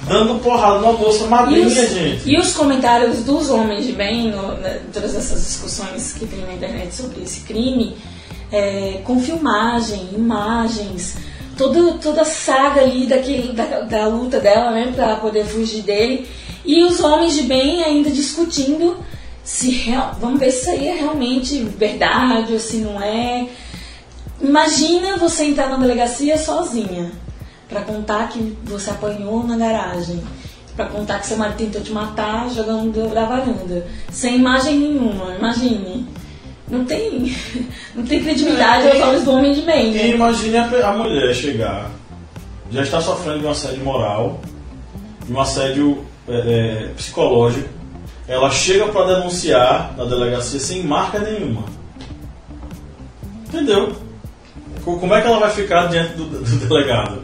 dando 0.07 0.39
porrada 0.43 0.77
numa 0.77 0.93
moça 0.93 1.25
magrinha, 1.25 1.67
gente. 1.67 2.21
e 2.29 2.37
os 2.37 2.53
comentários 2.53 3.23
dos 3.23 3.49
homens 3.49 3.87
de 3.87 3.93
bem, 3.93 4.29
no, 4.29 4.55
todas 4.93 5.15
essas 5.15 5.43
discussões 5.43 6.13
que 6.13 6.27
tem 6.27 6.41
na 6.45 6.53
internet 6.53 6.93
sobre 6.93 7.23
esse 7.23 7.39
crime, 7.41 7.97
é, 8.51 9.01
com 9.03 9.19
filmagem, 9.19 10.07
imagens, 10.15 11.17
todo, 11.57 11.97
toda 11.97 12.21
a 12.21 12.25
saga 12.25 12.81
ali 12.81 13.07
daquele, 13.07 13.53
da, 13.53 13.81
da 13.81 14.07
luta 14.07 14.39
dela, 14.39 14.69
né, 14.69 14.93
pra 14.95 15.15
poder 15.15 15.45
fugir 15.45 15.81
dele. 15.81 16.27
E 16.63 16.83
os 16.83 16.99
homens 16.99 17.33
de 17.33 17.41
bem 17.41 17.83
ainda 17.83 18.11
discutindo 18.11 18.97
se 19.43 19.71
real, 19.71 20.15
vamos 20.21 20.39
ver 20.39 20.51
se 20.51 20.59
isso 20.61 20.69
aí 20.69 20.87
é 20.89 20.93
realmente 20.93 21.57
verdade 21.63 22.53
ou 22.53 22.59
se 22.59 22.77
não 22.77 23.01
é. 23.01 23.47
Imagina 24.41 25.17
você 25.17 25.45
entrar 25.45 25.69
na 25.69 25.77
delegacia 25.77 26.37
sozinha 26.37 27.11
pra 27.67 27.81
contar 27.81 28.29
que 28.29 28.55
você 28.63 28.89
apanhou 28.91 29.43
na 29.43 29.57
garagem, 29.57 30.21
pra 30.75 30.85
contar 30.85 31.19
que 31.19 31.27
seu 31.27 31.37
marido 31.37 31.57
tentou 31.57 31.81
te 31.81 31.91
matar 31.91 32.49
jogando 32.49 33.13
da 33.13 33.25
varanda, 33.25 33.85
sem 34.11 34.35
imagem 34.37 34.77
nenhuma. 34.77 35.35
Imagine. 35.35 36.07
Não 36.69 36.83
tem, 36.85 37.35
não 37.95 38.05
tem 38.05 38.21
credibilidade 38.21 38.89
aos 38.89 38.99
olhos 39.01 39.23
do 39.23 39.31
homem 39.31 39.53
de 39.53 39.61
bem, 39.61 39.91
E 39.91 39.93
né? 39.95 40.07
imagine 40.09 40.57
a, 40.57 40.89
a 40.89 40.93
mulher 40.93 41.33
chegar, 41.33 41.89
já 42.69 42.83
está 42.83 43.01
sofrendo 43.01 43.39
de 43.39 43.45
um 43.45 43.51
assédio 43.51 43.83
moral, 43.83 44.41
de 45.25 45.33
um 45.33 45.39
assédio 45.39 46.05
é, 46.27 46.33
é, 46.35 46.87
psicológico. 46.95 47.69
Ela 48.27 48.51
chega 48.51 48.87
para 48.89 49.15
denunciar 49.15 49.95
na 49.97 50.03
delegacia 50.03 50.59
sem 50.59 50.83
marca 50.83 51.17
nenhuma. 51.19 51.63
Entendeu? 53.47 53.95
Co- 54.87 54.97
Como 54.99 55.13
é 55.13 55.21
que 55.21 55.27
ela 55.27 55.39
vai 55.39 55.49
ficar 55.49 55.87
diante 55.87 56.13
do, 56.13 56.23
do 56.25 56.65
delegado? 56.67 57.21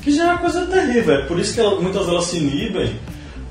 Que 0.00 0.10
já 0.10 0.22
é 0.24 0.26
uma 0.28 0.38
coisa 0.38 0.64
terrível. 0.66 1.14
É 1.16 1.22
por 1.26 1.38
isso 1.38 1.52
que 1.52 1.60
ela- 1.60 1.78
muitas 1.78 2.06
delas 2.06 2.24
se 2.24 2.38
inibem. 2.38 2.98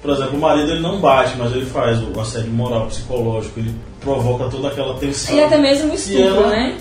Por 0.01 0.09
exemplo, 0.11 0.35
o 0.37 0.39
marido 0.41 0.71
ele 0.71 0.79
não 0.81 0.99
bate, 0.99 1.35
mas 1.37 1.51
ele 1.51 1.65
faz 1.65 1.99
o 2.01 2.19
assédio 2.19 2.51
moral, 2.51 2.87
psicológico. 2.87 3.59
Ele 3.59 3.73
provoca 4.01 4.45
toda 4.49 4.69
aquela 4.69 4.95
tensão. 4.97 5.35
E 5.35 5.43
até 5.43 5.57
mesmo 5.57 5.91
o 5.91 5.95
estupro, 5.95 6.23
ela- 6.23 6.49
né? 6.49 6.77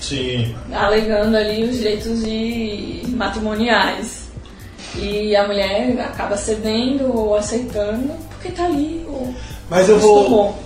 Sim. 0.00 0.54
Alegando 0.72 1.36
ali 1.36 1.64
os 1.64 1.76
direitos 1.76 2.24
de 2.24 3.02
matrimoniais. 3.08 4.28
E 4.96 5.36
a 5.36 5.46
mulher 5.46 6.00
acaba 6.00 6.36
cedendo 6.36 7.14
ou 7.14 7.34
aceitando 7.36 8.14
porque 8.30 8.48
tá 8.50 8.64
ali 8.64 9.04
o 9.08 9.34
Mas 9.68 9.88
eu 9.88 9.98
vou, 9.98 10.56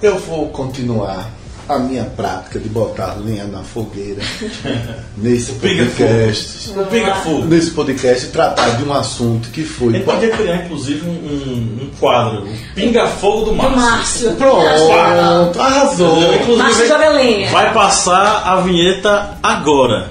eu 0.00 0.18
vou 0.20 0.48
continuar 0.50 1.28
a 1.68 1.78
minha 1.78 2.04
prática 2.04 2.58
de 2.58 2.68
botar 2.68 3.14
lenha 3.24 3.44
na 3.44 3.62
fogueira 3.62 4.20
nesse 5.16 5.52
Pinga 5.54 5.84
podcast. 5.86 6.70
O 6.78 6.84
pinga-fogo. 6.86 7.44
Nesse 7.46 7.70
podcast 7.70 8.26
tratar 8.28 8.76
de 8.76 8.84
um 8.84 8.92
assunto 8.92 9.48
que 9.50 9.64
foi. 9.64 9.94
Ele 9.94 10.04
podia 10.04 10.30
criar, 10.30 10.64
inclusive, 10.64 11.06
um, 11.08 11.12
um- 11.12 11.84
um 11.84 11.90
quadro, 11.98 12.42
o 12.44 12.74
Pinga-Fogo 12.74 13.44
do 13.46 13.50
Do 13.52 13.56
Márcio. 13.56 13.76
Márcio. 13.80 14.30
Pronto, 14.36 15.60
arrasou. 15.60 16.34
Inclusive, 16.34 16.56
Márcio 16.56 16.88
joga 16.88 17.08
lenha. 17.10 17.50
Vai 17.50 17.72
passar 17.72 18.42
a 18.46 18.60
vinheta 18.60 19.38
agora. 19.42 20.10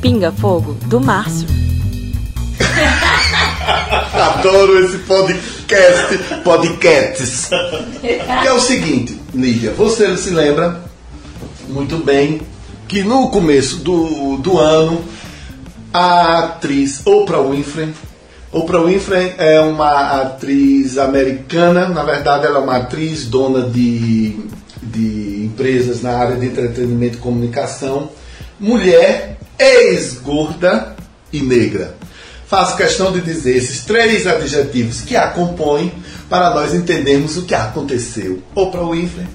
Pinga 0.00 0.32
Fogo 0.32 0.76
do 0.86 1.00
Márcio. 1.00 1.46
Adoro 4.14 4.84
esse 4.84 4.98
podcast, 4.98 6.18
podcasts. 6.44 7.48
Que 8.00 8.46
é 8.48 8.52
o 8.52 8.60
seguinte, 8.60 9.15
Lídia, 9.36 9.72
você 9.72 10.16
se 10.16 10.30
lembra 10.30 10.80
muito 11.68 11.98
bem 11.98 12.40
que 12.88 13.02
no 13.02 13.28
começo 13.30 13.76
do, 13.76 14.38
do 14.38 14.58
ano 14.58 15.04
a 15.92 16.38
atriz 16.38 17.06
Oprah 17.06 17.42
Winfrey 17.42 17.92
Oprah 18.50 18.84
Winfrey 18.84 19.34
é 19.36 19.60
uma 19.60 20.22
atriz 20.22 20.96
americana, 20.96 21.88
na 21.88 22.02
verdade 22.02 22.46
ela 22.46 22.58
é 22.58 22.62
uma 22.62 22.76
atriz 22.76 23.26
dona 23.26 23.68
de, 23.68 24.40
de 24.82 25.44
empresas 25.44 26.00
na 26.00 26.12
área 26.16 26.36
de 26.36 26.46
entretenimento 26.46 27.18
e 27.18 27.20
comunicação, 27.20 28.08
mulher, 28.58 29.38
ex-gorda 29.58 30.96
e 31.30 31.42
negra. 31.42 31.96
Faço 32.46 32.76
questão 32.76 33.12
de 33.12 33.20
dizer 33.20 33.56
esses 33.56 33.84
três 33.84 34.26
adjetivos 34.26 35.02
que 35.02 35.16
a 35.16 35.28
compõem 35.28 35.92
para 36.28 36.54
nós 36.54 36.74
entendermos 36.74 37.36
o 37.36 37.42
que 37.42 37.54
aconteceu. 37.54 38.42
Oprah 38.54 38.90
Winfrey 38.90 39.26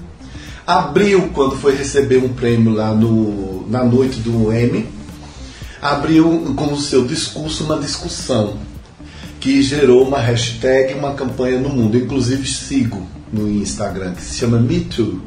abriu 0.66 1.30
quando 1.34 1.56
foi 1.56 1.76
receber 1.76 2.18
um 2.18 2.28
prêmio 2.28 2.72
lá 2.72 2.94
no, 2.94 3.68
na 3.68 3.84
noite 3.84 4.20
do 4.20 4.52
Emmy, 4.52 4.86
abriu 5.80 6.54
com 6.56 6.72
o 6.72 6.80
seu 6.80 7.04
discurso 7.04 7.64
uma 7.64 7.78
discussão 7.78 8.58
que 9.40 9.60
gerou 9.60 10.06
uma 10.06 10.18
hashtag, 10.18 10.94
uma 10.94 11.14
campanha 11.14 11.58
no 11.58 11.68
mundo. 11.68 11.96
Inclusive 11.96 12.46
sigo 12.48 13.06
no 13.32 13.50
Instagram, 13.50 14.12
que 14.12 14.22
se 14.22 14.38
chama 14.38 14.60
Me 14.60 14.80
Too. 14.80 15.20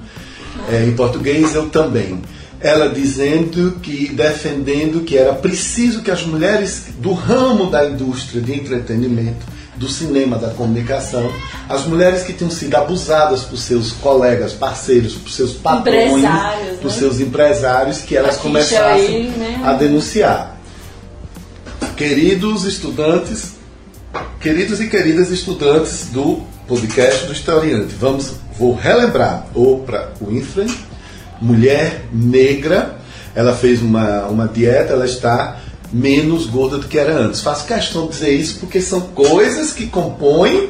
É, 0.72 0.86
em 0.86 0.95
português 0.95 1.53
eu 1.53 1.70
também. 1.70 2.22
Ela 2.61 2.88
dizendo 2.88 3.78
que, 3.82 4.07
defendendo 4.07 5.03
que 5.03 5.18
era 5.18 5.34
preciso 5.34 6.01
que 6.01 6.09
as 6.09 6.26
mulheres 6.26 6.86
do 6.97 7.11
ramo 7.11 7.70
da 7.70 7.86
indústria 7.89 8.41
de 8.41 8.53
entretenimento, 8.53 9.45
do 9.76 9.89
cinema, 9.89 10.38
da 10.38 10.49
comunicação, 10.49 11.32
as 11.67 11.86
mulheres 11.86 12.23
que 12.23 12.34
tinham 12.34 12.49
sido 12.49 12.76
abusadas 12.76 13.41
por 13.41 13.57
seus 13.57 13.91
colegas, 13.91 14.53
parceiros, 14.53 15.15
por 15.15 15.30
seus 15.30 15.53
patrões, 15.53 16.11
Empresários, 16.11 16.80
por 16.80 16.91
né? 16.91 16.97
seus 16.97 17.19
empresários, 17.19 17.97
que 17.99 18.15
elas 18.15 18.36
Aqui 18.36 18.43
começassem 18.43 19.15
aí, 19.15 19.28
né? 19.38 19.61
a 19.65 19.73
denunciar. 19.73 20.57
Queridos 21.97 22.65
estudantes, 22.65 23.53
queridos 24.39 24.80
e 24.80 24.88
queridas 24.88 25.30
estudantes 25.30 26.07
do 26.11 26.41
podcast 26.67 27.26
do 27.26 27.34
Historiante, 27.34 27.93
vamos, 27.99 28.34
vou 28.57 28.76
relembrar 28.76 29.47
Oprah 29.53 30.09
Winfrey, 30.21 30.67
mulher 31.41 32.05
negra, 32.11 32.97
ela 33.34 33.53
fez 33.53 33.82
uma, 33.82 34.28
uma 34.28 34.47
dieta, 34.47 34.93
ela 34.93 35.05
está 35.05 35.57
menos 35.91 36.45
gorda 36.47 36.77
do 36.77 36.88
que 36.88 36.97
era 36.97 37.13
antes. 37.13 37.41
Faço 37.41 37.65
questão 37.65 38.03
de 38.03 38.09
dizer 38.13 38.31
isso 38.31 38.59
porque 38.59 38.81
são 38.81 39.01
coisas 39.01 39.71
que 39.71 39.88
compõem. 39.88 40.69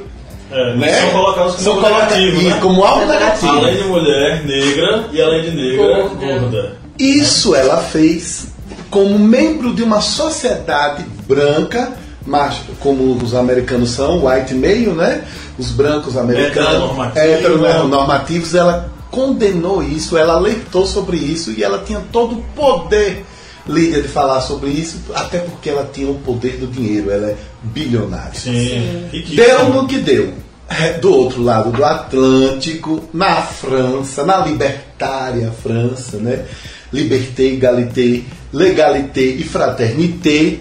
É, 0.52 0.76
Né? 0.76 1.02
São 1.02 1.12
colocadas 1.12 1.56
como 1.56 1.64
São 1.64 1.74
algo 1.74 1.90
negativo, 1.90 2.42
né? 2.44 2.60
como 2.62 2.84
algo 2.84 3.06
negativo. 3.06 3.52
Além 3.52 3.78
de 3.78 3.84
mulher 3.84 4.46
negra 4.46 5.06
e 5.12 5.22
além 5.22 5.42
de 5.42 5.52
negra 5.52 5.78
Gorda. 5.88 6.26
gorda. 6.40 6.78
Isso 7.00 7.56
ela 7.56 7.78
fez 7.78 8.48
como 8.90 9.18
membro 9.20 9.74
de 9.74 9.84
uma 9.84 10.00
sociedade 10.00 11.04
branca, 11.28 11.92
mas 12.26 12.62
como 12.80 13.18
os 13.22 13.34
americanos 13.34 13.90
são, 13.90 14.26
white 14.26 14.54
male, 14.54 14.88
né? 14.88 15.24
Os 15.58 15.72
brancos 15.72 16.16
americanos, 16.16 16.70
Heteronormativo. 16.70 17.26
heteronormativos, 17.26 18.56
ela 18.56 18.90
condenou 19.12 19.82
isso, 19.84 20.18
ela 20.18 20.34
alertou 20.36 20.86
sobre 20.86 21.18
isso 21.18 21.52
e 21.52 21.64
ela 21.64 21.80
tinha 21.86 22.02
todo 22.12 22.36
o 22.36 22.44
poder, 22.56 23.26
Lídia, 23.68 24.02
de 24.02 24.08
falar 24.08 24.42
sobre 24.42 24.70
isso, 24.70 25.00
até 25.14 25.40
porque 25.40 25.70
ela 25.70 25.90
tinha 25.92 26.10
o 26.10 26.20
poder 26.20 26.58
do 26.58 26.68
dinheiro, 26.68 27.10
ela 27.10 27.28
é 27.28 27.36
bilionária. 27.64 28.34
Sim. 28.36 29.08
Riquíssima. 29.12 29.44
Deu 29.44 29.70
no 29.70 29.88
que 29.88 29.98
deu. 29.98 30.34
É, 30.68 30.94
Do 30.94 31.12
outro 31.14 31.44
lado 31.44 31.72
do 31.72 31.84
Atlântico, 31.84 33.04
na 33.14 33.42
França, 33.42 34.24
na 34.24 34.38
libertária 34.38 35.52
França, 35.52 36.18
né? 36.18 36.46
Liberté, 36.92 37.54
égalité, 37.54 38.24
légalité 38.54 39.22
e 39.22 39.44
fraternité. 39.44 40.60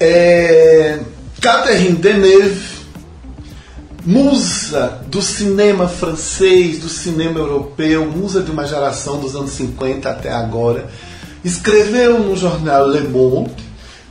É, 0.00 0.98
Catherine 1.40 1.96
Deneuve, 1.96 2.74
musa 4.04 5.00
do 5.06 5.22
cinema 5.22 5.88
francês, 5.88 6.78
do 6.78 6.88
cinema 6.88 7.38
europeu, 7.38 8.06
musa 8.06 8.42
de 8.42 8.50
uma 8.50 8.66
geração 8.66 9.18
dos 9.18 9.34
anos 9.34 9.52
50 9.52 10.08
até 10.08 10.30
agora, 10.30 10.88
escreveu 11.44 12.18
no 12.18 12.36
jornal 12.36 12.88
Le 12.88 13.00
Monde 13.02 13.52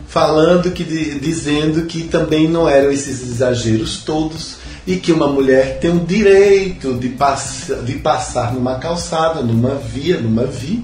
falando 0.08 0.72
que 0.72 0.84
di- 0.84 1.20
dizendo 1.20 1.84
que 1.86 2.04
também 2.04 2.48
não 2.48 2.70
eram 2.70 2.92
esses 2.92 3.22
exageros 3.24 3.98
todos 4.06 4.58
e 4.86 4.98
que 4.98 5.12
uma 5.12 5.28
mulher 5.28 5.80
tem 5.80 5.92
o 5.92 6.00
direito 6.02 6.94
de, 6.94 7.10
pass 7.10 7.72
de 7.84 7.94
passar 7.94 8.54
numa 8.54 8.76
calçada, 8.76 9.42
numa 9.42 9.76
via, 9.76 10.18
numa 10.20 10.46
vi 10.46 10.84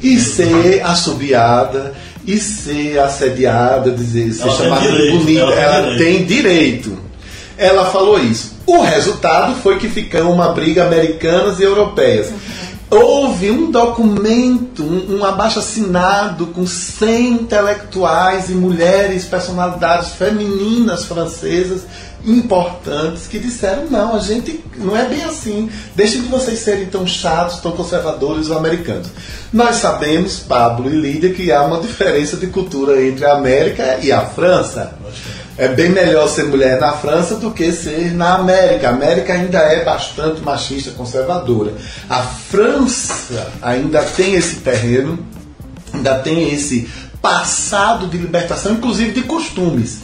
e 0.00 0.18
ser 0.20 0.82
assobiada 0.84 1.94
e 2.24 2.38
ser 2.38 2.98
assediada, 3.00 3.90
dizer, 3.90 4.32
ser 4.32 4.42
Ela 4.42 4.56
chamada 4.56 4.80
de 4.82 4.92
direito, 4.92 5.18
bonita, 5.18 5.40
ela 5.40 5.52
tem 5.52 5.62
ela 5.62 5.82
direito. 5.82 5.98
tem 5.98 6.24
direito. 6.24 6.98
Ela 7.58 7.84
falou 7.86 8.18
isso. 8.22 8.52
O 8.66 8.80
resultado 8.82 9.56
foi 9.62 9.78
que 9.78 9.88
ficou 9.88 10.32
uma 10.32 10.48
briga 10.52 10.84
americanas 10.84 11.58
e 11.58 11.62
europeias. 11.64 12.28
Houve 12.94 13.50
um 13.50 13.70
documento, 13.70 14.82
um, 14.82 15.16
um 15.16 15.24
abaixo-assinado 15.24 16.48
com 16.48 16.66
100 16.66 17.28
intelectuais 17.28 18.50
e 18.50 18.52
mulheres, 18.52 19.24
personalidades 19.24 20.10
femininas 20.10 21.06
francesas 21.06 21.86
importantes 22.22 23.26
que 23.26 23.38
disseram 23.38 23.90
não, 23.90 24.14
a 24.14 24.18
gente 24.18 24.62
não 24.76 24.94
é 24.94 25.08
bem 25.08 25.24
assim. 25.24 25.70
Deixem 25.96 26.20
de 26.20 26.28
vocês 26.28 26.58
serem 26.58 26.84
tão 26.84 27.06
chatos, 27.06 27.60
tão 27.60 27.72
conservadores 27.72 28.48
os 28.48 28.52
americanos. 28.52 29.08
Nós 29.50 29.76
sabemos, 29.76 30.40
Pablo 30.40 30.92
e 30.92 30.94
Lídia, 30.94 31.32
que 31.32 31.50
há 31.50 31.62
uma 31.62 31.80
diferença 31.80 32.36
de 32.36 32.48
cultura 32.48 33.02
entre 33.02 33.24
a 33.24 33.32
América 33.32 34.00
e 34.02 34.12
a 34.12 34.20
França. 34.20 34.98
É 35.58 35.68
bem 35.68 35.90
melhor 35.90 36.28
ser 36.28 36.44
mulher 36.44 36.80
na 36.80 36.92
França 36.92 37.36
do 37.36 37.50
que 37.50 37.70
ser 37.72 38.12
na 38.14 38.36
América. 38.36 38.88
A 38.88 38.92
América 38.92 39.34
ainda 39.34 39.58
é 39.58 39.84
bastante 39.84 40.40
machista, 40.40 40.92
conservadora. 40.92 41.74
A 42.08 42.22
França 42.22 43.52
ainda 43.60 44.02
tem 44.02 44.34
esse 44.34 44.56
terreno, 44.56 45.18
ainda 45.92 46.18
tem 46.20 46.52
esse 46.52 46.88
passado 47.20 48.06
de 48.06 48.16
libertação, 48.16 48.72
inclusive 48.72 49.12
de 49.12 49.22
costumes. 49.22 50.00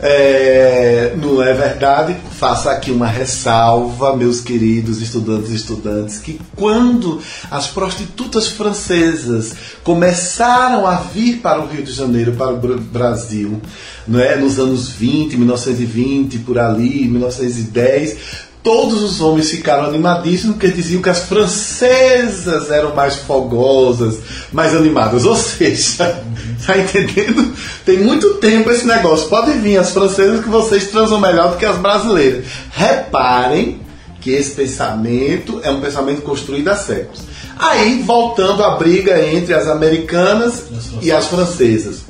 É, 0.00 1.14
não 1.20 1.42
é 1.42 1.52
verdade? 1.54 2.16
Faço 2.38 2.68
aqui 2.68 2.90
uma 2.92 3.06
ressalva, 3.08 4.16
meus 4.16 4.40
queridos 4.40 5.02
estudantes 5.02 5.50
e 5.50 5.56
estudantes, 5.56 6.18
que 6.18 6.40
quando 6.54 7.20
as 7.50 7.66
prostitutas 7.66 8.46
francesas 8.46 9.52
começaram 9.82 10.86
a 10.86 10.96
vir 10.96 11.38
para 11.38 11.60
o 11.60 11.66
Rio 11.66 11.82
de 11.82 11.92
Janeiro, 11.92 12.32
para 12.34 12.52
o 12.52 12.56
Bra- 12.56 12.76
Brasil, 12.76 13.60
não 14.06 14.20
é? 14.20 14.36
nos 14.36 14.58
anos 14.58 14.88
20, 14.88 15.36
1920, 15.36 16.38
por 16.38 16.58
ali, 16.58 17.08
1910, 17.08 18.16
todos 18.62 19.02
os 19.02 19.20
homens 19.20 19.50
ficaram 19.50 19.84
animadíssimos 19.84 20.56
porque 20.56 20.68
diziam 20.68 21.02
que 21.02 21.08
as 21.08 21.20
francesas 21.20 22.70
eram 22.70 22.94
mais 22.94 23.16
fogosas, 23.16 24.18
mais 24.52 24.74
animadas. 24.74 25.24
Ou 25.24 25.36
seja, 25.36 26.22
tá 26.66 26.76
entendendo? 26.76 27.54
Tem 27.84 27.98
muito 27.98 28.34
tempo 28.34 28.70
esse 28.70 28.86
negócio. 28.86 29.28
Podem 29.28 29.60
vir 29.60 29.78
as 29.78 29.90
francesas 29.90 30.42
que 30.42 30.48
vocês 30.48 30.88
transam 30.88 31.20
melhor 31.20 31.52
do 31.52 31.56
que 31.56 31.66
as 31.66 31.78
brasileiras. 31.78 32.44
Reparem 32.70 33.80
que 34.20 34.30
esse 34.30 34.50
pensamento 34.52 35.60
é 35.62 35.70
um 35.70 35.80
pensamento 35.80 36.22
construído 36.22 36.68
há 36.68 36.76
séculos. 36.76 37.20
Aí, 37.58 38.02
voltando 38.02 38.62
à 38.62 38.76
briga 38.76 39.24
entre 39.26 39.54
as 39.54 39.66
americanas 39.66 40.64
e 41.00 41.10
as 41.10 41.26
francesas. 41.26 42.02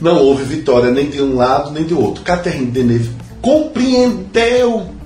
Não 0.00 0.16
houve 0.16 0.44
vitória 0.44 0.90
nem 0.90 1.10
de 1.10 1.20
um 1.20 1.36
lado 1.36 1.70
nem 1.70 1.84
do 1.84 2.00
outro. 2.00 2.24
Catherine 2.24 2.70
Deneuve 2.70 3.10
compreendeu 3.42 4.99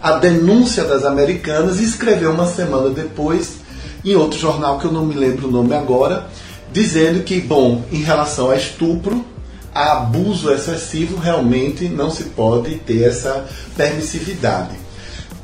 a 0.00 0.12
denúncia 0.12 0.84
das 0.84 1.04
americanas 1.04 1.80
e 1.80 1.84
escreveu 1.84 2.30
uma 2.30 2.46
semana 2.46 2.90
depois, 2.90 3.56
em 4.04 4.14
outro 4.14 4.38
jornal 4.38 4.78
que 4.78 4.84
eu 4.84 4.92
não 4.92 5.04
me 5.04 5.14
lembro 5.14 5.48
o 5.48 5.50
nome 5.50 5.74
agora, 5.74 6.28
dizendo 6.72 7.24
que, 7.24 7.40
bom, 7.40 7.82
em 7.90 8.02
relação 8.02 8.50
a 8.50 8.56
estupro, 8.56 9.24
a 9.74 9.92
abuso 9.92 10.52
excessivo, 10.52 11.16
realmente 11.16 11.88
não 11.88 12.10
se 12.10 12.24
pode 12.24 12.76
ter 12.76 13.04
essa 13.04 13.46
permissividade. 13.76 14.76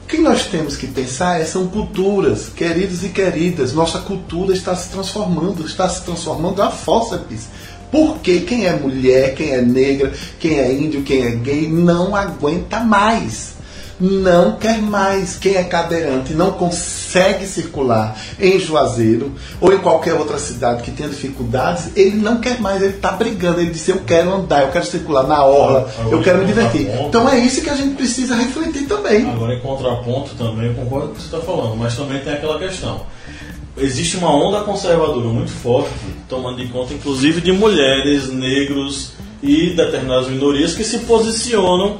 O 0.04 0.06
que 0.06 0.18
nós 0.18 0.46
temos 0.46 0.76
que 0.76 0.86
pensar 0.86 1.40
é, 1.40 1.44
são 1.44 1.66
culturas, 1.66 2.48
queridos 2.54 3.02
e 3.02 3.08
queridas. 3.08 3.72
Nossa 3.72 3.98
cultura 3.98 4.52
está 4.52 4.76
se 4.76 4.90
transformando, 4.90 5.64
está 5.64 5.88
se 5.88 6.02
transformando 6.02 6.62
a 6.62 6.70
fósseis. 6.70 7.48
Porque 7.90 8.40
quem 8.40 8.66
é 8.66 8.76
mulher, 8.76 9.34
quem 9.34 9.50
é 9.50 9.62
negra, 9.62 10.12
quem 10.38 10.58
é 10.58 10.72
índio, 10.72 11.02
quem 11.02 11.22
é 11.22 11.30
gay, 11.30 11.68
não 11.68 12.14
aguenta 12.14 12.80
mais. 12.80 13.53
Não 14.00 14.56
quer 14.56 14.80
mais. 14.80 15.36
Quem 15.36 15.54
é 15.54 15.64
cadeirante 15.64 16.34
não 16.34 16.52
consegue 16.52 17.46
circular 17.46 18.18
em 18.40 18.58
Juazeiro 18.58 19.32
ou 19.60 19.72
em 19.72 19.78
qualquer 19.78 20.14
outra 20.14 20.38
cidade 20.38 20.82
que 20.82 20.90
tenha 20.90 21.08
dificuldades, 21.08 21.90
ele 21.96 22.16
não 22.16 22.40
quer 22.40 22.60
mais, 22.60 22.82
ele 22.82 22.96
está 22.96 23.12
brigando. 23.12 23.60
Ele 23.60 23.70
disse: 23.70 23.90
Eu 23.90 24.00
quero 24.00 24.32
andar, 24.34 24.62
eu 24.62 24.72
quero 24.72 24.86
circular 24.86 25.26
na 25.26 25.44
orla, 25.44 25.88
eu 26.10 26.20
quero 26.22 26.38
me 26.38 26.46
divertir. 26.46 26.88
Então 27.06 27.28
é 27.28 27.38
isso 27.38 27.62
que 27.62 27.70
a 27.70 27.76
gente 27.76 27.94
precisa 27.94 28.34
refletir 28.34 28.86
também. 28.86 29.28
Agora, 29.30 29.54
em 29.54 29.60
contraponto, 29.60 30.34
também 30.34 30.66
eu 30.66 30.74
concordo 30.74 31.08
com 31.08 31.12
o 31.12 31.16
que 31.16 31.22
você 31.22 31.36
está 31.36 31.40
falando, 31.40 31.76
mas 31.76 31.96
também 31.96 32.20
tem 32.20 32.32
aquela 32.32 32.58
questão. 32.58 33.02
Existe 33.76 34.16
uma 34.16 34.30
onda 34.30 34.60
conservadora 34.60 35.26
muito 35.28 35.50
forte, 35.50 35.90
tomando 36.28 36.62
em 36.62 36.68
conta, 36.68 36.94
inclusive, 36.94 37.40
de 37.40 37.52
mulheres, 37.52 38.30
negros 38.30 39.12
e 39.42 39.70
determinadas 39.70 40.28
minorias 40.28 40.74
que 40.74 40.84
se 40.84 41.00
posicionam 41.00 41.98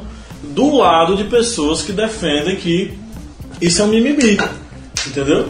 do 0.55 0.77
lado 0.77 1.17
de 1.17 1.25
pessoas 1.25 1.83
que 1.83 1.93
defendem 1.93 2.57
que 2.57 2.93
isso 3.61 3.83
é 3.83 3.85
um 3.85 3.89
mimimi. 3.89 4.39
Entendeu? 5.07 5.49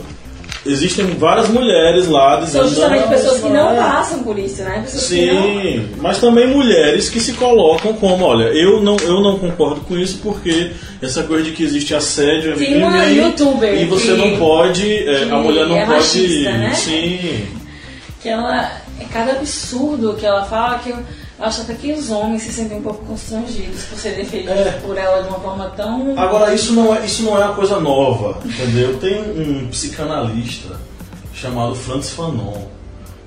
Existem 0.67 1.05
várias 1.19 1.49
mulheres 1.51 2.09
lá 2.09 2.41
dizendo. 2.41 2.63
São 2.63 2.69
justamente 2.71 3.03
"Não, 3.03 3.09
pessoas 3.11 3.41
que 3.41 3.49
não 3.51 3.67
vai". 3.67 3.77
passam 3.77 4.23
por 4.23 4.39
isso, 4.39 4.63
né? 4.63 4.81
Pessoas 4.83 5.09
que 5.09 5.27
não... 5.31 5.43
Sim, 5.43 5.89
mas 6.01 6.19
também 6.19 6.47
mulheres 6.47 7.11
que 7.11 7.21
se 7.21 7.35
colocam 7.35 7.93
como, 7.93 8.25
olha, 8.25 8.45
eu 8.45 8.83
não, 8.83 8.97
eu 8.97 9.21
não 9.21 9.39
concordo 9.39 9.83
com 9.83 9.99
isso 9.99 10.21
porque 10.23 10.71
essa 11.03 11.23
coisa 11.25 11.45
de 11.45 11.51
que 11.53 11.63
existe 11.63 11.95
assédio 11.95 12.53
é 12.53 12.57
Tem 12.57 12.79
uma 12.83 12.91
mimimi, 12.93 13.17
youtuber 13.27 13.75
e 13.79 13.85
você 13.85 14.15
que- 14.15 14.17
não 14.17 14.39
pode, 14.39 15.07
é, 15.07 15.25
a 15.31 15.37
mulher 15.37 15.67
não 15.67 15.77
é 15.77 15.85
pode, 15.85 16.45
né? 16.45 16.73
sim, 16.75 17.47
que 18.23 18.29
ela 18.31 18.73
é 18.99 19.05
cada 19.13 19.33
absurdo 19.33 20.15
que 20.19 20.25
ela 20.25 20.47
fala 20.47 20.79
que 20.79 20.89
eu 20.91 20.97
acho 21.39 21.63
até 21.63 21.75
que 21.75 21.93
os 21.93 22.11
homens 22.11 22.43
se 22.43 22.53
sentem 22.53 22.79
um 22.79 22.83
pouco 22.83 23.05
constrangidos 23.05 23.83
por 23.85 23.99
ser 23.99 24.17
defendidos 24.17 24.57
É. 24.57 24.71
por 24.85 24.97
ela 24.97 25.23
de 25.23 25.29
uma 25.29 25.41
forma 25.41 25.69
tão 25.71 26.19
Agora 26.19 26.55
isso 26.55 26.73
não 26.73 26.95
é 26.95 27.05
isso 27.05 27.23
não 27.25 27.37
é 27.41 27.45
uma 27.45 27.55
coisa 27.55 27.81
nova, 27.81 28.39
entendeu? 28.45 28.99
Tem 28.99 29.21
um 29.21 29.69
psicanalista 29.69 30.79
chamado 31.35 31.75
Franz 31.75 32.11
Fanon, 32.11 32.63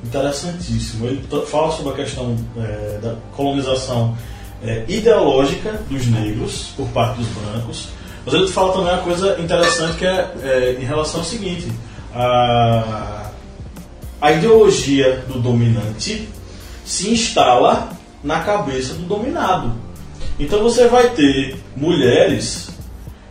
interessantíssimo. 0.03 1.05
Ele 1.07 1.27
fala 1.47 1.71
sobre 1.71 1.93
a 1.93 1.95
questão 1.95 2.35
é, 2.57 2.99
da 3.01 3.15
colonização 3.35 4.15
é, 4.63 4.85
ideológica 4.87 5.79
dos 5.89 6.07
negros 6.07 6.69
por 6.75 6.87
parte 6.89 7.17
dos 7.19 7.27
brancos, 7.27 7.89
mas 8.25 8.33
ele 8.33 8.47
fala 8.47 8.73
também 8.73 8.93
uma 8.93 9.01
coisa 9.01 9.39
interessante 9.39 9.97
que 9.97 10.05
é, 10.05 10.31
é, 10.43 10.77
em 10.79 10.85
relação 10.85 11.19
ao 11.19 11.25
seguinte: 11.25 11.67
a, 12.15 13.31
a 14.21 14.31
ideologia 14.31 15.23
do 15.27 15.39
dominante 15.39 16.27
se 16.85 17.11
instala 17.11 17.89
na 18.27 18.41
cabeça 18.41 18.93
do 18.93 19.03
dominado. 19.03 19.71
Então 20.37 20.61
você 20.61 20.87
vai 20.87 21.09
ter 21.11 21.55
mulheres 21.75 22.69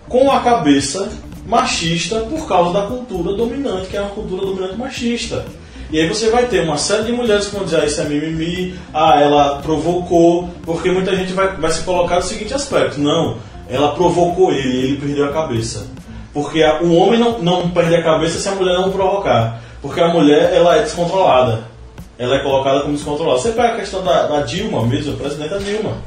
com 0.09 0.31
a 0.31 0.41
cabeça 0.41 1.13
machista 1.47 2.21
por 2.21 2.49
causa 2.49 2.73
da 2.73 2.87
cultura 2.87 3.37
dominante, 3.37 3.89
que 3.89 3.97
é 3.97 4.01
uma 4.01 4.11
cultura 4.11 4.47
dominante 4.47 4.77
machista. 4.77 5.45
E 5.91 6.01
aí 6.01 6.09
você 6.09 6.31
vai 6.31 6.47
ter 6.47 6.63
uma 6.63 6.79
série 6.79 7.05
de 7.05 7.13
mulheres 7.13 7.47
que 7.47 7.55
vão 7.55 7.65
dizer, 7.65 7.83
ah, 7.83 7.85
isso 7.85 8.01
é 8.01 8.05
mimimi, 8.05 8.75
ah, 8.93 9.21
ela 9.21 9.59
provocou, 9.63 10.49
porque 10.65 10.91
muita 10.91 11.15
gente 11.15 11.33
vai, 11.33 11.55
vai 11.57 11.71
se 11.71 11.85
colocar 11.85 12.17
no 12.17 12.23
seguinte 12.23 12.55
aspecto, 12.55 12.99
não, 12.99 13.37
ela 13.69 13.95
provocou 13.95 14.51
ele, 14.51 14.79
ele 14.79 14.97
perdeu 14.97 15.27
a 15.27 15.33
cabeça. 15.33 15.87
Porque 16.33 16.65
o 16.83 16.95
homem 16.95 17.21
não, 17.21 17.39
não 17.39 17.71
perde 17.71 17.95
a 17.95 18.03
cabeça 18.03 18.39
se 18.39 18.49
a 18.49 18.53
mulher 18.53 18.75
não 18.75 18.91
provocar. 18.91 19.61
Porque 19.81 20.01
a 20.01 20.09
mulher, 20.09 20.53
ela 20.53 20.77
é 20.77 20.83
descontrolada. 20.83 21.76
Ela 22.19 22.37
é 22.37 22.39
colocada 22.41 22.81
como 22.81 22.95
descontrolada. 22.95 23.41
Você 23.41 23.53
pega 23.53 23.75
a 23.75 23.77
questão 23.77 24.03
da, 24.03 24.27
da 24.27 24.41
Dilma 24.41 24.85
mesmo, 24.87 25.13
a 25.15 25.17
presidenta 25.17 25.59
Dilma. 25.59 25.99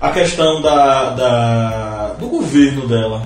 A 0.00 0.10
questão 0.10 0.60
da, 0.60 1.10
da, 1.10 2.08
do 2.18 2.26
governo 2.26 2.86
dela 2.86 3.22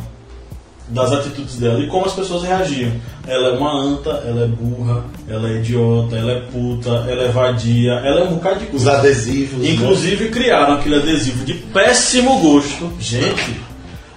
das 0.90 1.12
atitudes 1.12 1.56
dela 1.56 1.80
e 1.80 1.86
como 1.86 2.06
as 2.06 2.12
pessoas 2.14 2.42
reagiam. 2.42 2.92
Ela 3.26 3.48
é 3.48 3.58
uma 3.58 3.72
anta, 3.72 4.10
ela 4.26 4.44
é 4.44 4.46
burra, 4.46 5.04
ela 5.28 5.48
é 5.50 5.56
idiota, 5.56 6.16
ela 6.16 6.32
é 6.32 6.40
puta, 6.40 6.88
ela 7.08 7.24
é 7.24 7.28
vadia, 7.28 7.92
ela 7.92 8.20
é 8.20 8.24
um 8.24 8.34
bocado 8.34 8.60
de 8.60 8.74
Os 8.74 8.86
adesivos. 8.86 9.58
né? 9.62 9.70
Inclusive 9.70 10.30
criaram 10.30 10.74
aquele 10.74 10.96
adesivo 10.96 11.44
de 11.44 11.54
péssimo 11.54 12.38
gosto. 12.40 12.90
Gente, 12.98 13.60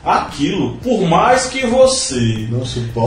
aquilo, 0.03 0.77
por 0.77 1.01
mais 1.01 1.47
que 1.47 1.65
você 1.65 2.47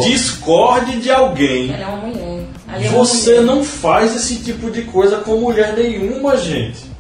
discorde 0.03 1.01
de 1.01 1.11
alguém, 1.11 1.73
Ela 1.73 1.83
é 1.83 1.87
uma 1.87 2.07
mulher. 2.07 2.34
Ali 2.75 2.87
é 2.87 2.91
você 2.91 3.41
mulher. 3.41 3.45
não 3.45 3.65
faz 3.65 4.15
esse 4.17 4.37
tipo 4.43 4.71
de 4.71 4.83
coisa 4.83 5.19
com 5.19 5.37
mulher 5.37 5.75
nenhuma, 5.77 6.37
gente. 6.37 6.93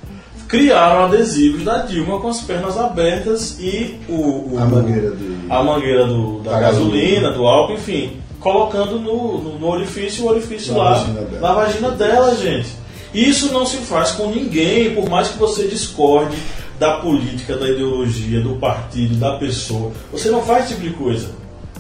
Criaram 0.48 1.04
adesivos 1.06 1.64
da 1.64 1.78
Dilma 1.78 2.20
com 2.20 2.28
as 2.28 2.40
pernas 2.42 2.76
abertas 2.78 3.56
e 3.58 3.98
o, 4.08 4.14
o- 4.14 4.56
A 4.60 4.64
mangueira 4.66 5.10
do. 5.10 5.36
a 5.52 5.62
mangueira 5.64 6.06
do- 6.06 6.40
da 6.40 6.52
Da 6.52 6.60
gasolina, 6.60 6.98
gasolina. 7.00 7.30
do 7.32 7.46
álcool, 7.46 7.72
enfim, 7.74 8.16
colocando 8.38 8.98
no, 9.00 9.38
no, 9.42 9.58
no 9.58 9.66
orifício 9.68 10.24
o 10.24 10.28
orifício 10.28 10.72
Na 10.74 10.78
lá 10.78 10.92
vagina 10.94 11.20
na 11.40 11.52
vagina 11.54 11.90
dela, 11.90 12.36
gente. 12.36 12.68
Isso 13.12 13.52
não 13.52 13.64
se 13.64 13.78
faz 13.78 14.10
com 14.12 14.28
ninguém, 14.30 14.94
por 14.94 15.08
mais 15.08 15.28
que 15.28 15.38
você 15.38 15.66
discorde 15.66 16.36
da 16.78 16.98
política, 16.98 17.56
da 17.56 17.68
ideologia, 17.70 18.40
do 18.40 18.56
partido, 18.56 19.14
da 19.16 19.36
pessoa. 19.38 19.92
Você 20.12 20.28
não 20.30 20.42
faz 20.42 20.64
esse 20.66 20.74
tipo 20.74 20.86
de 20.88 20.94
coisa. 20.94 21.28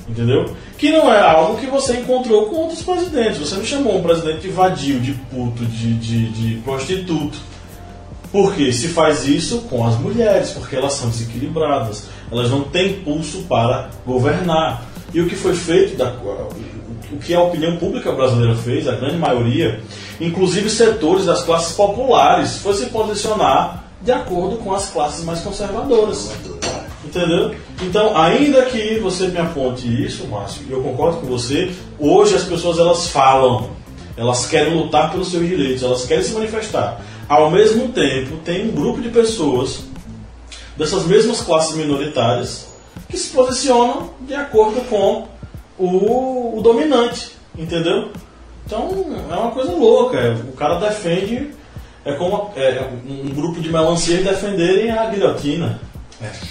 Entendeu? 0.08 0.54
Que 0.76 0.90
não 0.90 1.12
é 1.12 1.20
algo 1.20 1.58
que 1.58 1.66
você 1.66 1.94
encontrou 1.94 2.46
com 2.46 2.56
outros 2.56 2.82
presidentes. 2.82 3.38
Você 3.38 3.56
não 3.56 3.64
chamou 3.64 3.98
um 3.98 4.02
presidente 4.02 4.40
de 4.40 4.48
vadio, 4.48 5.00
de 5.00 5.12
puto, 5.12 5.64
de, 5.64 5.94
de, 5.94 6.28
de 6.28 6.60
prostituto. 6.60 7.38
Porque 8.30 8.72
se 8.72 8.88
faz 8.88 9.26
isso 9.26 9.62
com 9.70 9.86
as 9.86 9.98
mulheres, 9.98 10.50
porque 10.50 10.76
elas 10.76 10.94
são 10.94 11.08
desequilibradas, 11.08 12.08
elas 12.30 12.50
não 12.50 12.64
têm 12.64 13.00
pulso 13.00 13.42
para 13.48 13.90
governar. 14.04 14.84
E 15.14 15.20
o 15.20 15.28
que 15.28 15.36
foi 15.36 15.54
feito, 15.54 15.96
da, 15.96 16.12
o 17.12 17.18
que 17.18 17.32
a 17.32 17.40
opinião 17.40 17.76
pública 17.76 18.10
brasileira 18.10 18.56
fez, 18.56 18.88
a 18.88 18.96
grande 18.96 19.16
maioria, 19.16 19.80
inclusive 20.20 20.68
setores 20.68 21.26
das 21.26 21.44
classes 21.44 21.76
populares, 21.76 22.58
foi 22.58 22.74
se 22.74 22.86
posicionar 22.86 23.84
de 24.02 24.12
acordo 24.12 24.56
com 24.56 24.74
as 24.74 24.90
classes 24.90 25.24
mais 25.24 25.40
conservadoras. 25.40 26.32
Entendeu? 27.14 27.54
Então, 27.80 28.16
ainda 28.16 28.62
que 28.64 28.98
você 28.98 29.28
me 29.28 29.38
aponte 29.38 29.86
isso, 30.04 30.26
Márcio, 30.26 30.64
eu 30.68 30.82
concordo 30.82 31.18
com 31.18 31.26
você, 31.26 31.70
hoje 31.96 32.34
as 32.34 32.42
pessoas 32.42 32.76
elas 32.76 33.06
falam, 33.06 33.70
elas 34.16 34.46
querem 34.46 34.74
lutar 34.74 35.12
pelos 35.12 35.30
seus 35.30 35.46
direitos, 35.46 35.84
elas 35.84 36.04
querem 36.06 36.24
se 36.24 36.32
manifestar. 36.32 37.00
Ao 37.28 37.52
mesmo 37.52 37.88
tempo, 37.90 38.36
tem 38.38 38.68
um 38.68 38.72
grupo 38.72 39.00
de 39.00 39.10
pessoas 39.10 39.84
dessas 40.76 41.06
mesmas 41.06 41.40
classes 41.40 41.76
minoritárias 41.76 42.66
que 43.08 43.16
se 43.16 43.30
posicionam 43.30 44.10
de 44.20 44.34
acordo 44.34 44.80
com 44.88 45.28
o, 45.78 46.58
o 46.58 46.62
dominante, 46.62 47.30
entendeu? 47.56 48.10
Então 48.66 49.06
é 49.30 49.36
uma 49.36 49.52
coisa 49.52 49.72
louca. 49.72 50.18
é, 50.18 50.30
O 50.32 50.52
cara 50.52 50.80
defende, 50.80 51.50
é 52.04 52.12
como 52.14 52.50
é, 52.56 52.88
um 53.08 53.28
grupo 53.28 53.60
de 53.60 53.70
melancias 53.70 54.24
defenderem 54.24 54.90
a 54.90 55.06
guilhotina. 55.06 55.80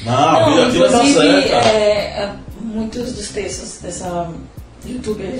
Não, 0.03 0.13
a 0.13 0.39
Não, 0.39 0.49
guilhotina 0.49 0.89
tá 0.89 1.03
inclusive, 1.05 1.47
certa. 1.47 1.67
é, 1.69 1.91
é, 2.23 2.33
muitos 2.61 3.13
dos 3.13 3.29
textos 3.29 3.79
dessa 3.81 4.29
youtuber 4.85 5.39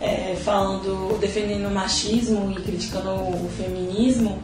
é, 0.00 0.36
falando, 0.44 1.18
defendendo 1.20 1.66
o 1.68 1.70
machismo 1.74 2.52
e 2.56 2.62
criticando 2.62 3.10
o 3.10 3.50
feminismo. 3.56 4.42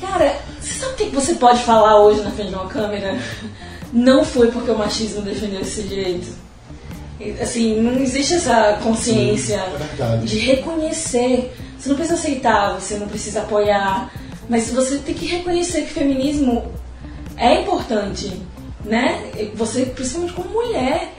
Cara, 0.00 0.36
você 0.60 0.74
sabe 0.74 0.92
o 0.92 0.96
que 0.96 1.04
você 1.14 1.34
pode 1.34 1.62
falar 1.62 2.00
hoje 2.00 2.20
na 2.22 2.30
frente 2.30 2.48
de 2.48 2.54
uma 2.54 2.66
câmera? 2.66 3.16
Não 3.92 4.24
foi 4.24 4.50
porque 4.50 4.70
o 4.70 4.76
machismo 4.78 5.22
defendeu 5.22 5.60
esse 5.60 5.82
direito. 5.82 6.26
Assim, 7.40 7.80
não 7.80 7.92
existe 8.00 8.34
essa 8.34 8.80
consciência 8.82 9.54
é 9.56 9.78
verdade. 9.78 10.26
de 10.26 10.38
reconhecer. 10.38 11.54
Você 11.78 11.88
não 11.88 11.96
precisa 11.96 12.18
aceitar, 12.18 12.74
você 12.80 12.96
não 12.96 13.06
precisa 13.06 13.40
apoiar, 13.42 14.10
mas 14.48 14.70
você 14.72 14.98
tem 14.98 15.14
que 15.14 15.26
reconhecer 15.26 15.82
que 15.82 15.90
o 15.92 15.94
feminismo 15.94 16.72
é 17.36 17.60
importante, 17.60 18.32
né? 18.84 19.30
Você, 19.54 19.86
principalmente 19.86 20.34
como 20.34 20.50
mulher, 20.50 21.12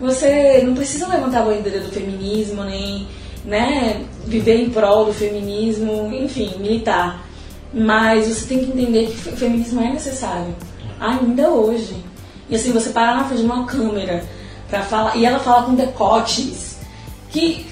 você 0.00 0.62
não 0.64 0.74
precisa 0.74 1.08
levantar 1.08 1.40
a 1.40 1.44
bandeira 1.44 1.80
do 1.80 1.90
feminismo, 1.90 2.64
nem 2.64 3.06
né, 3.44 4.04
viver 4.26 4.62
em 4.62 4.70
prol 4.70 5.06
do 5.06 5.12
feminismo, 5.12 6.12
enfim, 6.12 6.54
militar. 6.58 7.24
Mas 7.72 8.26
você 8.26 8.46
tem 8.46 8.64
que 8.64 8.70
entender 8.70 9.06
que 9.06 9.28
o 9.30 9.36
feminismo 9.36 9.80
é 9.80 9.92
necessário, 9.92 10.54
ainda 11.00 11.50
hoje. 11.50 11.96
E 12.48 12.56
assim, 12.56 12.72
você 12.72 12.90
parar 12.90 13.16
na 13.16 13.24
frente 13.24 13.40
de 13.40 13.46
uma 13.46 13.66
câmera 13.66 14.24
para 14.70 14.82
falar, 14.82 15.16
e 15.16 15.24
ela 15.24 15.38
fala 15.38 15.64
com 15.64 15.74
decotes, 15.74 16.78
que 17.30 17.66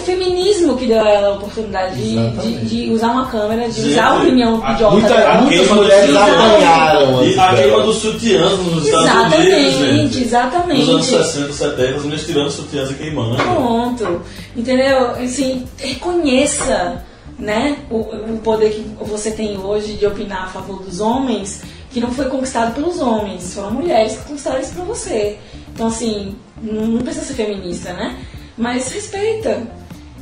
o 0.00 0.02
feminismo 0.02 0.76
que 0.76 0.86
deu 0.86 1.00
a 1.00 1.08
ela 1.08 1.28
a 1.28 1.32
oportunidade 1.34 1.96
de, 1.96 2.02
de, 2.10 2.18
Exatamente. 2.18 2.64
de 2.66 2.90
usar 2.90 3.08
uma 3.08 3.26
câmera, 3.26 3.68
de 3.68 3.74
Gente, 3.76 3.90
usar 3.92 4.06
a 4.06 4.16
opinião 4.18 4.64
a- 4.64 4.72
idiota 4.72 4.92
Muita- 4.94 5.08
dela. 5.14 5.40
muitas 5.42 5.68
mulheres 5.70 6.16
apanharam 6.16 7.24
E 7.24 7.38
a 7.38 7.54
queima 7.54 7.82
dos 7.82 7.96
sutiãs 7.96 8.58
nos 8.58 8.84
Estados 8.86 9.06
Exatamente, 9.06 9.50
Unidos, 9.50 9.74
gente. 10.14 10.22
exatamente. 10.24 10.80
Nos 10.80 10.88
anos 10.90 11.06
60, 11.06 11.52
70, 11.52 11.96
as 11.96 12.02
mulheres 12.02 12.26
tirando 12.26 12.50
sutiãs 12.50 12.90
e 12.90 12.94
queimando. 12.94 13.36
Pronto, 13.36 14.22
entendeu? 14.56 15.10
Assim, 15.10 15.64
reconheça 15.78 17.04
né, 17.38 17.76
o, 17.90 17.96
o 17.98 18.40
poder 18.44 18.70
que 18.70 18.84
você 19.04 19.30
tem 19.30 19.56
hoje 19.58 19.94
de 19.94 20.06
opinar 20.06 20.44
a 20.44 20.46
favor 20.48 20.82
dos 20.82 21.00
homens, 21.00 21.62
que 21.90 21.98
não 22.00 22.10
foi 22.12 22.26
conquistado 22.26 22.74
pelos 22.74 23.00
homens, 23.00 23.54
foram 23.54 23.70
mulheres 23.72 24.12
que 24.18 24.24
conquistaram 24.24 24.60
isso 24.60 24.72
pra 24.74 24.84
você. 24.84 25.38
Então, 25.74 25.86
assim, 25.86 26.34
não, 26.62 26.86
não 26.86 27.00
precisa 27.00 27.24
ser 27.24 27.34
feminista, 27.34 27.92
né? 27.94 28.16
Mas 28.58 28.92
respeita. 28.92 29.62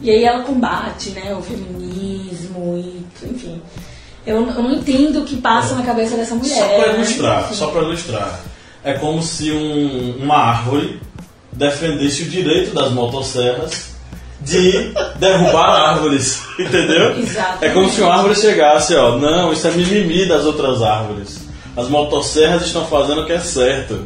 E 0.03 0.11
aí 0.11 0.24
ela 0.24 0.42
combate, 0.44 1.11
né, 1.11 1.34
o 1.34 1.42
feminismo 1.42 2.76
e, 2.78 3.05
enfim. 3.26 3.61
Eu, 4.26 4.36
eu 4.46 4.62
não 4.62 4.72
entendo 4.72 5.20
o 5.20 5.24
que 5.24 5.36
passa 5.36 5.74
na 5.74 5.82
cabeça 5.82 6.16
dessa 6.16 6.34
mulher. 6.34 6.55
Só 6.59 6.66
para 6.68 6.86
né? 6.92 6.94
ilustrar, 6.96 7.53
só 7.55 7.66
para 7.68 7.82
ilustrar. 7.82 8.40
É 8.84 8.92
como 8.94 9.22
se 9.22 9.51
um- 9.51 10.16
uma 10.22 10.36
árvore 10.36 11.01
defendesse 11.53 12.22
o 12.22 12.26
direito 12.26 12.74
das 12.74 12.92
motosserras 12.92 13.88
de 14.40 14.92
derrubar 15.18 15.90
árvores, 15.90 16.42
entendeu? 16.59 17.18
Exatamente. 17.18 17.64
É 17.64 17.70
como 17.70 17.90
se 17.90 18.01
uma 18.01 18.14
árvore 18.14 18.36
chegasse, 18.36 18.94
ó, 18.94 19.16
não, 19.16 19.53
isso 19.53 19.66
é 19.66 19.70
mimimi 19.72 20.26
das 20.28 20.44
outras 20.44 20.82
árvores. 20.82 21.40
As 21.76 21.88
motosserras 21.88 22.62
estão 22.66 22.84
fazendo 22.86 23.22
o 23.22 23.26
que 23.26 23.32
é 23.32 23.40
certo. 23.40 24.05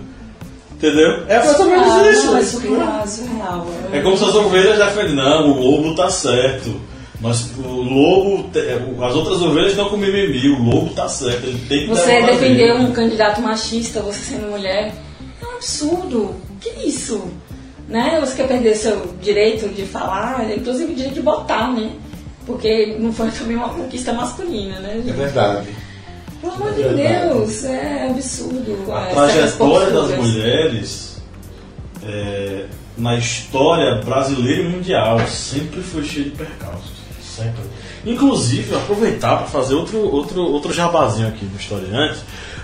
Entendeu? 0.83 1.23
É 1.29 1.39
mais 1.39 1.61
ou 1.61 1.67
menos 1.67 1.87
Ah, 1.93 2.11
isso. 2.11 2.27
não, 2.27 2.39
é 2.39 2.43
surreal, 2.43 3.03
é 3.05 3.07
surreal. 3.07 3.67
É 3.93 4.01
como 4.01 4.19
se 4.19 4.25
as 4.25 4.35
ovelhas 4.35 4.79
defendem, 4.79 5.15
não, 5.15 5.51
o 5.53 5.61
lobo 5.61 5.95
tá 5.95 6.11
certo. 6.11 6.81
Mas 7.21 7.53
o 7.57 7.69
lobo, 7.69 8.51
as 9.05 9.15
outras 9.15 9.41
ovelhas 9.41 9.71
estão 9.71 9.89
com 9.89 9.97
mimimi, 9.97 10.49
o 10.49 10.61
lobo 10.61 10.93
tá 10.93 11.09
certo, 11.09 11.45
ele 11.47 11.65
tem 11.69 11.83
que 11.83 11.87
Você 11.87 12.11
ele. 12.11 12.73
um 12.73 12.91
candidato 12.91 13.41
machista, 13.41 14.01
você 14.01 14.19
sendo 14.19 14.49
mulher, 14.51 14.93
é 15.41 15.47
um 15.47 15.55
absurdo. 15.55 16.35
Que 16.61 16.71
isso? 16.85 17.23
Né? 17.89 18.19
Você 18.21 18.35
quer 18.35 18.49
perder 18.49 18.75
seu 18.75 19.15
direito 19.23 19.69
de 19.69 19.83
falar, 19.85 20.45
inclusive 20.53 20.93
o 20.93 20.97
direito 20.97 21.15
de 21.15 21.21
votar, 21.21 21.73
né? 21.73 21.91
Porque 22.45 22.97
não 22.99 23.13
foi 23.13 23.31
também 23.39 23.57
uma 23.57 23.69
conquista 23.69 24.13
masculina, 24.13 24.81
né? 24.81 24.95
É 24.95 25.03
gente? 25.03 25.13
verdade. 25.13 25.69
Pelo 26.43 26.53
amor 26.55 26.73
de 26.75 26.83
É. 26.83 27.29
Deus, 27.29 27.65
é 27.65 28.09
absurdo. 28.11 28.93
A 28.93 29.01
essas 29.07 29.15
trajetória 29.57 29.91
das 29.91 30.17
mulheres 30.19 31.23
é, 32.05 32.67
na 32.99 33.17
história 33.17 33.95
brasileira 34.05 34.63
e 34.63 34.69
mundial 34.69 35.21
sempre 35.29 35.81
foi 35.81 36.05
cheia 36.05 36.25
de 36.25 36.31
percalços. 36.33 37.01
Sempre. 37.23 37.63
Inclusive, 38.05 38.75
aproveitar 38.75 39.39
para 39.39 39.47
fazer 39.47 39.75
outro, 39.75 39.99
outro, 39.99 40.43
outro 40.43 40.73
jabazinho 40.73 41.29
aqui 41.29 41.45
no 41.47 41.57
Historiante, 41.57 42.19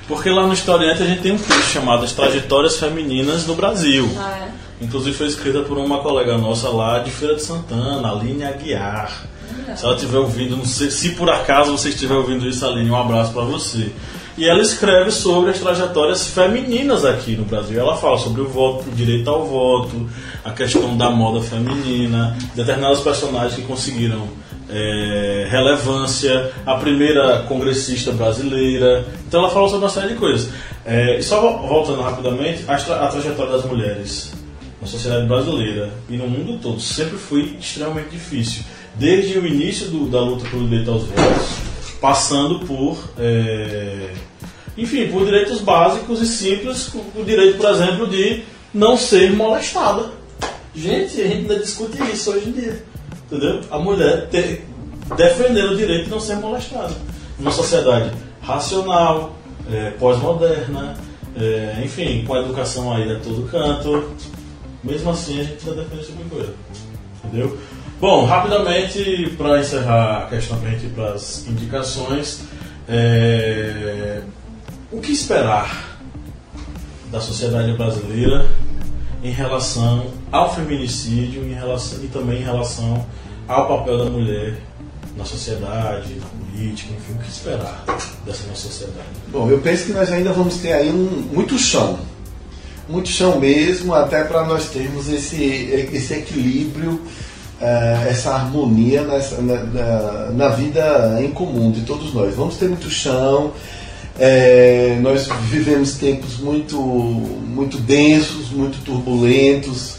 porque 0.07 0.29
lá 0.29 0.47
no 0.47 0.53
Historiante 0.53 1.03
a 1.03 1.07
gente 1.07 1.23
tem 1.23 1.33
um 1.33 1.39
curso 1.39 1.63
chamado 1.73 2.05
As 2.05 2.13
Trajetórias 2.13 2.77
Femininas 2.77 3.47
no 3.47 3.55
Brasil. 3.55 4.11
Ah, 4.19 4.47
é. 4.47 4.85
Inclusive 4.85 5.17
foi 5.17 5.27
escrita 5.29 5.61
por 5.61 5.79
uma 5.79 6.01
colega 6.01 6.37
nossa 6.37 6.69
lá 6.69 6.99
de 6.99 7.11
Feira 7.11 7.37
de 7.37 7.43
Santana, 7.43 8.11
Aline 8.11 8.45
Aguiar. 8.45 9.27
Se 9.77 9.85
ela 9.85 9.95
estiver 9.95 10.19
ouvindo, 10.19 10.65
sei, 10.67 10.91
se 10.91 11.11
por 11.11 11.29
acaso 11.31 11.73
você 11.73 11.91
estiver 11.91 12.15
ouvindo 12.15 12.49
isso, 12.49 12.65
Aline, 12.67 12.91
um 12.91 12.97
abraço 12.97 13.33
para 13.33 13.43
você. 13.43 13.93
E 14.37 14.49
ela 14.49 14.63
escreve 14.63 15.11
sobre 15.11 15.51
as 15.51 15.59
trajetórias 15.59 16.29
femininas 16.29 17.05
aqui 17.05 17.37
no 17.37 17.45
Brasil. 17.45 17.81
Ela 17.81 17.97
fala 17.97 18.19
sobre 18.19 18.41
o 18.41 18.49
voto, 18.49 18.89
o 18.89 18.95
direito 18.95 19.29
ao 19.29 19.45
voto, 19.45 20.09
a 20.45 20.53
questão 20.53 20.97
da 20.97 21.11
moda 21.11 21.43
feminina, 21.43 22.39
determinados 22.55 23.01
personagens 23.01 23.57
que 23.57 23.63
conseguiram 23.63 24.29
é, 24.71 25.49
relevância, 25.51 26.53
a 26.65 26.77
primeira 26.77 27.41
congressista 27.49 28.13
brasileira. 28.13 29.07
Então 29.27 29.41
ela 29.41 29.51
fala 29.51 29.69
sobre 29.69 29.85
uma 29.85 29.91
série 29.91 30.09
de 30.09 30.15
coisas. 30.15 30.51
É, 30.85 31.19
e 31.19 31.23
só 31.23 31.41
voltando 31.41 32.01
rapidamente, 32.01 32.65
a, 32.69 32.77
tra 32.77 33.07
a 33.07 33.09
trajetória 33.09 33.53
das 33.53 33.65
mulheres 33.65 34.33
na 34.81 34.87
sociedade 34.87 35.27
brasileira 35.27 35.91
e 36.09 36.17
no 36.17 36.29
mundo 36.29 36.59
todo 36.63 36.81
sempre 36.81 37.19
foi 37.19 37.57
extremamente 37.59 38.11
difícil. 38.11 38.63
Desde 38.99 39.39
o 39.39 39.47
início 39.47 39.89
do, 39.89 40.07
da 40.07 40.21
luta 40.21 40.49
pelo 40.49 40.69
direito 40.69 40.91
aos 40.91 41.05
votos, 41.05 41.49
passando 42.01 42.61
por. 42.67 42.99
É, 43.19 44.11
enfim, 44.77 45.09
por 45.09 45.25
direitos 45.25 45.61
básicos 45.61 46.21
e 46.21 46.27
simples, 46.27 46.91
o 47.15 47.25
direito, 47.25 47.57
por 47.57 47.71
exemplo, 47.71 48.07
de 48.07 48.43
não 48.73 48.97
ser 48.97 49.33
molestada. 49.33 50.11
Gente, 50.75 51.21
a 51.21 51.27
gente 51.27 51.41
ainda 51.41 51.59
discute 51.59 52.01
isso 52.13 52.31
hoje 52.31 52.49
em 52.49 52.53
dia. 52.53 52.85
Entendeu? 53.27 53.61
A 53.71 53.79
mulher 53.79 54.29
ter, 54.29 54.65
defendendo 55.17 55.73
o 55.73 55.77
direito 55.77 56.05
de 56.05 56.11
não 56.11 56.21
ser 56.21 56.37
molestada. 56.37 56.95
Numa 57.39 57.51
sociedade 57.51 58.13
racional, 58.41 59.37
é, 59.71 59.91
pós-moderna, 59.91 60.97
é, 61.37 61.83
enfim, 61.85 62.25
com 62.25 62.35
a 62.35 62.41
educação 62.41 62.93
aí 62.93 63.11
a 63.11 63.19
todo 63.19 63.49
canto. 63.51 64.11
Mesmo 64.83 65.11
assim, 65.11 65.41
a 65.41 65.45
gente 65.45 65.69
ainda 65.69 65.83
defende 65.83 66.03
esse 66.03 66.13
tipo 66.13 66.25
de 66.25 66.31
coisa. 66.31 66.55
Entendeu? 67.25 67.59
Bom, 68.01 68.25
rapidamente, 68.25 69.35
para 69.37 69.59
encerrar 69.59 70.23
a 70.23 70.27
questão 70.27 70.57
para 70.95 71.15
as 71.15 71.45
indicações, 71.49 72.43
é, 72.89 74.21
o 74.93 75.01
que 75.01 75.11
esperar 75.11 75.99
da 77.11 77.21
sociedade 77.21 77.73
brasileira 77.73 78.49
em 79.23 79.33
relação 79.33 80.13
ao 80.31 80.55
feminicídio 80.55 81.43
em 81.43 81.55
relação, 81.55 81.99
e 82.05 82.07
também 82.07 82.41
em 82.41 82.45
relação 82.45 83.05
ao 83.49 83.67
papel 83.67 83.99
da 83.99 84.05
mulher 84.05 84.59
na 85.17 85.25
sociedade, 85.25 86.15
na 86.15 86.27
política, 86.53 86.95
enfim, 86.95 87.15
o 87.15 87.19
que 87.19 87.29
esperar 87.29 87.85
dessa 88.25 88.47
nossa 88.47 88.69
sociedade? 88.69 89.09
Bom, 89.27 89.51
eu 89.51 89.59
penso 89.59 89.87
que 89.87 89.93
nós 89.93 90.13
ainda 90.13 90.33
vamos 90.33 90.59
ter 90.59 90.73
aí 90.73 90.89
um, 90.89 91.29
muito 91.33 91.59
chão, 91.59 91.99
muito 92.89 93.09
chão 93.09 93.41
mesmo, 93.41 93.93
até 93.93 94.23
para 94.23 94.45
nós 94.45 94.67
termos 94.69 95.09
esse, 95.09 95.43
esse 95.93 96.15
equilíbrio, 96.15 97.03
essa 98.09 98.33
harmonia 98.35 99.03
nessa, 99.03 99.43
na, 99.43 99.63
na, 99.65 100.31
na 100.33 100.49
vida 100.49 101.19
em 101.21 101.31
comum 101.31 101.71
de 101.71 101.81
todos 101.83 102.15
nós. 102.15 102.35
Vamos 102.35 102.57
ter 102.57 102.69
muito 102.69 102.89
chão, 102.89 103.53
é, 104.19 104.99
nós 105.01 105.29
vivemos 105.49 105.95
tempos 105.95 106.39
muito, 106.39 106.77
muito 106.77 107.79
densos, 107.79 108.51
muito 108.51 108.83
turbulentos, 108.85 109.99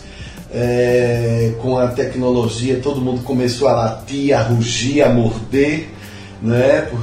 é, 0.54 1.54
com 1.62 1.78
a 1.78 1.88
tecnologia, 1.88 2.80
todo 2.82 3.00
mundo 3.00 3.22
começou 3.24 3.68
a 3.68 3.74
latir, 3.74 4.38
a 4.38 4.42
rugir, 4.42 5.04
a 5.04 5.10
morder, 5.10 5.90
né? 6.42 6.82
Por, 6.90 7.00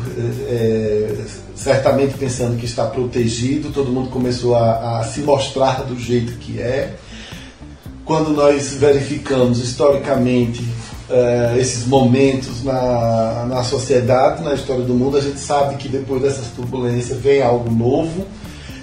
é, 0.49 1.15
certamente 1.55 2.19
pensando 2.19 2.59
que 2.59 2.67
está 2.67 2.85
protegido, 2.85 3.71
todo 3.71 3.91
mundo 3.91 4.11
começou 4.11 4.55
a, 4.55 5.01
a 5.01 5.05
se 5.05 5.21
mostrar 5.21 5.85
do 5.85 5.99
jeito 5.99 6.33
que 6.35 6.61
é. 6.61 6.97
Quando 8.07 8.31
nós 8.31 8.75
verificamos 8.75 9.59
historicamente 9.59 10.63
uh, 11.11 11.59
esses 11.59 11.85
momentos 11.89 12.63
na, 12.63 13.47
na 13.49 13.65
sociedade, 13.65 14.45
na 14.45 14.55
história 14.55 14.85
do 14.85 14.95
mundo, 14.95 15.17
a 15.17 15.21
gente 15.21 15.41
sabe 15.41 15.75
que 15.75 15.89
depois 15.89 16.23
dessas 16.23 16.47
turbulências 16.55 17.19
vem 17.19 17.43
algo 17.43 17.69
novo. 17.69 18.25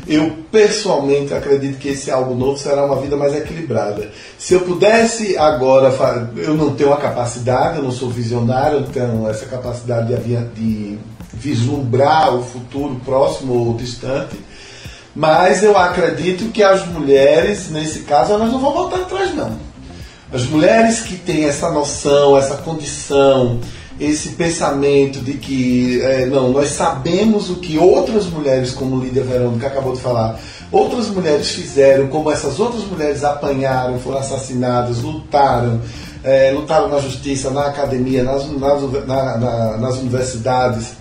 Eu 0.05 0.29
pessoalmente 0.51 1.33
acredito 1.33 1.79
que 1.79 1.87
esse 1.87 2.11
algo 2.11 2.35
novo 2.35 2.59
será 2.59 2.85
uma 2.85 2.97
vida 2.97 3.15
mais 3.15 3.33
equilibrada. 3.33 4.11
Se 4.37 4.55
eu 4.55 4.59
pudesse 4.59 5.37
agora, 5.37 5.89
eu 6.35 6.53
não 6.53 6.75
tenho 6.75 6.91
a 6.91 6.97
capacidade, 6.97 7.77
eu 7.77 7.83
não 7.83 7.91
sou 7.91 8.09
visionário, 8.09 8.79
eu 8.79 8.83
tenho 8.87 9.25
essa 9.29 9.45
capacidade 9.45 10.13
de, 10.13 10.35
de 10.53 10.99
vislumbrar 11.33 12.35
o 12.35 12.43
futuro 12.43 12.99
próximo 13.05 13.53
ou 13.53 13.73
distante, 13.73 14.37
mas 15.15 15.63
eu 15.63 15.77
acredito 15.77 16.51
que 16.51 16.63
as 16.63 16.87
mulheres, 16.87 17.69
nesse 17.69 17.99
caso, 17.99 18.33
elas 18.33 18.51
não 18.51 18.59
vão 18.59 18.73
voltar 18.73 18.97
atrás, 18.97 19.35
não. 19.35 19.51
As 20.31 20.45
mulheres 20.45 21.01
que 21.01 21.15
têm 21.15 21.45
essa 21.45 21.69
noção, 21.69 22.35
essa 22.35 22.57
condição, 22.57 23.59
esse 23.99 24.29
pensamento 24.29 25.19
de 25.19 25.33
que, 25.33 26.01
é, 26.01 26.25
não, 26.25 26.51
nós 26.51 26.69
sabemos 26.69 27.51
o 27.51 27.57
que 27.57 27.77
outras 27.77 28.25
mulheres, 28.25 28.71
como 28.71 28.99
Lídia 28.99 29.23
que 29.59 29.65
acabou 29.65 29.93
de 29.93 30.01
falar, 30.01 30.39
outras 30.71 31.07
mulheres 31.09 31.51
fizeram, 31.51 32.07
como 32.07 32.31
essas 32.31 32.59
outras 32.59 32.83
mulheres 32.83 33.23
apanharam, 33.23 33.99
foram 33.99 34.17
assassinadas, 34.17 35.01
lutaram, 35.01 35.79
é, 36.23 36.51
lutaram 36.51 36.87
na 36.89 36.99
justiça, 36.99 37.51
na 37.51 37.67
academia, 37.67 38.23
nas, 38.23 38.49
nas, 38.49 39.05
na, 39.05 39.37
na, 39.37 39.77
nas 39.77 39.95
universidades, 39.97 40.93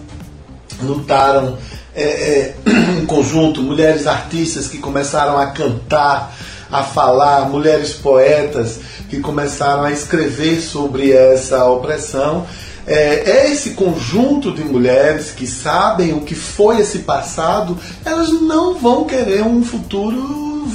lutaram 0.82 1.56
é, 1.94 2.02
é, 2.02 2.54
em 3.00 3.04
conjunto, 3.06 3.62
mulheres 3.62 4.06
artistas 4.06 4.66
que 4.68 4.78
começaram 4.78 5.36
a 5.36 5.46
cantar, 5.46 6.34
a 6.70 6.82
falar, 6.82 7.48
mulheres 7.48 7.92
poetas 7.92 8.80
que 9.10 9.20
começaram 9.20 9.84
a 9.84 9.92
escrever 9.92 10.60
sobre 10.60 11.12
essa 11.12 11.66
opressão. 11.66 12.46
É, 12.86 13.30
é, 13.30 13.52
esse 13.52 13.70
conjunto 13.70 14.50
de 14.50 14.64
mulheres 14.64 15.30
que 15.30 15.46
sabem 15.46 16.14
o 16.14 16.22
que 16.22 16.34
foi 16.34 16.80
esse 16.80 17.00
passado, 17.00 17.78
elas 18.04 18.30
não 18.32 18.74
vão 18.74 19.04
querer 19.04 19.42
um 19.42 19.62
futuro, 19.62 20.66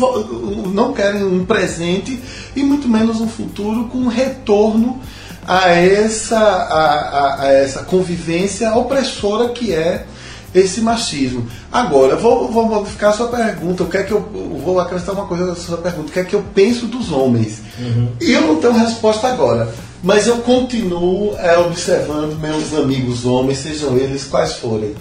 não 0.73 0.93
querem 0.93 1.23
um 1.23 1.45
presente 1.45 2.21
e 2.55 2.63
muito 2.63 2.87
menos 2.87 3.19
um 3.19 3.27
futuro 3.27 3.85
com 3.85 4.07
retorno 4.07 5.01
a 5.47 5.69
essa, 5.69 6.37
a, 6.37 6.83
a, 6.83 7.41
a 7.43 7.53
essa 7.53 7.83
convivência 7.83 8.73
opressora 8.73 9.49
que 9.49 9.73
é 9.73 10.05
esse 10.53 10.81
machismo. 10.81 11.47
Agora, 11.71 12.15
vou, 12.15 12.51
vou 12.51 12.65
modificar 12.65 13.11
a 13.11 13.13
sua 13.13 13.27
pergunta. 13.27 13.83
O 13.83 13.89
que 13.89 13.97
é 13.97 14.03
que 14.03 14.11
eu 14.11 14.21
vou 14.63 14.79
acrescentar 14.79 15.15
uma 15.15 15.25
coisa 15.25 15.45
na 15.45 15.55
sua 15.55 15.77
pergunta? 15.77 16.09
O 16.09 16.11
que 16.11 16.19
é 16.19 16.23
que 16.23 16.35
eu 16.35 16.43
penso 16.53 16.87
dos 16.87 17.11
homens? 17.11 17.59
Uhum. 17.79 18.09
Eu 18.19 18.41
não 18.41 18.55
tenho 18.57 18.73
resposta 18.73 19.27
agora, 19.27 19.73
mas 20.03 20.27
eu 20.27 20.37
continuo 20.37 21.35
é, 21.37 21.57
observando 21.57 22.39
meus 22.39 22.73
amigos 22.73 23.25
homens, 23.25 23.59
sejam 23.59 23.97
eles 23.97 24.23
quais 24.25 24.53
forem. 24.53 24.93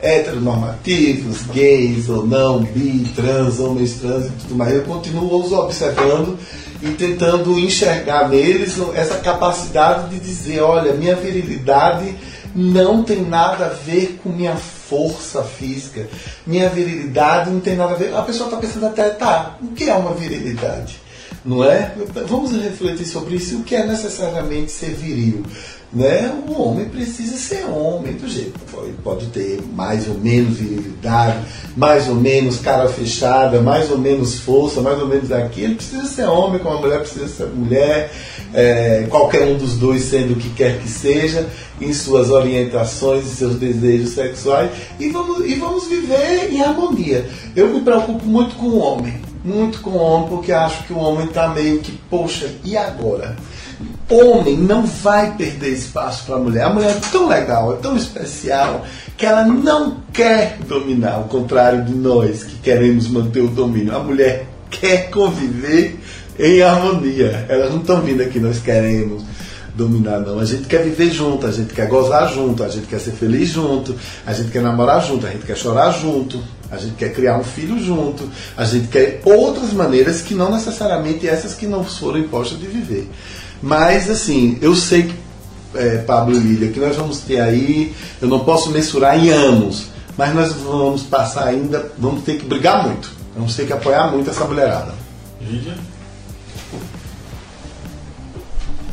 Heteronormativos, 0.00 1.42
gays 1.54 2.08
ou 2.08 2.26
não, 2.26 2.58
bi, 2.60 3.06
trans, 3.14 3.60
homens 3.60 4.00
trans 4.00 4.26
e 4.26 4.30
tudo 4.30 4.56
mais. 4.56 4.74
Eu 4.74 4.82
continuo 4.82 5.40
os 5.40 5.52
observando 5.52 6.36
e 6.82 6.88
tentando 6.88 7.56
enxergar 7.56 8.28
neles 8.28 8.76
essa 8.94 9.18
capacidade 9.18 10.10
de 10.10 10.18
dizer: 10.18 10.60
olha, 10.60 10.92
minha 10.92 11.14
virilidade 11.14 12.16
não 12.52 13.04
tem 13.04 13.22
nada 13.22 13.66
a 13.66 13.68
ver 13.68 14.18
com 14.22 14.30
minha 14.30 14.56
força 14.92 15.42
física, 15.42 16.06
minha 16.46 16.68
virilidade 16.68 17.48
não 17.48 17.60
tem 17.60 17.74
nada 17.74 17.94
a 17.94 17.96
ver. 17.96 18.14
A 18.14 18.20
pessoa 18.20 18.48
está 18.48 18.60
pensando 18.60 18.84
até, 18.84 19.08
tá, 19.08 19.56
o 19.62 19.68
que 19.68 19.88
é 19.88 19.94
uma 19.94 20.12
virilidade? 20.12 21.00
Não 21.42 21.64
é? 21.64 21.94
Vamos 22.28 22.52
refletir 22.52 23.06
sobre 23.06 23.36
isso. 23.36 23.56
O 23.56 23.64
que 23.64 23.74
é 23.74 23.86
necessariamente 23.86 24.70
ser 24.70 24.90
viril? 24.90 25.44
Né? 25.92 26.32
O 26.48 26.58
homem 26.58 26.86
precisa 26.86 27.36
ser 27.36 27.66
homem 27.66 28.14
do 28.14 28.26
jeito. 28.26 28.58
Pode, 28.70 28.92
pode 29.04 29.26
ter 29.26 29.60
mais 29.74 30.08
ou 30.08 30.14
menos 30.14 30.56
virilidade, 30.56 31.38
mais 31.76 32.08
ou 32.08 32.14
menos 32.14 32.58
cara 32.58 32.88
fechada, 32.88 33.60
mais 33.60 33.90
ou 33.90 33.98
menos 33.98 34.40
força, 34.40 34.80
mais 34.80 34.98
ou 34.98 35.06
menos 35.06 35.30
aquilo. 35.30 35.66
Ele 35.66 35.74
precisa 35.74 36.06
ser 36.06 36.24
homem, 36.24 36.58
como 36.60 36.78
a 36.78 36.80
mulher 36.80 37.00
precisa 37.00 37.28
ser 37.28 37.46
mulher, 37.48 38.10
é, 38.54 39.06
qualquer 39.10 39.42
um 39.46 39.58
dos 39.58 39.76
dois 39.76 40.04
sendo 40.04 40.32
o 40.32 40.36
que 40.36 40.48
quer 40.50 40.78
que 40.78 40.88
seja 40.88 41.46
em 41.78 41.92
suas 41.92 42.30
orientações 42.30 43.26
e 43.26 43.36
seus 43.36 43.56
desejos 43.56 44.10
sexuais 44.10 44.70
e 44.98 45.08
vamos, 45.10 45.44
e 45.44 45.54
vamos 45.56 45.88
viver 45.88 46.50
em 46.50 46.62
harmonia. 46.62 47.28
Eu 47.54 47.68
me 47.68 47.82
preocupo 47.82 48.24
muito 48.24 48.56
com 48.56 48.66
o 48.66 48.78
homem, 48.78 49.20
muito 49.44 49.80
com 49.80 49.90
o 49.90 49.96
homem, 49.96 50.28
porque 50.28 50.52
acho 50.52 50.84
que 50.84 50.92
o 50.92 50.98
homem 50.98 51.26
está 51.26 51.48
meio 51.48 51.80
que, 51.80 51.92
poxa, 52.08 52.50
e 52.64 52.76
agora? 52.76 53.36
Homem 54.10 54.58
não 54.58 54.84
vai 54.84 55.34
perder 55.36 55.70
espaço 55.70 56.24
para 56.26 56.36
a 56.36 56.38
mulher. 56.38 56.64
A 56.64 56.70
mulher 56.70 56.90
é 56.90 57.00
tão 57.10 57.28
legal, 57.28 57.74
é 57.74 57.76
tão 57.76 57.96
especial, 57.96 58.84
que 59.16 59.24
ela 59.24 59.44
não 59.44 59.98
quer 60.12 60.58
dominar, 60.66 61.14
ao 61.14 61.24
contrário 61.24 61.84
de 61.84 61.94
nós 61.94 62.44
que 62.44 62.56
queremos 62.56 63.08
manter 63.08 63.40
o 63.40 63.48
domínio. 63.48 63.96
A 63.96 64.00
mulher 64.00 64.46
quer 64.70 65.10
conviver 65.10 65.98
em 66.38 66.62
harmonia. 66.62 67.46
Elas 67.48 67.70
não 67.70 67.80
estão 67.80 68.00
vindo 68.02 68.22
aqui, 68.22 68.38
nós 68.38 68.58
queremos 68.58 69.22
dominar, 69.74 70.20
não. 70.20 70.38
A 70.38 70.44
gente 70.44 70.66
quer 70.66 70.82
viver 70.82 71.10
junto, 71.10 71.46
a 71.46 71.50
gente 71.50 71.72
quer 71.72 71.88
gozar 71.88 72.32
junto, 72.32 72.62
a 72.62 72.68
gente 72.68 72.86
quer 72.86 73.00
ser 73.00 73.12
feliz 73.12 73.48
junto, 73.48 73.94
a 74.26 74.32
gente 74.32 74.50
quer 74.50 74.62
namorar 74.62 75.04
junto, 75.04 75.26
a 75.26 75.30
gente 75.30 75.46
quer 75.46 75.56
chorar 75.56 75.90
junto, 75.92 76.42
a 76.70 76.76
gente 76.76 76.94
quer 76.94 77.12
criar 77.12 77.38
um 77.38 77.44
filho 77.44 77.78
junto, 77.78 78.28
a 78.56 78.64
gente 78.64 78.88
quer 78.88 79.20
outras 79.24 79.72
maneiras 79.72 80.20
que 80.20 80.34
não 80.34 80.50
necessariamente 80.50 81.26
essas 81.26 81.54
que 81.54 81.66
não 81.66 81.84
foram 81.84 82.18
impostas 82.18 82.58
de 82.58 82.66
viver. 82.66 83.08
Mas, 83.62 84.10
assim, 84.10 84.58
eu 84.60 84.74
sei 84.74 85.04
que 85.04 85.14
é, 85.74 85.98
Pablo 85.98 86.36
e 86.36 86.40
Lídia, 86.40 86.72
que 86.72 86.80
nós 86.80 86.96
vamos 86.96 87.20
ter 87.20 87.40
aí, 87.40 87.94
eu 88.20 88.28
não 88.28 88.40
posso 88.40 88.70
mensurar 88.70 89.18
em 89.18 89.30
anos, 89.30 89.86
mas 90.16 90.34
nós 90.34 90.52
vamos 90.52 91.02
passar 91.02 91.46
ainda, 91.46 91.90
vamos 91.98 92.24
ter 92.24 92.38
que 92.38 92.44
brigar 92.44 92.86
muito. 92.86 93.10
Vamos 93.34 93.56
ter 93.56 93.66
que 93.66 93.72
apoiar 93.72 94.10
muito 94.10 94.28
essa 94.28 94.44
mulherada. 94.44 94.94
Lídia? 95.40 95.74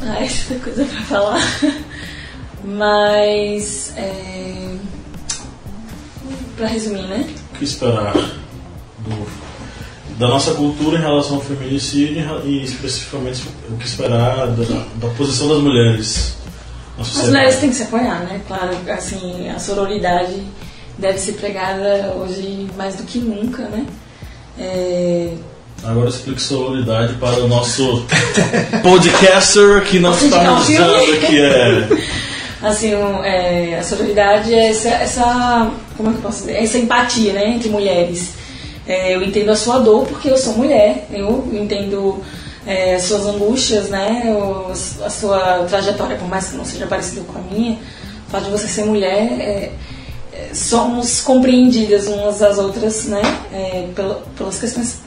Ah, 0.01 0.19
essa 0.23 0.55
coisa 0.55 0.85
pra 0.85 1.01
falar. 1.03 1.41
Mas. 2.63 3.93
É... 3.97 4.75
Pra 6.55 6.67
resumir, 6.67 7.07
né? 7.07 7.27
O 7.53 7.57
que 7.57 7.63
esperar 7.63 8.13
do, 8.13 9.48
da 10.19 10.27
nossa 10.27 10.51
cultura 10.53 10.97
em 10.97 11.01
relação 11.01 11.37
ao 11.37 11.41
feminicídio 11.41 12.21
e 12.45 12.61
especificamente 12.61 13.41
o 13.69 13.77
que 13.77 13.85
esperar 13.85 14.47
da, 14.47 14.85
da 14.95 15.07
posição 15.15 15.47
das 15.47 15.59
mulheres 15.59 16.35
As 16.99 17.25
mulheres 17.25 17.55
têm 17.55 17.69
que 17.69 17.75
se 17.77 17.83
apoiar, 17.83 18.19
né? 18.25 18.41
Claro, 18.45 18.75
assim, 18.89 19.49
a 19.49 19.57
sororidade 19.57 20.43
deve 20.97 21.17
ser 21.17 21.31
pregada 21.33 22.13
hoje 22.17 22.67
mais 22.75 22.95
do 22.95 23.03
que 23.03 23.19
nunca, 23.19 23.63
né? 23.69 23.85
É, 24.59 25.33
Agora 25.85 26.09
explique 26.09 26.41
sororidade 26.41 27.13
para 27.13 27.39
o 27.39 27.47
nosso 27.47 28.05
podcaster 28.83 29.81
que 29.85 29.99
não 29.99 30.11
está 30.11 30.43
nos 30.43 30.67
dando 30.67 31.19
que 31.25 31.39
é. 31.39 31.87
assim, 32.61 32.91
é, 33.23 33.77
a 33.79 33.83
sororidade 33.83 34.53
é 34.53 34.71
essa, 34.71 34.89
essa, 34.89 35.71
como 35.95 36.09
é 36.09 36.11
que 36.11 36.17
eu 36.17 36.23
posso 36.23 36.39
dizer? 36.39 36.61
Essa 36.61 36.77
empatia, 36.77 37.31
né, 37.31 37.51
entre 37.51 37.69
mulheres. 37.69 38.38
É, 38.89 39.13
eu 39.15 39.21
entendo 39.21 39.49
a 39.51 39.55
sua 39.55 39.77
dor 39.79 40.05
porque 40.07 40.27
eu 40.29 40.37
sou 40.37 40.53
mulher, 40.57 41.07
eu 41.11 41.47
entendo 41.53 42.23
é, 42.65 42.95
as 42.95 43.03
suas 43.03 43.23
angústias, 43.25 43.87
né, 43.89 44.35
os- 44.69 44.99
a 45.01 45.09
sua 45.11 45.63
trajetória, 45.69 46.17
por 46.17 46.27
mais 46.27 46.47
que 46.49 46.57
não 46.57 46.65
seja 46.65 46.87
parecida 46.87 47.21
com 47.21 47.37
a 47.37 47.41
minha, 47.41 47.73
o 48.27 48.31
fato 48.31 48.45
de 48.45 48.49
você 48.51 48.67
ser 48.67 48.85
mulher, 48.85 49.27
é, 49.39 49.71
é, 50.33 50.49
somos 50.53 51.21
compreendidas 51.21 52.07
umas 52.07 52.41
às 52.41 52.57
outras, 52.57 53.05
né, 53.05 53.21
é, 53.53 53.87
pela- 53.95 54.23
pelas 54.37 54.59
questões 54.59 54.97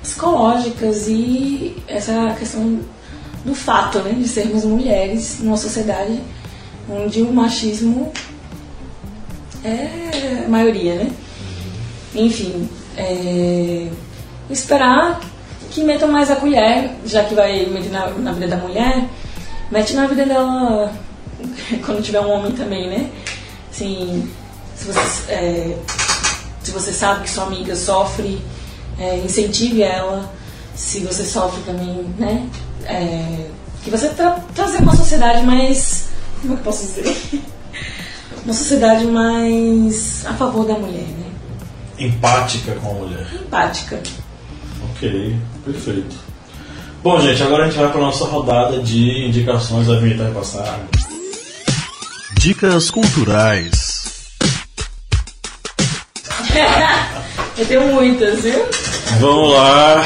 psicológicas 0.00 1.08
e 1.08 1.76
essa 1.88 2.34
questão 2.38 2.78
do 3.44 3.54
fato, 3.54 3.98
né, 3.98 4.12
de 4.12 4.28
sermos 4.28 4.64
mulheres 4.64 5.38
numa 5.40 5.56
sociedade 5.56 6.20
onde 6.88 7.20
o 7.22 7.32
machismo 7.32 8.12
é 9.64 10.46
maioria, 10.48 10.94
né? 10.96 11.10
Enfim, 12.14 12.68
é, 12.96 13.88
esperar 14.50 15.20
que 15.70 15.82
metam 15.82 16.08
mais 16.08 16.30
a 16.30 16.36
colher, 16.36 16.90
já 17.04 17.24
que 17.24 17.34
vai 17.34 17.66
meter 17.66 17.90
na, 17.90 18.08
na 18.10 18.32
vida 18.32 18.48
da 18.48 18.56
mulher, 18.56 19.08
mete 19.70 19.94
na 19.94 20.06
vida 20.06 20.24
dela 20.24 20.92
quando 21.84 22.02
tiver 22.02 22.20
um 22.20 22.30
homem 22.30 22.52
também, 22.52 22.88
né? 22.88 23.10
Assim, 23.70 24.30
se 24.76 24.86
você, 24.86 25.32
é, 25.32 25.76
se 26.62 26.70
você 26.70 26.92
sabe 26.92 27.24
que 27.24 27.30
sua 27.30 27.44
amiga 27.44 27.74
sofre, 27.74 28.40
é, 28.98 29.18
incentive 29.18 29.82
ela. 29.82 30.32
Se 30.74 31.00
você 31.00 31.24
sofre 31.24 31.62
também, 31.62 32.04
né? 32.18 32.48
É, 32.84 33.46
que 33.82 33.90
você 33.90 34.08
tra 34.08 34.40
trazer 34.54 34.78
uma 34.78 34.96
sociedade 34.96 35.44
mais. 35.44 36.08
Como 36.40 36.54
é 36.54 36.56
que 36.56 36.62
posso 36.62 36.86
dizer? 36.86 37.16
Uma 38.44 38.52
sociedade 38.52 39.06
mais 39.06 40.26
a 40.26 40.34
favor 40.34 40.66
da 40.66 40.74
mulher, 40.74 41.06
né? 41.06 41.23
Empática 41.98 42.72
com 42.74 42.90
a 42.90 42.94
mulher. 42.94 43.26
Empática. 43.34 44.00
Ok, 44.90 45.36
perfeito. 45.64 46.16
Bom, 47.02 47.20
gente, 47.20 47.42
agora 47.42 47.64
a 47.64 47.66
gente 47.68 47.78
vai 47.78 47.90
para 47.90 48.00
a 48.00 48.04
nossa 48.04 48.24
rodada 48.24 48.80
de 48.80 49.26
indicações 49.26 49.86
da 49.86 49.98
vinheta 49.98 50.30
passar. 50.34 50.80
Dicas 52.38 52.90
culturais. 52.90 54.04
Eu 57.56 57.66
tenho 57.66 57.92
muitas, 57.92 58.40
viu? 58.40 58.64
Vamos 59.20 59.52
lá. 59.52 60.04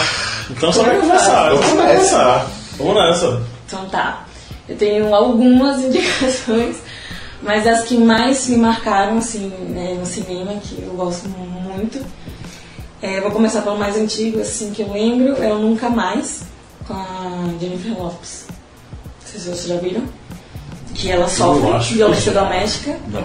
Então 0.51 0.73
só 0.73 0.83
vai 0.83 0.99
começar. 0.99 1.51
Eu 1.51 1.59
Vamos 1.59 1.71
começar. 1.71 2.47
Vamos 2.77 2.95
nessa. 2.95 3.43
Então 3.67 3.89
tá. 3.89 4.25
Eu 4.69 4.77
tenho 4.77 5.15
algumas 5.15 5.79
indicações, 5.85 6.77
mas 7.43 7.67
as 7.67 7.85
que 7.85 7.97
mais 7.97 8.47
me 8.49 8.57
marcaram 8.57 9.19
assim, 9.19 9.49
né, 9.69 9.97
no 9.99 10.07
cinema, 10.07 10.55
que 10.55 10.83
eu 10.83 10.93
gosto 10.95 11.29
muito. 11.29 12.05
É, 13.01 13.21
vou 13.21 13.31
começar 13.31 13.63
pelo 13.63 13.79
mais 13.79 13.97
antigo, 13.97 14.41
assim, 14.41 14.73
que 14.73 14.83
eu 14.83 14.93
lembro, 14.93 15.41
é 15.43 15.53
o 15.53 15.59
Nunca 15.59 15.89
Mais, 15.89 16.43
com 16.87 16.95
a 16.95 17.49
Jennifer 17.61 17.97
Lopes. 17.97 18.47
Não 18.49 19.31
sei 19.31 19.41
se 19.41 19.47
vocês 19.47 19.67
já 19.69 19.77
viram. 19.77 20.03
Que 20.95 21.11
ela 21.13 21.29
sofre 21.29 21.87
que 21.87 21.95
violência 21.95 22.33
doméstica. 22.33 22.99
Não. 23.09 23.23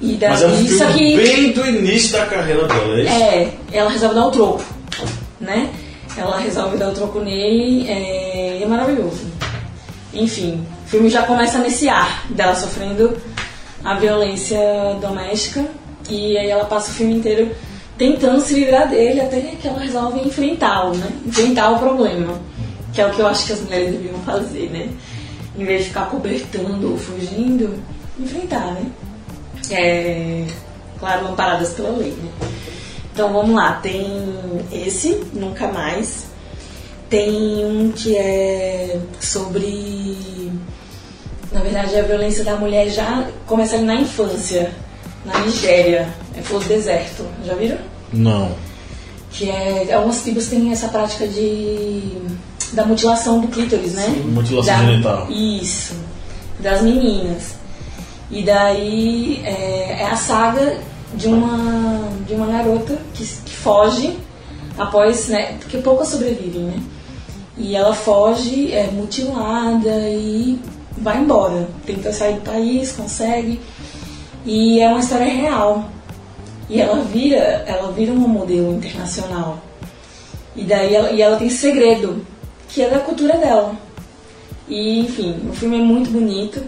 E 0.00 0.14
daí, 0.14 0.30
Mas 0.30 0.42
é 0.42 0.46
um 0.46 0.66
filme 0.66 0.92
que 0.92 1.16
bem 1.16 1.52
do 1.52 1.66
início 1.66 2.12
da 2.12 2.26
carreira 2.26 2.68
dela, 2.68 2.98
é 2.98 3.02
isso? 3.02 3.12
É, 3.12 3.52
ela 3.72 3.90
resolve 3.90 4.14
dar 4.14 4.26
o 4.26 4.30
troco, 4.30 4.64
né? 5.40 5.72
Ela 6.16 6.38
resolve 6.38 6.76
dar 6.76 6.90
o 6.90 6.94
troco 6.94 7.20
nele 7.20 7.88
é, 7.88 8.58
e 8.60 8.62
é 8.62 8.66
maravilhoso. 8.66 9.26
Enfim, 10.12 10.64
o 10.86 10.88
filme 10.88 11.10
já 11.10 11.24
começa 11.24 11.58
nesse 11.58 11.88
ar 11.88 12.24
dela 12.30 12.54
sofrendo 12.54 13.20
a 13.84 13.94
violência 13.94 14.58
doméstica 15.00 15.66
e 16.08 16.38
aí 16.38 16.48
ela 16.48 16.64
passa 16.64 16.92
o 16.92 16.94
filme 16.94 17.14
inteiro 17.14 17.50
tentando 17.98 18.40
se 18.40 18.54
livrar 18.54 18.88
dele 18.88 19.20
até 19.20 19.40
que 19.40 19.66
ela 19.66 19.80
resolve 19.80 20.20
enfrentá-lo, 20.20 20.94
né? 20.94 21.08
Enfrentar 21.26 21.70
o 21.72 21.80
problema, 21.80 22.40
que 22.92 23.00
é 23.00 23.06
o 23.06 23.10
que 23.10 23.18
eu 23.18 23.26
acho 23.26 23.46
que 23.46 23.52
as 23.52 23.62
mulheres 23.62 23.90
deviam 23.90 24.18
fazer, 24.20 24.70
né? 24.70 24.88
Em 25.58 25.64
vez 25.64 25.82
de 25.82 25.88
ficar 25.88 26.06
cobertando 26.06 26.92
ou 26.92 26.96
fugindo, 26.96 27.82
enfrentar, 28.16 28.74
né? 28.74 28.86
É, 29.72 30.44
claro, 31.00 31.26
amparadas 31.26 31.70
pela 31.70 31.90
lei, 31.90 32.10
né? 32.12 32.30
Então 33.12 33.32
vamos 33.32 33.56
lá, 33.56 33.72
tem 33.82 34.06
esse, 34.70 35.20
Nunca 35.32 35.66
Mais. 35.66 36.26
Tem 37.08 37.64
um 37.64 37.90
que 37.90 38.16
é 38.16 39.00
sobre. 39.20 40.52
Na 41.56 41.62
verdade, 41.62 41.96
a 41.98 42.02
violência 42.02 42.44
da 42.44 42.54
mulher 42.56 42.90
já 42.90 43.26
começa 43.46 43.76
ali 43.76 43.84
na 43.86 43.94
infância, 43.94 44.70
na 45.24 45.38
Nigéria, 45.38 46.06
é 46.36 46.42
Flor 46.42 46.62
do 46.62 46.68
Deserto. 46.68 47.24
Já 47.46 47.54
viram? 47.54 47.78
Não. 48.12 48.50
Que 49.30 49.48
é. 49.48 49.94
Algumas 49.94 50.20
tribos 50.20 50.48
têm 50.48 50.70
essa 50.70 50.88
prática 50.88 51.26
de. 51.26 52.12
da 52.74 52.84
mutilação 52.84 53.40
do 53.40 53.48
clítoris, 53.48 53.94
né? 53.94 54.02
Sim, 54.04 54.20
mutilação 54.32 54.74
Da- 54.76 54.84
genital. 54.84 55.30
Isso. 55.30 55.94
Das 56.60 56.82
meninas. 56.82 57.54
E 58.30 58.42
daí 58.42 59.40
é, 59.42 60.02
é 60.02 60.04
a 60.12 60.16
saga 60.16 60.76
de 61.14 61.26
uma, 61.28 62.06
de 62.26 62.34
uma 62.34 62.48
garota 62.48 62.98
que, 63.14 63.24
que 63.24 63.56
foge 63.56 64.18
após, 64.76 65.28
né? 65.28 65.54
Porque 65.58 65.78
poucas 65.78 66.08
sobrevivem, 66.08 66.64
né? 66.64 66.82
E 67.56 67.74
ela 67.74 67.94
foge, 67.94 68.72
é 68.74 68.88
mutilada 68.92 69.88
e 70.10 70.58
vai 70.98 71.18
embora. 71.18 71.68
Tenta 71.84 72.12
sair 72.12 72.34
do 72.34 72.40
país, 72.42 72.92
consegue. 72.92 73.60
E 74.44 74.80
é 74.80 74.88
uma 74.88 75.00
história 75.00 75.26
real. 75.26 75.90
E 76.68 76.80
ela 76.80 77.02
vira, 77.02 77.64
ela 77.66 77.92
vira 77.92 78.12
uma 78.12 78.26
modelo 78.26 78.74
internacional. 78.74 79.62
E 80.54 80.64
daí 80.64 80.94
ela, 80.94 81.10
e 81.10 81.20
ela 81.20 81.36
tem 81.36 81.50
segredo, 81.50 82.26
que 82.68 82.82
é 82.82 82.88
da 82.88 82.98
cultura 82.98 83.36
dela. 83.36 83.76
E 84.68 85.00
enfim, 85.00 85.36
o 85.48 85.52
filme 85.52 85.78
é 85.78 85.82
muito 85.82 86.10
bonito 86.10 86.62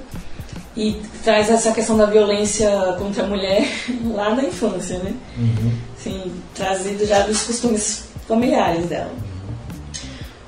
e 0.76 0.96
traz 1.24 1.50
essa 1.50 1.72
questão 1.72 1.96
da 1.96 2.06
violência 2.06 2.70
contra 2.98 3.24
a 3.24 3.26
mulher 3.26 3.66
lá 4.14 4.30
da 4.30 4.44
infância, 4.44 4.98
né? 4.98 5.14
Assim, 5.98 6.32
trazido 6.54 7.04
já 7.04 7.20
dos 7.22 7.42
costumes 7.42 8.04
familiares 8.28 8.86
dela. 8.86 9.10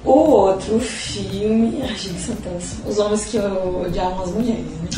O 0.04 0.10
outro 0.10 0.80
filme, 0.80 1.82
ai 1.82 1.94
gente, 1.94 2.20
são 2.20 2.34
tantos. 2.36 2.70
Os 2.86 2.98
homens 2.98 3.26
que 3.26 3.38
odiavam 3.38 4.24
as 4.24 4.30
mulheres, 4.30 4.64
né? 4.64 4.88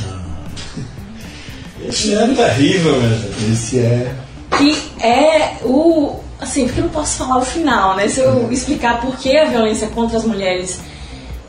Esse 1.84 2.14
é 2.14 2.26
terrível, 2.28 2.96
minha 3.00 3.18
gente. 3.18 3.52
Esse 3.52 3.78
é. 3.80 4.14
que 4.56 5.04
é 5.04 5.56
o. 5.64 6.16
Assim, 6.40 6.66
porque 6.66 6.80
eu 6.80 6.84
não 6.84 6.90
posso 6.92 7.18
falar 7.18 7.38
o 7.38 7.44
final, 7.44 7.96
né? 7.96 8.08
Se 8.08 8.20
eu 8.20 8.50
explicar 8.52 9.00
por 9.00 9.16
que 9.16 9.36
a 9.36 9.46
violência 9.46 9.88
contra 9.88 10.18
as 10.18 10.24
mulheres 10.24 10.80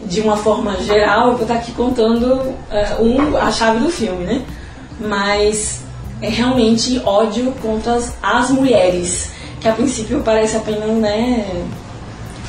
de 0.06 0.22
uma 0.22 0.36
forma 0.36 0.76
geral, 0.84 1.30
eu 1.30 1.34
vou 1.34 1.42
estar 1.44 1.56
aqui 1.56 1.72
contando 1.72 2.54
eh, 2.70 2.98
um, 3.00 3.38
a 3.38 3.52
chave 3.52 3.80
do 3.80 3.90
filme, 3.90 4.26
né? 4.26 4.42
Mas 5.00 5.82
é 6.22 6.30
realmente 6.30 7.02
ódio 7.06 7.54
contra 7.62 7.94
as, 7.94 8.14
as 8.22 8.50
mulheres, 8.50 9.32
que 9.60 9.68
a 9.68 9.72
princípio 9.72 10.22
parece 10.22 10.58
apenas, 10.58 10.90
né? 10.98 11.66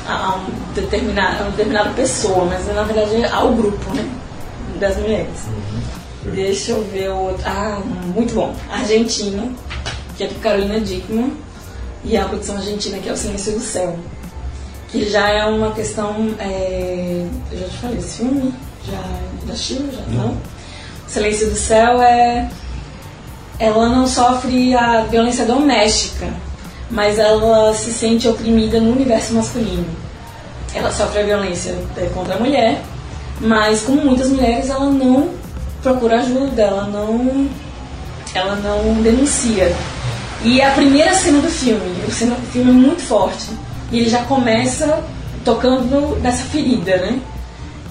A, 0.07 0.35
um 0.35 0.73
determinado, 0.73 1.37
a 1.37 1.41
uma 1.43 1.51
determinada 1.51 1.89
pessoa, 1.91 2.45
mas 2.45 2.65
na 2.73 2.83
verdade 2.83 3.15
é 3.23 3.29
ao 3.31 3.53
grupo, 3.53 3.93
né? 3.95 4.07
Das 4.79 4.97
mulheres. 4.97 5.39
Deixa 6.33 6.71
eu 6.71 6.83
ver 6.83 7.09
o 7.09 7.17
outro. 7.17 7.43
Ah, 7.45 7.79
muito 8.13 8.33
bom. 8.33 8.53
Argentina, 8.71 9.47
que 10.17 10.23
é 10.23 10.27
com 10.27 10.39
Carolina 10.39 10.79
Dickman, 10.79 11.33
e 12.03 12.15
a 12.17 12.25
produção 12.25 12.57
argentina, 12.57 12.97
que 12.99 13.09
é 13.09 13.13
O 13.13 13.17
Silêncio 13.17 13.53
do 13.53 13.59
Céu. 13.59 13.97
Que 14.89 15.09
já 15.09 15.27
é 15.29 15.45
uma 15.45 15.71
questão. 15.71 16.15
é, 16.39 17.25
Eu 17.51 17.59
já 17.59 17.67
te 17.67 17.77
falei 17.77 17.97
esse 17.97 18.17
filme? 18.17 18.53
Já, 18.85 19.01
já 19.47 19.53
assistiu? 19.53 19.89
Já 19.91 20.01
não? 20.15 20.37
Silêncio 21.07 21.49
do 21.49 21.55
Céu 21.55 22.01
é. 22.01 22.49
Ela 23.57 23.87
não 23.89 24.05
sofre 24.05 24.75
a 24.75 25.01
violência 25.03 25.45
doméstica, 25.45 26.27
mas 26.89 27.17
ela 27.17 27.73
se 27.73 27.91
sente 27.91 28.27
oprimida 28.27 28.79
no 28.79 28.91
universo 28.91 29.33
masculino. 29.33 29.85
Ela 30.73 30.91
sofre 30.91 31.19
a 31.19 31.23
violência 31.23 31.75
contra 32.13 32.35
a 32.35 32.39
mulher, 32.39 32.81
mas 33.39 33.81
como 33.81 34.03
muitas 34.03 34.29
mulheres, 34.29 34.69
ela 34.69 34.89
não 34.89 35.29
procura 35.81 36.19
ajuda, 36.19 36.61
ela 36.61 36.85
não, 36.85 37.49
ela 38.33 38.55
não 38.55 39.01
denuncia. 39.01 39.75
E 40.43 40.59
é 40.59 40.67
a 40.67 40.71
primeira 40.71 41.13
cena 41.13 41.39
do 41.39 41.49
filme, 41.49 42.03
o 42.07 42.11
cena 42.11 42.35
do 42.35 42.47
filme 42.47 42.69
é 42.69 42.73
muito 42.73 43.01
forte. 43.01 43.49
E 43.91 43.99
ele 43.99 44.09
já 44.09 44.23
começa 44.25 45.03
tocando 45.43 46.19
nessa 46.21 46.43
ferida, 46.45 46.97
né? 46.97 47.19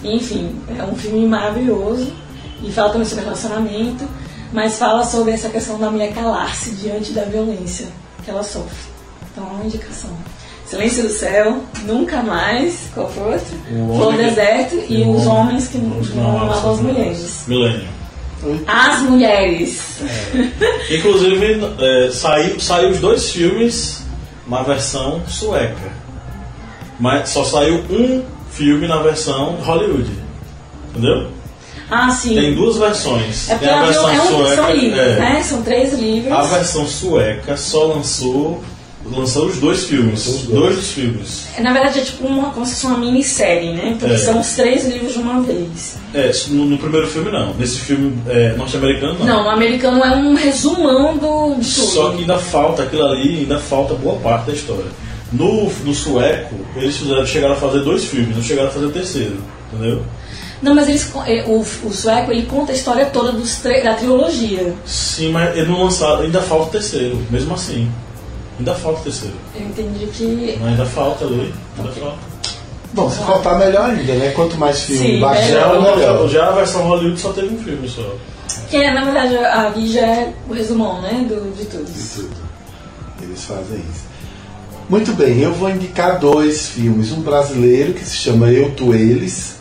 Enfim, 0.02 0.54
é 0.78 0.82
um 0.82 0.94
filme 0.94 1.26
maravilhoso 1.26 2.12
e 2.62 2.70
fala 2.70 2.90
também 2.90 3.06
sobre 3.06 3.24
relacionamento, 3.24 4.04
mas 4.52 4.78
fala 4.78 5.04
sobre 5.04 5.32
essa 5.32 5.48
questão 5.48 5.78
da 5.78 5.90
mulher 5.90 6.12
calar-se 6.12 6.72
diante 6.72 7.12
da 7.12 7.22
violência 7.22 7.86
que 8.24 8.30
ela 8.30 8.42
sofre. 8.42 8.74
Então 9.32 9.44
é 9.44 9.50
uma 9.50 9.64
indicação. 9.64 10.10
Silêncio 10.66 11.02
do 11.02 11.08
Céu, 11.10 11.58
Nunca 11.86 12.22
Mais, 12.22 12.88
qual 12.94 13.08
foi 13.10 13.34
outro? 13.34 13.54
O 13.70 13.94
Flor 13.96 13.98
do 13.98 14.02
Homem 14.06 14.18
que- 14.18 14.24
Deserto 14.30 14.82
e 14.88 15.02
o 15.02 15.10
Os 15.16 15.26
Homens 15.26 15.68
que 15.68 15.78
não 15.78 16.00
não 16.00 16.40
amavam 16.42 16.72
as 16.74 16.80
mulheres. 16.80 17.44
Milênio. 17.46 17.88
As 18.66 19.00
Mulheres. 19.02 19.78
Inclusive, 20.90 21.60
é, 21.78 22.10
saiu, 22.10 22.60
saiu 22.60 22.90
os 22.90 22.98
dois 23.00 23.30
filmes 23.30 24.02
na 24.46 24.62
versão 24.62 25.22
sueca. 25.26 25.92
Mas 27.00 27.30
só 27.30 27.44
saiu 27.44 27.76
um 27.90 28.22
filme 28.50 28.86
na 28.86 28.98
versão 28.98 29.56
Hollywood. 29.62 30.10
Entendeu? 30.90 31.28
Ah, 31.90 32.10
sim. 32.10 32.34
Tem 32.34 32.54
duas 32.54 32.76
versões. 32.78 33.48
É 33.50 33.54
porque 33.54 33.66
Tem 33.68 33.74
a 33.78 33.84
versão 33.84 34.08
é 34.10 34.20
um, 34.22 34.26
sueca. 34.26 34.56
são 34.56 34.70
livros, 34.74 34.98
é. 35.00 35.18
né? 35.18 35.42
São 35.42 35.62
três 35.62 35.92
livros. 35.94 36.32
A 36.32 36.42
versão 36.42 36.86
sueca 36.86 37.56
só 37.56 37.84
lançou. 37.86 38.62
Lançou 39.06 39.44
os 39.44 39.58
dois 39.58 39.84
filmes. 39.84 40.26
Os 40.26 40.42
dois. 40.44 40.60
dois 40.60 40.76
dos 40.76 40.90
filmes. 40.92 41.46
Na 41.58 41.74
verdade 41.74 41.98
é 41.98 42.02
tipo 42.02 42.26
uma, 42.26 42.48
como 42.52 42.64
se 42.64 42.72
fosse 42.72 42.86
uma 42.86 42.96
minissérie, 42.96 43.72
né? 43.74 43.96
Porque 44.00 44.14
É. 44.14 44.16
são 44.16 44.40
os 44.40 44.48
três 44.54 44.86
livros 44.88 45.12
de 45.12 45.18
uma 45.18 45.42
vez. 45.42 45.96
É, 46.14 46.32
no, 46.48 46.64
no 46.64 46.78
primeiro 46.78 47.06
filme 47.06 47.30
não. 47.30 47.52
Nesse 47.52 47.80
filme 47.80 48.16
é, 48.26 48.54
norte-americano 48.56 49.18
não. 49.18 49.26
Não, 49.26 49.44
no 49.44 49.50
americano 49.50 50.02
é 50.02 50.16
um 50.16 50.34
resumão 50.34 51.18
do, 51.18 51.50
tudo. 51.56 51.62
Só 51.64 52.12
que 52.12 52.20
ainda 52.22 52.38
falta 52.38 52.84
aquilo 52.84 53.04
ali, 53.04 53.40
ainda 53.40 53.58
falta 53.58 53.92
boa 53.92 54.16
parte 54.20 54.46
da 54.46 54.52
história. 54.54 54.86
No, 55.30 55.70
no 55.84 55.92
sueco, 55.94 56.54
eles 56.74 56.96
fizeram, 56.96 57.26
chegaram 57.26 57.54
a 57.54 57.58
fazer 57.58 57.80
dois 57.80 58.04
filmes, 58.06 58.34
não 58.34 58.42
chegaram 58.42 58.68
a 58.68 58.72
fazer 58.72 58.86
o 58.86 58.90
terceiro, 58.90 59.36
entendeu? 59.70 60.02
Não, 60.64 60.74
mas 60.74 60.88
eles, 60.88 61.12
é, 61.26 61.44
o, 61.46 61.58
o 61.60 61.92
sueco 61.92 62.32
ele 62.32 62.46
conta 62.46 62.72
a 62.72 62.74
história 62.74 63.04
toda 63.06 63.32
dos 63.32 63.56
tre- 63.56 63.82
da 63.82 63.94
trilogia. 63.94 64.74
Sim, 64.86 65.30
mas 65.30 65.54
eles 65.56 65.68
não 65.68 65.84
lançaram, 65.84 66.22
ainda 66.22 66.40
falta 66.40 66.64
o 66.64 66.70
terceiro, 66.70 67.18
mesmo 67.30 67.54
assim. 67.54 67.90
Ainda 68.58 68.74
falta 68.74 69.00
o 69.00 69.02
terceiro. 69.04 69.34
Eu 69.54 69.62
entendi 69.66 70.06
que. 70.06 70.56
Mas 70.60 70.70
ainda 70.70 70.86
falta 70.86 71.24
ali, 71.26 71.52
ainda 71.76 71.92
falta. 71.92 72.16
Bom, 72.94 73.10
se 73.10 73.18
faltar 73.18 73.58
melhor 73.58 73.90
ainda, 73.90 74.14
né? 74.14 74.30
Quanto 74.34 74.56
mais 74.56 74.80
filme 74.84 75.06
Sim, 75.14 75.20
baixar, 75.20 75.46
melhor. 75.68 75.82
Já, 75.84 75.96
melhor. 75.96 76.28
já 76.28 76.48
a 76.48 76.52
versão 76.52 76.82
Hollywood 76.86 77.20
só 77.20 77.32
teve 77.32 77.52
um 77.54 77.58
filme 77.58 77.88
só. 77.88 78.14
Que 78.70 78.76
é, 78.76 78.92
na 78.94 79.04
verdade, 79.04 79.36
ali 79.36 79.92
já 79.92 80.00
é 80.06 80.32
o 80.48 80.52
resumão, 80.54 81.02
né? 81.02 81.26
Do, 81.28 81.54
de 81.56 81.64
tudo. 81.66 81.84
de 81.84 82.08
tudo. 82.14 82.36
Eles 83.22 83.44
fazem 83.44 83.78
isso. 83.78 84.04
Muito 84.88 85.12
bem, 85.14 85.40
eu 85.40 85.52
vou 85.52 85.68
indicar 85.70 86.18
dois 86.20 86.68
filmes. 86.68 87.10
Um 87.10 87.20
brasileiro 87.22 87.94
que 87.94 88.04
se 88.04 88.16
chama 88.16 88.50
Eu, 88.52 88.70
Tu, 88.76 88.94
Eles, 88.94 89.56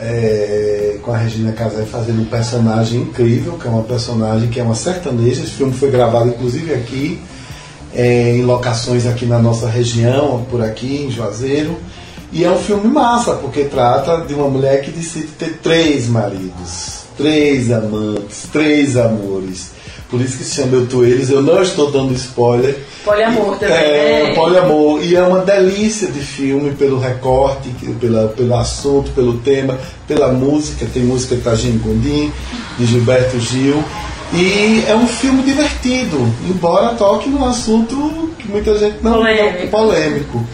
é, 0.00 0.98
com 1.02 1.12
a 1.12 1.16
Regina 1.16 1.52
Casé 1.52 1.84
fazendo 1.84 2.22
um 2.22 2.24
personagem 2.24 3.02
incrível, 3.02 3.54
que 3.54 3.66
é 3.66 3.70
uma 3.70 3.82
personagem 3.82 4.48
que 4.48 4.60
é 4.60 4.62
uma 4.62 4.74
sertaneja. 4.74 5.42
Esse 5.42 5.52
filme 5.52 5.72
foi 5.72 5.90
gravado 5.90 6.28
inclusive 6.28 6.74
aqui, 6.74 7.20
é, 7.94 8.36
em 8.36 8.44
locações 8.44 9.06
aqui 9.06 9.26
na 9.26 9.38
nossa 9.38 9.68
região, 9.68 10.46
por 10.50 10.62
aqui, 10.62 11.04
em 11.06 11.10
Juazeiro. 11.10 11.76
E 12.30 12.44
é 12.44 12.50
um 12.50 12.58
filme 12.58 12.88
massa, 12.88 13.34
porque 13.34 13.64
trata 13.64 14.18
de 14.26 14.34
uma 14.34 14.48
mulher 14.48 14.82
que 14.82 14.90
decide 14.90 15.28
ter 15.28 15.58
três 15.62 16.08
maridos, 16.08 17.04
três 17.16 17.72
amantes, 17.72 18.42
três 18.52 18.96
amores. 18.96 19.77
Por 20.10 20.20
isso 20.22 20.38
que 20.38 20.44
se 20.44 20.54
chama 20.56 20.74
Eu 20.76 20.86
Tu 20.86 21.04
Eles, 21.04 21.28
eu 21.28 21.42
não 21.42 21.62
estou 21.62 21.90
dando 21.90 22.14
spoiler. 22.14 22.78
Poliamor 23.04 23.58
também, 23.58 23.74
É, 23.76 24.22
né? 24.28 24.34
poliamor. 24.34 25.02
E 25.04 25.14
é 25.14 25.22
uma 25.22 25.40
delícia 25.40 26.08
de 26.08 26.20
filme 26.20 26.70
pelo 26.72 26.98
recorte, 26.98 27.68
pela, 28.00 28.28
pelo 28.28 28.54
assunto, 28.56 29.10
pelo 29.10 29.34
tema, 29.38 29.78
pela 30.06 30.28
música. 30.32 30.86
Tem 30.92 31.02
música 31.02 31.36
de 31.36 31.42
Tagine 31.42 31.78
Gondim, 31.78 32.32
de 32.78 32.86
Gilberto 32.86 33.38
Gil. 33.38 33.84
E 34.32 34.82
é 34.88 34.94
um 34.94 35.06
filme 35.06 35.42
divertido, 35.42 36.18
embora 36.48 36.94
toque 36.94 37.28
num 37.30 37.44
assunto 37.44 38.30
que 38.38 38.46
muita 38.48 38.76
gente 38.78 38.96
não 39.02 39.12
Polêmico. 39.14 39.58
não- 39.62 39.68
polêmico. 39.68 40.44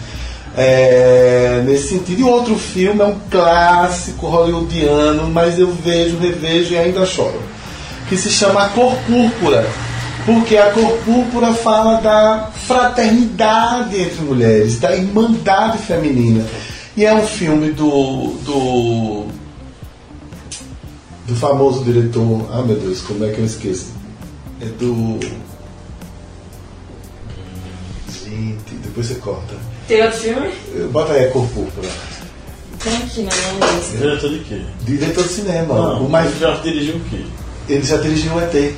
É, 0.57 1.61
nesse 1.65 1.89
sentido. 1.89 2.19
E 2.21 2.23
outro 2.23 2.55
filme 2.55 3.01
é 3.01 3.05
um 3.05 3.15
clássico 3.29 4.27
hollywoodiano, 4.27 5.27
mas 5.29 5.59
eu 5.59 5.67
vejo, 5.71 6.17
revejo 6.17 6.73
e 6.73 6.77
ainda 6.77 7.05
choro. 7.05 7.39
Que 8.07 8.17
se 8.17 8.29
chama 8.29 8.65
A 8.65 8.69
Cor 8.69 8.95
Púrpura. 9.07 9.65
Porque 10.25 10.57
a 10.57 10.71
cor 10.71 10.97
púrpura 11.05 11.53
fala 11.53 12.01
da 12.01 12.49
fraternidade 12.65 13.95
entre 13.95 14.21
mulheres, 14.23 14.79
da 14.79 14.95
irmandade 14.95 15.77
feminina. 15.77 16.43
E 16.97 17.05
é 17.05 17.13
um 17.13 17.25
filme 17.25 17.71
do. 17.71 18.33
do. 18.43 19.25
do 21.27 21.35
famoso 21.35 21.83
diretor. 21.83 22.49
Ah 22.51 22.63
meu 22.63 22.75
Deus, 22.75 23.01
como 23.01 23.23
é 23.23 23.29
que 23.29 23.37
eu 23.37 23.45
esqueço? 23.45 23.93
É 24.59 24.65
do. 24.65 25.19
Gente, 28.11 28.73
depois 28.81 29.05
você 29.05 29.15
corta. 29.15 29.53
Tem 29.87 30.01
outro 30.01 30.19
filme? 30.19 30.51
Bota 30.91 31.13
aí 31.13 31.25
a 31.25 31.31
cor 31.31 31.47
púrpura. 31.49 31.87
Tem 32.83 32.97
aqui 32.97 33.21
na 33.21 33.31
minha 33.35 33.71
lista. 33.73 33.97
Diretor 33.97 34.29
de 34.31 34.39
quê? 34.39 34.61
Diretor 34.81 35.23
de 35.23 35.29
cinema. 35.29 35.75
Não, 35.75 36.05
o 36.05 36.09
mais, 36.09 36.35
já 36.39 36.55
dirigiu 36.55 36.95
o 36.95 36.99
quê? 37.01 37.23
Ele 37.67 37.83
já 37.83 37.97
dirigiu 37.97 38.33
o 38.33 38.39
ET. 38.39 38.55
É, 38.55 38.73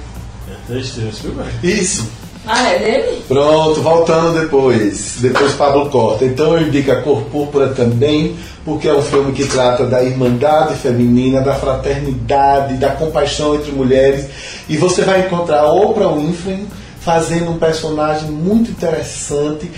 três 0.67 0.87
Steven 0.87 1.11
Spielberg. 1.11 1.51
Isso. 1.63 2.07
Ah, 2.49 2.69
é 2.69 2.79
dele? 2.79 3.23
Pronto, 3.27 3.81
voltando 3.81 4.39
depois. 4.39 5.17
Depois 5.19 5.51
Pablo 5.53 5.89
corta. 5.89 6.23
Então 6.23 6.55
eu 6.55 6.65
indico 6.65 6.91
a 6.91 7.01
Cor 7.01 7.23
Púrpura 7.23 7.69
também, 7.69 8.37
porque 8.63 8.87
é 8.87 8.93
um 8.93 9.01
filme 9.01 9.33
que 9.33 9.45
trata 9.45 9.85
da 9.85 10.01
irmandade 10.01 10.75
feminina, 10.75 11.41
da 11.41 11.55
fraternidade, 11.55 12.75
da 12.75 12.91
compaixão 12.91 13.55
entre 13.55 13.73
mulheres. 13.73 14.27
E 14.69 14.77
você 14.77 15.01
vai 15.01 15.25
encontrar 15.25 15.69
Oprah 15.69 16.07
Winfrey 16.07 16.65
fazendo 17.01 17.51
um 17.51 17.57
personagem 17.57 18.29
muito 18.29 18.71
interessante. 18.71 19.69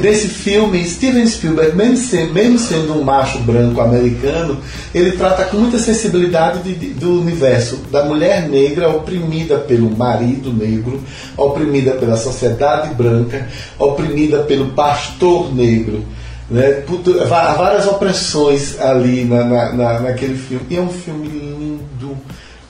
Nesse 0.00 0.28
filme, 0.28 0.84
Steven 0.88 1.26
Spielberg, 1.26 1.76
mesmo 1.76 1.96
sendo, 1.96 2.32
mesmo 2.32 2.58
sendo 2.58 2.92
um 2.94 3.02
macho 3.02 3.38
branco 3.40 3.80
americano, 3.80 4.58
ele 4.94 5.12
trata 5.12 5.44
com 5.44 5.56
muita 5.56 5.78
sensibilidade 5.78 6.60
de- 6.62 6.74
de- 6.74 6.90
do 6.94 7.20
universo 7.20 7.78
da 7.90 8.04
mulher 8.04 8.48
negra 8.48 8.88
oprimida 8.88 9.58
pelo 9.58 9.90
marido 9.90 10.52
negro, 10.52 11.00
oprimida 11.36 11.92
pela 11.92 12.16
sociedade 12.16 12.94
branca, 12.94 13.48
oprimida 13.76 14.38
pelo 14.44 14.66
pastor 14.70 15.52
negro. 15.52 16.04
Né? 16.48 16.84
Várias 17.28 17.86
opressões 17.86 18.78
ali 18.80 19.24
na, 19.24 19.42
na- 19.44 19.72
na- 19.72 20.00
naquele 20.00 20.36
filme. 20.36 20.64
E 20.70 20.76
é 20.76 20.80
um 20.80 20.90
filme 20.90 21.26
lindo, 21.26 22.16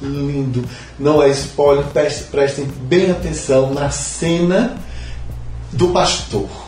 lindo. 0.01 0.65
Não 0.99 1.23
é 1.23 1.29
spoiler, 1.29 1.85
prestem 2.31 2.65
bem 2.85 3.11
atenção 3.11 3.75
na 3.75 3.91
cena 3.91 4.77
do 5.73 5.89
pastor 5.89 6.62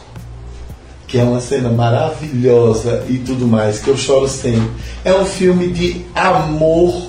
que 1.14 1.20
é 1.20 1.22
uma 1.22 1.40
cena 1.40 1.68
maravilhosa 1.70 3.04
e 3.08 3.18
tudo 3.18 3.46
mais, 3.46 3.78
que 3.78 3.86
eu 3.86 3.96
choro 3.96 4.26
sempre. 4.26 4.68
É 5.04 5.14
um 5.14 5.24
filme 5.24 5.68
de 5.68 6.04
amor, 6.12 7.06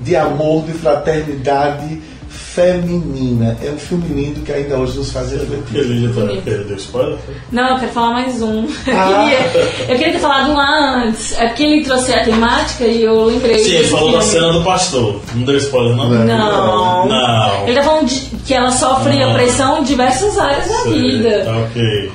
de 0.00 0.16
amor, 0.16 0.64
de 0.64 0.72
fraternidade 0.72 2.02
feminina. 2.28 3.56
É 3.62 3.70
um 3.70 3.78
filme 3.78 4.08
lindo 4.08 4.40
que 4.40 4.50
ainda 4.52 4.76
hoje 4.76 4.98
nos 4.98 5.12
faz 5.12 5.30
refletir. 5.30 5.76
Ele 5.76 6.08
já 6.08 6.20
tá, 6.26 6.40
perdeu 6.42 6.76
spoiler? 6.76 7.18
Não, 7.52 7.68
eu 7.74 7.78
quero 7.78 7.92
falar 7.92 8.10
mais 8.14 8.42
um. 8.42 8.64
Eu, 8.84 8.98
Ah. 8.98 9.28
queria, 9.30 9.62
eu 9.92 9.96
queria 9.98 10.12
ter 10.14 10.18
falado 10.18 10.52
lá 10.52 11.04
antes. 11.04 11.38
É 11.38 11.46
porque 11.46 11.62
ele 11.62 11.84
trouxe 11.84 12.12
a 12.14 12.24
temática 12.24 12.82
e 12.84 13.04
eu 13.04 13.26
lembrei. 13.26 13.60
Sim, 13.60 13.76
ele 13.76 13.88
falou 13.88 14.10
da 14.10 14.22
cena 14.22 14.52
do 14.54 14.64
pastor. 14.64 15.20
Não 15.36 15.44
deu 15.44 15.56
spoiler, 15.58 15.94
não? 15.94 16.08
Não. 16.08 16.26
Não. 16.26 17.08
Não. 17.08 17.68
Ele 17.68 17.76
tá 17.76 17.84
falando 17.84 18.08
de- 18.08 18.26
que 18.44 18.52
ela 18.54 18.72
sofre 18.72 19.22
Ah. 19.22 19.28
opressão 19.28 19.78
em 19.78 19.84
diversas 19.84 20.36
áreas 20.36 20.66
da 20.66 20.78
Sei, 20.82 20.92
vida. 20.94 21.42
Tá 21.44 21.56
ok. 21.58 22.10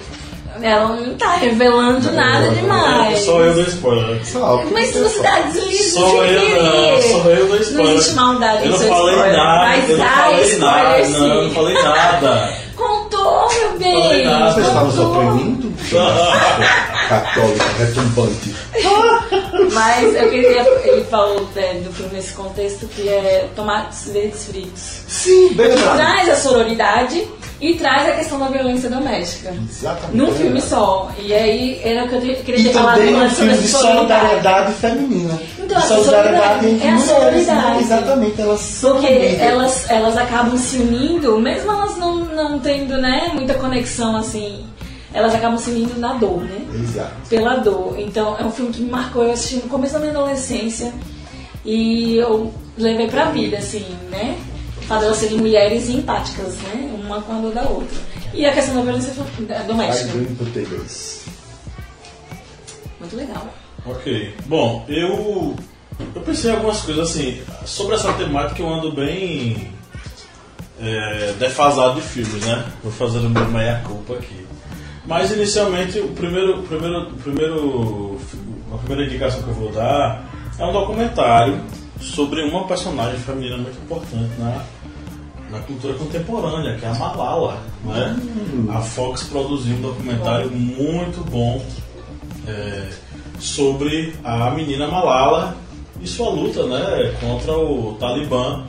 Ela 0.62 0.96
não 0.96 1.16
tá 1.16 1.36
revelando 1.36 2.12
nada 2.12 2.50
demais. 2.52 3.20
Só 3.20 3.40
eu 3.42 3.54
dou 3.54 3.64
spoiler. 3.64 4.26
Só, 4.26 4.64
Mas 4.72 4.90
se 4.90 5.00
você 5.00 5.22
dá 5.22 5.40
deslize, 5.42 5.92
Só 5.92 6.24
eu 6.26 6.64
não, 6.64 7.02
só 7.02 7.30
eu 7.30 7.48
dou 7.48 7.58
spoiler. 7.58 7.86
Não 7.88 7.94
existe 7.96 8.16
maldade 8.16 8.64
Eu 8.66 8.66
não 8.66 8.72
no 8.72 8.78
seu 8.78 8.88
falei 8.90 9.14
spoiler. 9.16 9.38
nada, 9.38 9.68
Mas 9.68 9.90
eu 9.90 9.98
não 9.98 10.06
dá 10.06 10.12
falei 10.12 10.42
spoiler 10.44 10.60
nada, 10.74 11.06
sim. 11.06 11.12
não, 11.20 11.28
eu 11.28 11.44
não 11.44 11.52
falei 11.52 11.74
nada. 11.84 12.54
Contou, 12.82 13.50
meu 13.54 13.78
bem. 13.78 14.04
Falei 14.04 14.26
nada. 14.26 14.52
Você 14.54 14.62
está 14.62 14.84
nos 14.84 14.96
Contou. 14.96 15.12
oprimindo? 15.28 15.72
Católica, 17.10 17.66
retumbante. 17.78 18.56
Mas 19.74 20.16
eu 20.16 20.30
queria. 20.30 20.66
Ele 20.86 21.04
falou 21.06 21.48
né, 21.56 21.74
do 21.84 21.92
filme 21.94 22.14
nesse 22.14 22.34
contexto 22.34 22.88
que 22.88 23.08
é 23.10 23.48
tomates 23.56 24.10
verdes 24.12 24.46
fritos. 24.46 25.02
Sim, 25.08 25.50
bem 25.54 25.68
lembrado. 25.68 25.98
Traz 25.98 26.30
a 26.30 26.36
sororidade 26.38 27.28
e 27.62 27.76
traz 27.76 28.10
a 28.10 28.14
questão 28.14 28.40
da 28.40 28.48
violência 28.48 28.90
doméstica. 28.90 29.54
Exatamente. 29.70 30.18
Num 30.18 30.34
filme 30.34 30.60
só. 30.60 31.12
E 31.20 31.32
aí 31.32 31.80
era 31.84 32.06
o 32.06 32.10
que 32.10 32.16
eu 32.16 32.22
queria 32.22 32.60
E 32.60 32.64
ter 32.64 32.74
falado 32.74 32.98
também 32.98 33.16
um 33.16 33.20
antes 33.20 33.38
sobre 33.38 33.54
filme 33.54 33.68
de 33.68 33.72
solidariedade 33.72 34.74
feminina. 34.74 35.40
Então, 35.60 35.80
de 35.80 35.88
solidariedade 35.88 36.68
entre 36.68 36.88
é 36.88 36.90
a 36.90 36.94
mulheres. 36.96 37.08
né? 37.08 37.16
sororidade. 37.16 37.80
Exatamente, 37.84 38.42
elas 38.42 38.80
Porque 38.82 39.38
elas, 39.40 39.90
elas 39.90 40.18
acabam 40.18 40.58
se 40.58 40.78
unindo, 40.78 41.40
mesmo 41.40 41.72
elas 41.72 41.98
não, 41.98 42.26
não 42.26 42.60
tendo 42.60 42.98
né, 42.98 43.30
muita 43.34 43.54
conexão 43.54 44.18
assim, 44.18 44.66
elas 45.14 45.36
acabam 45.36 45.58
se 45.60 45.70
unindo 45.70 46.00
na 46.00 46.14
dor, 46.14 46.42
né? 46.42 46.66
Exato. 46.74 47.12
Pela 47.30 47.58
dor. 47.58 47.96
Então 48.00 48.36
é 48.40 48.44
um 48.44 48.52
filme 48.52 48.72
que 48.72 48.82
me 48.82 48.90
marcou, 48.90 49.24
eu 49.24 49.34
assisti 49.34 49.58
no 49.58 49.70
começo 49.70 49.94
da 49.94 50.00
minha 50.00 50.12
adolescência 50.12 50.92
e 51.64 52.18
eu 52.18 52.52
levei 52.76 53.08
pra 53.08 53.26
vida, 53.26 53.58
assim, 53.58 53.86
né? 54.10 54.36
De 55.00 55.06
elas 55.06 55.18
serem 55.18 55.38
mulheres 55.38 55.90
empáticas, 55.90 56.56
né? 56.58 56.92
Uma 57.04 57.22
com 57.22 57.34
a 57.34 57.42
dor 57.42 57.54
da 57.54 57.64
outra. 57.64 57.98
E 58.34 58.46
a 58.46 58.54
questão 58.54 58.76
da 58.76 58.82
violência 58.82 59.14
doméstica. 59.68 60.14
Muito 63.00 63.16
legal. 63.16 63.48
Ok. 63.86 64.36
Bom, 64.46 64.86
eu. 64.88 65.56
Eu 66.16 66.22
pensei 66.22 66.52
em 66.52 66.56
algumas 66.56 66.82
coisas 66.82 67.10
assim. 67.10 67.42
Sobre 67.66 67.96
essa 67.96 68.14
temática 68.14 68.62
eu 68.62 68.70
ando 68.70 68.92
bem. 68.92 69.72
é, 70.82 71.34
defasado 71.38 71.96
de 71.96 72.02
filmes, 72.02 72.44
né? 72.46 72.66
Vou 72.84 72.92
fazer 72.92 73.20
o 73.20 73.30
meu 73.30 73.48
meia-culpa 73.48 74.16
aqui. 74.16 74.46
Mas 75.06 75.32
inicialmente 75.32 76.00
o 76.00 76.10
primeiro, 76.10 76.64
primeiro, 76.64 77.06
primeiro, 77.24 78.18
a 78.74 78.78
primeira 78.78 79.06
indicação 79.06 79.44
que 79.44 79.50
eu 79.50 79.54
vou 79.54 79.72
dar 79.72 80.26
é 80.58 80.66
um 80.66 80.72
documentário 80.72 81.62
sobre 82.00 82.42
uma 82.44 82.66
personagem 82.68 83.20
feminina 83.20 83.58
muito 83.58 83.78
importante 83.78 84.32
na, 84.40 84.64
na 85.52 85.60
cultura 85.60 85.94
contemporânea, 85.96 86.78
que 86.78 86.86
é 86.86 86.90
a 86.90 86.94
Malala. 86.94 87.62
Né? 87.84 88.18
A 88.70 88.80
Fox 88.80 89.24
produziu 89.24 89.76
um 89.76 89.82
documentário 89.82 90.50
muito 90.50 91.24
bom 91.30 91.64
é, 92.48 92.90
sobre 93.40 94.16
a 94.24 94.50
menina 94.52 94.88
Malala 94.88 95.58
e 96.02 96.08
sua 96.08 96.30
luta 96.30 96.66
né, 96.66 97.14
contra 97.20 97.54
o 97.54 97.98
Talibã. 98.00 98.64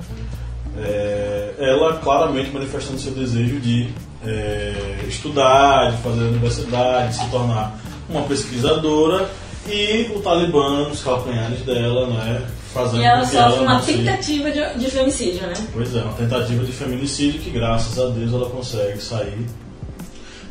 É, 0.76 1.54
ela 1.58 1.94
claramente 1.98 2.50
manifestando 2.50 2.98
seu 2.98 3.12
desejo 3.12 3.60
de 3.60 3.90
é, 4.24 5.04
estudar, 5.06 5.92
de 5.92 6.02
fazer 6.02 6.22
universidade, 6.22 7.08
de 7.08 7.22
se 7.22 7.30
tornar 7.30 7.78
uma 8.08 8.22
pesquisadora 8.22 9.30
e 9.68 10.10
o 10.14 10.20
Talibã 10.20 10.88
nos 10.88 11.02
calcanhares 11.02 11.60
dela, 11.60 12.06
né, 12.08 12.46
fazendo 12.72 13.02
E 13.02 13.04
ela 13.04 13.24
sofre 13.24 13.60
uma 13.60 13.80
tentativa 13.80 14.50
de, 14.50 14.78
de 14.78 14.90
femicídio, 14.90 15.46
né? 15.46 15.54
Pois 15.72 15.94
é, 15.94 16.02
uma 16.02 16.14
tentativa 16.14 16.64
de 16.64 16.72
feminicídio 16.72 17.40
que 17.40 17.50
graças 17.50 17.98
a 17.98 18.06
Deus 18.08 18.32
ela 18.32 18.48
consegue 18.48 19.00
sair. 19.00 19.46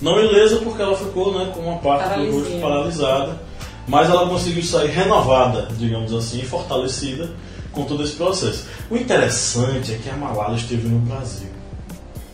Não 0.01 0.19
ilesa 0.19 0.57
porque 0.57 0.81
ela 0.81 0.95
ficou 0.95 1.37
né, 1.37 1.51
com 1.53 1.61
uma 1.61 1.77
parte 1.77 2.03
do 2.03 2.09
Paralisia. 2.09 2.39
rosto 2.39 2.59
paralisada, 2.59 3.41
mas 3.87 4.09
ela 4.09 4.27
conseguiu 4.27 4.63
sair 4.63 4.89
renovada, 4.89 5.67
digamos 5.77 6.13
assim, 6.13 6.41
fortalecida 6.43 7.29
com 7.71 7.83
todo 7.83 8.03
esse 8.03 8.13
processo. 8.13 8.65
O 8.89 8.97
interessante 8.97 9.93
é 9.93 9.97
que 9.97 10.09
a 10.09 10.15
Malala 10.15 10.55
esteve 10.55 10.87
no 10.87 10.99
Brasil. 10.99 11.49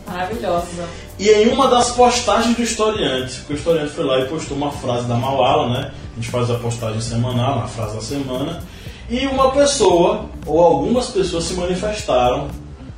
Maravilhosa. 0.07 0.67
E 1.19 1.29
em 1.29 1.49
uma 1.49 1.67
das 1.67 1.91
postagens 1.91 2.55
do 2.55 2.63
historiante, 2.63 3.39
porque 3.39 3.53
o 3.53 3.57
historiante 3.57 3.91
foi 3.91 4.05
lá 4.05 4.19
e 4.19 4.25
postou 4.25 4.55
uma 4.55 4.71
frase 4.71 5.05
da 5.05 5.15
Malala, 5.15 5.69
né? 5.73 5.91
A 6.13 6.15
gente 6.15 6.29
faz 6.29 6.49
a 6.49 6.55
postagem 6.55 7.01
semanal, 7.01 7.59
a 7.59 7.67
frase 7.67 7.95
da 7.95 8.01
semana. 8.01 8.63
E 9.09 9.25
uma 9.27 9.51
pessoa, 9.51 10.25
ou 10.45 10.59
algumas 10.61 11.07
pessoas 11.07 11.45
se 11.45 11.53
manifestaram 11.53 12.49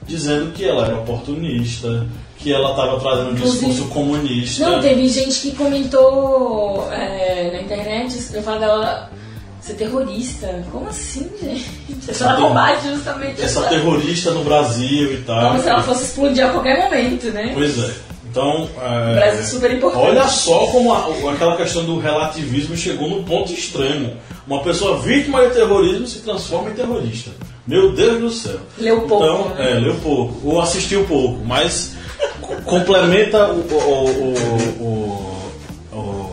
dizendo 0.07 0.51
que 0.53 0.66
ela 0.66 0.86
era 0.86 0.97
oportunista, 0.97 2.07
que 2.38 2.51
ela 2.51 2.72
estava 2.72 2.99
trazendo 2.99 3.32
um 3.32 3.36
discurso 3.36 3.86
comunista. 3.89 4.68
Não, 4.70 4.80
teve 4.82 5.07
gente 5.07 5.39
que 5.39 5.51
comentou 5.55 6.88
é, 6.91 7.51
na 7.53 7.62
internet, 7.62 8.18
eu 8.34 8.41
falo 8.41 8.60
dela 8.60 9.10
ser 9.62 9.74
terrorista. 9.76 10.66
Como 10.72 10.88
assim, 10.89 11.30
gente? 11.41 11.66
Essa 12.07 12.12
Essa 12.26 12.36
ter- 12.36 12.41
combate 12.41 12.88
justamente 12.88 13.41
essa- 13.41 13.62
terrorista 13.68 14.32
no 14.32 14.43
Brasil 14.43 15.14
e 15.14 15.18
tal. 15.18 15.49
Como 15.51 15.62
se 15.62 15.70
ela 15.70 15.84
fosse 15.84 16.05
explodir 16.05 16.45
a 16.45 16.49
qualquer 16.49 16.78
momento, 16.86 17.26
né? 17.32 17.51
Pois 17.53 17.78
é. 17.78 17.93
Então, 18.30 18.70
é, 18.82 19.14
Brasil 19.16 19.40
é 19.42 19.44
super 19.44 19.72
importante. 19.74 20.06
olha 20.06 20.28
só 20.28 20.68
como 20.68 20.94
a- 20.94 21.10
aquela 21.34 21.56
questão 21.58 21.84
do 21.84 21.98
relativismo 22.00 22.76
chegou 22.78 23.10
no 23.10 23.24
ponto 23.24 23.52
extremo. 23.52 24.14
Uma 24.48 24.62
pessoa 24.62 25.00
vítima 25.00 25.46
de 25.48 25.54
terrorismo 25.54 26.06
se 26.08 26.20
transforma 26.20 26.70
em 26.70 26.74
terrorista. 26.74 27.32
Meu 27.66 27.92
Deus 27.94 28.20
do 28.20 28.30
céu. 28.32 28.60
Leu 28.78 29.02
pouco, 29.02 29.24
Então, 29.24 29.50
né? 29.56 29.72
é, 29.72 29.74
leu 29.80 29.96
pouco. 29.96 30.48
Ou 30.48 30.62
assistiu 30.62 31.06
pouco, 31.06 31.44
mas 31.46 31.94
co- 32.42 32.56
complementa 32.66 33.48
o, 33.48 33.60
o, 33.60 34.34
o- 34.82 34.84
o- 35.94 35.98
o- 35.98 36.32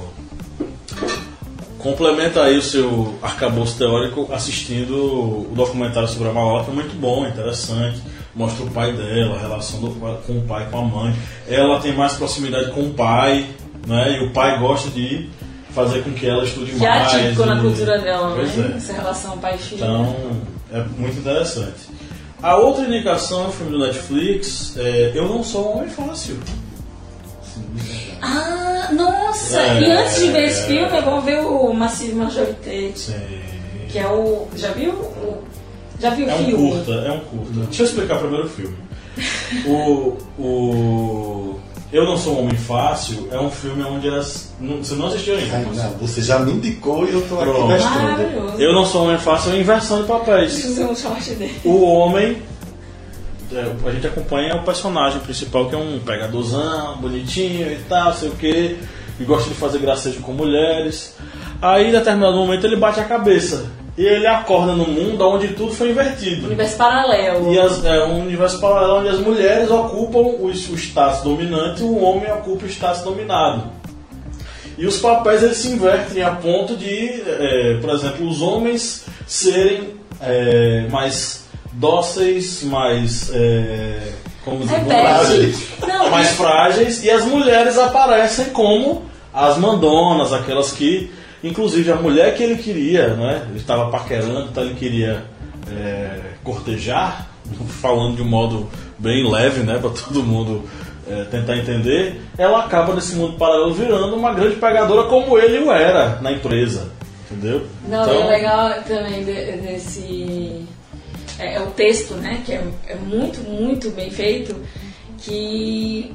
complementa 1.78 2.42
aí 2.42 2.56
o 2.58 2.62
seu 2.62 3.14
arcabouço 3.22 3.76
teórico 3.78 4.28
assistindo 4.32 4.94
o 4.96 5.54
documentário 5.54 6.08
sobre 6.08 6.28
a 6.28 6.32
Malala, 6.32 6.64
que 6.64 6.70
é 6.70 6.74
muito 6.74 6.94
bom, 6.96 7.26
interessante. 7.26 8.00
Mostra 8.36 8.64
o 8.66 8.70
pai 8.70 8.92
dela, 8.92 9.36
a 9.36 9.40
relação 9.40 9.80
do 9.80 9.90
com 9.90 10.32
o 10.38 10.42
pai 10.42 10.68
com 10.70 10.78
a 10.78 10.82
mãe. 10.84 11.16
Ela 11.48 11.80
tem 11.80 11.94
mais 11.96 12.12
proximidade 12.12 12.70
com 12.72 12.82
o 12.82 12.90
pai, 12.94 13.46
né? 13.86 14.18
E 14.20 14.26
o 14.26 14.30
pai 14.30 14.58
gosta 14.60 14.90
de 14.90 15.28
fazer 15.70 16.02
com 16.04 16.12
que 16.12 16.26
ela 16.26 16.44
estude 16.44 16.72
Que 16.72 16.84
é 16.84 16.88
mais. 16.88 17.14
atípico 17.14 17.46
na 17.46 17.56
e- 17.56 17.60
cultura 17.62 17.98
dela, 17.98 18.34
Pois 18.36 18.54
né? 18.56 18.72
é. 18.74 18.76
Essa 18.76 18.92
relação 18.92 19.38
pai 19.38 19.54
e 19.54 19.58
filho. 19.58 19.76
Então, 19.84 20.16
é 20.72 20.84
muito 20.98 21.18
interessante. 21.18 21.88
A 22.42 22.56
outra 22.56 22.84
indicação 22.84 23.44
é 23.44 23.48
um 23.48 23.52
filme 23.52 23.72
do 23.72 23.78
Netflix, 23.86 24.74
é 24.76 25.12
Eu 25.14 25.26
Não 25.28 25.42
Sou 25.42 25.72
um 25.74 25.78
Homem 25.78 25.88
Fácil. 25.88 26.36
Ah, 28.20 28.90
nossa! 28.92 29.58
É. 29.60 29.80
E 29.80 29.90
antes 29.92 30.18
de 30.20 30.30
ver 30.30 30.44
esse 30.44 30.66
filme, 30.66 30.94
eu 30.96 31.02
vou 31.02 31.20
ver 31.22 31.40
o 31.40 31.72
Massive 31.72 32.14
Sim. 32.94 33.14
que 33.88 33.98
é 33.98 34.06
o. 34.06 34.46
Já 34.56 34.72
viu? 34.72 34.92
O, 34.92 35.42
já 36.00 36.10
viu 36.10 36.28
É 36.28 36.32
o 36.32 36.36
um 36.36 36.44
filme? 36.44 36.70
curta, 36.72 36.92
é 36.92 37.12
um 37.12 37.20
curta. 37.20 37.60
Deixa 37.66 37.82
eu 37.82 37.86
explicar 37.86 38.18
primeiro 38.18 38.46
o 38.46 38.48
filme. 38.50 38.76
O, 39.66 40.16
o 40.38 41.60
Eu 41.92 42.04
Não 42.04 42.16
Sou 42.18 42.34
um 42.36 42.40
Homem 42.42 42.56
Fácil 42.56 43.28
é 43.30 43.40
um 43.40 43.50
filme 43.50 43.82
onde 43.84 44.08
as... 44.08 44.52
não- 44.60 44.78
Você 44.78 44.94
não 44.94 45.06
assistiu 45.06 45.36
ainda? 45.36 45.56
Ai, 45.56 45.64
não, 45.64 45.90
você 45.92 46.20
já 46.20 46.38
me 46.40 46.52
indicou 46.52 47.06
e 47.08 47.12
eu 47.12 47.22
tô 47.28 47.36
aqui 47.40 47.44
Pronto. 47.50 47.68
testando. 47.72 47.98
Maravilhoso. 48.02 48.60
Eu 48.60 48.72
Não 48.74 48.84
Sou 48.84 49.02
um 49.02 49.04
Homem 49.06 49.18
Fácil 49.18 49.50
é 49.50 49.54
uma 49.54 49.60
inversão 49.60 50.02
de 50.02 50.08
papéis. 50.08 50.52
Preciso 50.52 50.74
ver 50.74 50.86
um 50.90 50.96
short 50.96 51.34
dele. 51.34 51.54
O 51.64 51.82
homem, 51.82 52.42
é, 53.52 53.72
a 53.86 53.90
gente 53.92 54.06
acompanha 54.06 54.56
o 54.56 54.62
personagem 54.64 55.20
principal, 55.20 55.68
que 55.68 55.74
é 55.74 55.78
um 55.78 55.98
pegadorzão, 56.00 56.98
bonitinho 56.98 57.72
e 57.72 57.76
tal, 57.88 58.12
sei 58.12 58.28
o 58.28 58.32
que, 58.32 58.76
e 59.18 59.24
gosta 59.24 59.48
de 59.48 59.54
fazer 59.54 59.78
gracejo 59.78 60.20
com 60.20 60.32
mulheres. 60.32 61.14
Aí, 61.62 61.88
em 61.88 61.92
determinado 61.92 62.36
momento, 62.36 62.66
ele 62.66 62.76
bate 62.76 63.00
a 63.00 63.04
cabeça. 63.04 63.64
E 63.98 64.04
ele 64.04 64.26
acorda 64.26 64.72
no 64.74 64.86
mundo 64.86 65.26
onde 65.26 65.48
tudo 65.48 65.72
foi 65.72 65.90
invertido. 65.90 66.46
Universo 66.46 66.76
paralelo. 66.76 67.52
E 67.52 67.58
as- 67.58 67.82
é 67.84 68.04
um 68.04 68.20
universo 68.22 68.60
paralelo 68.60 68.98
onde 68.98 69.08
as 69.08 69.18
mulheres 69.20 69.70
ocupam 69.70 70.18
o, 70.18 70.46
o 70.46 70.50
status 70.52 71.22
dominante 71.22 71.80
e 71.80 71.84
o 71.84 71.98
homem 72.02 72.30
ocupa 72.30 72.66
o 72.66 72.68
status 72.68 73.02
dominado. 73.02 73.64
E 74.76 74.84
os 74.86 74.98
papéis 74.98 75.42
eles 75.42 75.56
se 75.56 75.68
invertem 75.68 76.22
a 76.22 76.32
ponto 76.32 76.76
de, 76.76 77.22
é, 77.26 77.78
por 77.80 77.88
exemplo, 77.88 78.28
os 78.28 78.42
homens 78.42 79.06
serem 79.26 79.94
é, 80.20 80.86
mais 80.90 81.46
dóceis, 81.72 82.62
mais. 82.64 83.30
É, 83.32 84.12
como 84.44 84.58
dizer, 84.60 84.76
Repete. 84.76 85.68
Não, 85.88 86.10
mais 86.10 86.28
frágeis 86.32 87.02
e 87.02 87.10
as 87.10 87.24
mulheres 87.24 87.78
aparecem 87.78 88.46
como 88.50 89.06
as 89.32 89.56
mandonas, 89.58 90.32
aquelas 90.32 90.70
que, 90.72 91.10
inclusive 91.42 91.90
a 91.90 91.96
mulher 91.96 92.34
que 92.34 92.42
ele 92.42 92.56
queria, 92.56 93.08
né? 93.14 93.46
Ele 93.48 93.58
estava 93.58 93.90
paquerando, 93.90 94.48
então 94.50 94.64
ele 94.64 94.74
queria 94.74 95.24
é, 95.70 96.20
cortejar, 96.42 97.26
falando 97.80 98.16
de 98.16 98.22
um 98.22 98.26
modo 98.28 98.68
bem 98.98 99.30
leve, 99.30 99.60
né, 99.60 99.78
para 99.78 99.90
todo 99.90 100.22
mundo 100.22 100.64
é, 101.08 101.24
tentar 101.24 101.56
entender. 101.56 102.20
Ela 102.38 102.64
acaba 102.64 102.94
nesse 102.94 103.14
mundo 103.14 103.36
paralelo 103.36 103.74
virando 103.74 104.14
uma 104.16 104.32
grande 104.32 104.56
pegadora 104.56 105.08
como 105.08 105.38
ele 105.38 105.58
o 105.64 105.70
era 105.70 106.20
na 106.20 106.32
empresa, 106.32 106.90
entendeu? 107.30 107.66
Não, 107.88 108.02
Então, 108.02 108.22
é 108.22 108.26
legal 108.26 108.82
também 108.82 109.24
de- 109.24 109.56
desse. 109.58 110.64
É, 111.38 111.56
é 111.56 111.60
o 111.60 111.66
texto, 111.66 112.14
né? 112.14 112.42
Que 112.44 112.52
é, 112.52 112.64
é 112.88 112.94
muito, 112.96 113.40
muito 113.40 113.90
bem 113.90 114.10
feito, 114.10 114.56
que 115.18 116.12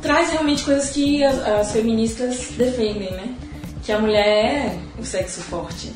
traz 0.00 0.30
realmente 0.30 0.62
coisas 0.62 0.90
que 0.90 1.24
as, 1.24 1.46
as 1.46 1.72
feministas 1.72 2.52
defendem, 2.56 3.10
né? 3.10 3.34
Que 3.84 3.92
a 3.92 3.98
mulher 3.98 4.26
é 4.26 4.78
o 5.00 5.04
sexo 5.04 5.40
forte. 5.42 5.92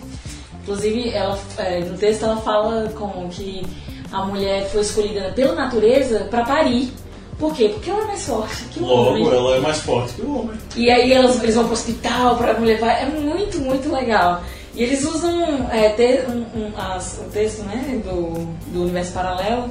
Inclusive, 0.62 1.10
ela, 1.10 1.38
é, 1.56 1.80
no 1.80 1.96
texto 1.96 2.24
ela 2.24 2.36
fala 2.38 2.92
como 2.96 3.28
que 3.28 3.64
a 4.12 4.24
mulher 4.26 4.68
foi 4.70 4.82
escolhida 4.82 5.32
pela 5.34 5.54
natureza 5.54 6.26
para 6.30 6.44
parir. 6.44 6.92
Por 7.38 7.54
quê? 7.54 7.68
Porque 7.70 7.88
ela 7.88 8.02
é 8.02 8.06
mais 8.06 8.26
forte 8.26 8.64
que 8.72 8.80
o 8.80 8.86
homem. 8.86 9.22
Logo, 9.24 9.36
ela 9.36 9.56
é 9.56 9.60
mais 9.60 9.78
forte 9.78 10.14
que 10.14 10.22
o 10.22 10.40
homem. 10.40 10.58
E 10.76 10.90
aí 10.90 11.12
elas, 11.12 11.40
eles 11.42 11.54
vão 11.54 11.64
pro 11.64 11.72
hospital 11.72 12.36
pra 12.36 12.54
mulher 12.54 12.78
vai. 12.78 13.02
É 13.02 13.06
muito, 13.06 13.58
muito 13.60 13.90
legal. 13.92 14.42
E 14.74 14.82
eles 14.82 15.04
usam 15.04 15.68
é, 15.70 15.88
te- 15.90 16.24
um- 16.28 16.60
um- 16.60 16.72
as- 16.76 17.20
o 17.26 17.30
texto 17.30 17.62
né, 17.62 18.02
do, 18.04 18.46
do 18.72 18.82
universo 18.82 19.12
paralelo 19.12 19.70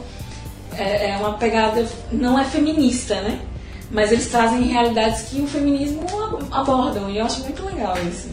é, 0.76 1.12
é 1.12 1.18
uma 1.18 1.34
pegada, 1.34 1.86
não 2.12 2.40
é 2.40 2.44
feminista, 2.46 3.22
né? 3.22 3.40
Mas 3.92 4.12
eles 4.12 4.28
trazem 4.28 4.64
realidades 4.64 5.22
que 5.30 5.42
o 5.42 5.48
feminismo 5.48 6.02
ab- 6.24 6.46
abordam 6.52 7.10
e 7.10 7.18
eu 7.18 7.26
acho 7.26 7.42
muito 7.42 7.66
legal 7.66 7.96
isso. 8.12 8.28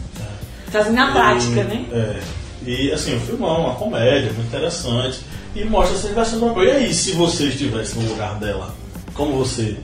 Trazem 0.71 0.93
na 0.93 1.11
prática, 1.11 1.61
E, 1.61 1.63
né? 1.63 1.85
É. 1.93 2.21
E 2.69 2.91
assim, 2.91 3.15
o 3.15 3.19
filme 3.21 3.43
é 3.45 3.47
uma 3.47 3.75
comédia, 3.75 4.33
muito 4.33 4.47
interessante. 4.47 5.21
E 5.55 5.63
mostra 5.63 5.95
essa 5.95 6.07
diversão 6.09 6.39
de 6.39 6.45
uma 6.45 6.53
coisa. 6.53 6.71
E 6.71 6.75
aí, 6.85 6.93
se 6.93 7.13
você 7.13 7.45
estivesse 7.45 7.97
no 7.97 8.09
lugar 8.09 8.37
dela, 8.39 8.75
como 9.13 9.37
você 9.37 9.77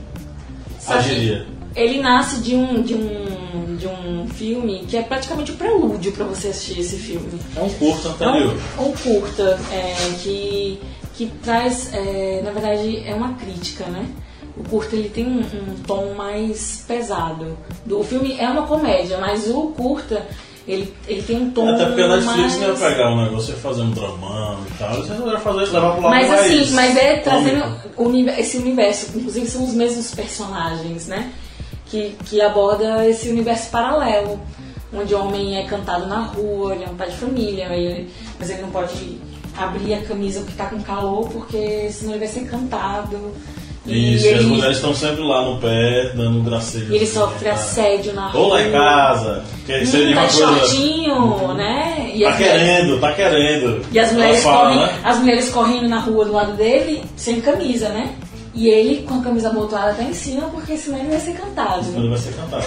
Só 0.78 0.94
agiria? 0.94 1.46
Ele 1.74 2.02
nasce 2.02 2.40
de 2.42 2.54
um, 2.54 2.82
de, 2.82 2.92
um, 2.94 3.76
de 3.78 3.86
um 3.86 4.26
filme 4.28 4.84
que 4.86 4.94
é 4.98 5.02
praticamente 5.02 5.52
o 5.52 5.54
prelúdio 5.56 6.12
para 6.12 6.26
você 6.26 6.48
assistir 6.48 6.80
esse 6.80 6.96
filme. 6.96 7.40
É 7.56 7.60
um 7.62 7.70
curto 7.70 8.08
É 8.08 8.10
anterior. 8.26 8.54
um, 8.78 8.82
um 8.88 8.92
curta 8.92 9.58
é, 9.72 9.94
que, 10.22 10.78
que 11.14 11.26
traz, 11.42 11.88
é, 11.94 12.42
na 12.44 12.50
verdade, 12.50 13.02
é 13.06 13.14
uma 13.14 13.32
crítica, 13.34 13.86
né? 13.86 14.04
O 14.64 14.68
curta 14.68 14.96
ele 14.96 15.08
tem 15.10 15.26
um, 15.26 15.40
um 15.40 15.74
tom 15.86 16.14
mais 16.14 16.84
pesado. 16.86 17.56
Do- 17.84 18.00
O 18.00 18.04
filme 18.04 18.36
é 18.38 18.48
uma 18.48 18.66
comédia, 18.66 19.18
mas 19.18 19.48
o 19.48 19.68
curta 19.76 20.26
ele, 20.66 20.94
ele 21.08 21.22
tem 21.22 21.36
um 21.42 21.50
tom 21.50 21.68
Até 21.74 21.86
porque 21.86 22.02
a 22.02 22.08
Netflix 22.08 22.36
mais... 22.36 22.60
não 22.60 22.68
ia 22.68 22.74
pegar 22.74 23.10
um 23.10 23.24
negócio 23.24 23.52
e 23.54 23.56
fazer 23.58 23.82
um 23.82 23.90
dramão 23.90 24.58
e 24.70 24.78
tal. 24.78 24.94
Eles 24.94 25.08
resolveram 25.08 25.40
fazer, 25.40 25.58
levar 25.72 25.92
pro 25.92 26.02
lado 26.02 26.10
Mas 26.10 26.28
mais 26.28 26.40
assim, 26.40 26.70
mas 26.74 26.96
é 26.96 27.16
trazendo 27.18 27.64
uni- 27.96 28.28
esse 28.38 28.56
universo, 28.58 29.10
inclusive 29.16 29.46
são 29.46 29.64
os 29.64 29.74
mesmos 29.74 30.14
personagens, 30.14 31.06
né? 31.08 31.32
Que, 31.86 32.16
que 32.24 32.40
aborda 32.40 33.06
esse 33.06 33.28
universo 33.28 33.70
paralelo, 33.70 34.40
onde 34.94 35.14
o 35.14 35.20
homem 35.20 35.56
é 35.58 35.64
cantado 35.64 36.06
na 36.06 36.20
rua, 36.22 36.74
ele 36.74 36.84
é 36.84 36.88
um 36.88 36.94
pai 36.96 37.10
de 37.10 37.16
família, 37.16 37.64
ele- 37.74 38.08
mas 38.38 38.48
ele 38.48 38.62
não 38.62 38.70
pode 38.70 39.18
abrir 39.58 39.94
a 39.94 40.02
camisa 40.02 40.40
porque 40.40 40.56
tá 40.56 40.66
com 40.66 40.80
calor, 40.80 41.28
porque 41.28 41.90
senão 41.90 42.12
ele 42.12 42.20
vai 42.20 42.28
ser 42.28 42.44
cantado. 42.48 43.32
Isso, 43.84 44.26
e 44.26 44.34
as 44.34 44.44
mulheres 44.44 44.76
estão 44.76 44.94
sempre 44.94 45.22
lá 45.22 45.44
no 45.44 45.58
pé, 45.58 46.12
dando 46.14 46.40
gracejo. 46.42 46.92
e 46.92 46.94
ele 46.94 47.04
assim, 47.04 47.14
sofre 47.14 47.48
tá? 47.48 47.54
assédio 47.54 48.12
na 48.14 48.28
rua. 48.28 48.40
Ou 48.40 48.48
lá 48.50 48.62
em 48.62 48.70
casa, 48.70 49.44
que 49.66 49.72
Hum, 49.74 49.86
seria 49.86 50.14
tá 50.14 50.20
uma 50.22 50.28
de 50.28 50.36
coisa. 50.36 50.58
shortinho, 50.66 51.54
né? 51.54 52.10
E 52.14 52.20
Tá 52.22 52.28
as 52.30 52.38
mulheres- 52.38 52.62
querendo, 52.62 53.00
tá 53.00 53.12
querendo. 53.12 53.86
E 53.90 53.98
as 53.98 54.12
mulheres, 54.12 54.42
fala, 54.42 54.68
correm, 54.70 54.78
né? 54.86 55.00
as 55.02 55.18
mulheres 55.18 55.50
correndo 55.50 55.88
na 55.88 55.98
rua 55.98 56.24
do 56.24 56.32
lado 56.32 56.52
dele 56.56 57.02
sem 57.16 57.40
camisa, 57.40 57.88
né? 57.88 58.14
E 58.54 58.68
ele 58.68 59.02
com 59.02 59.14
a 59.18 59.22
camisa 59.22 59.48
abotoada 59.48 59.90
até 59.92 60.04
em 60.04 60.12
cima, 60.14 60.42
porque 60.50 60.76
senão 60.76 60.98
ele 60.98 61.08
vai 61.08 61.20
ser 61.20 61.32
cantado. 61.32 61.84
Ele 61.96 62.08
vai 62.08 62.18
ser 62.18 62.34
cantado. 62.34 62.66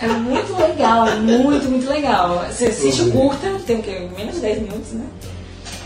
É 0.00 0.06
muito 0.08 0.56
legal, 0.60 1.06
é 1.08 1.14
muito, 1.16 1.68
muito 1.68 1.88
legal. 1.90 2.44
Você 2.50 2.66
assiste 2.66 3.02
o 3.02 3.10
curta, 3.12 3.48
tem 3.66 3.76
o 3.80 3.82
quê? 3.82 4.08
Menos 4.16 4.36
de 4.36 4.40
10 4.40 4.62
minutos, 4.62 4.92
né? 4.92 5.04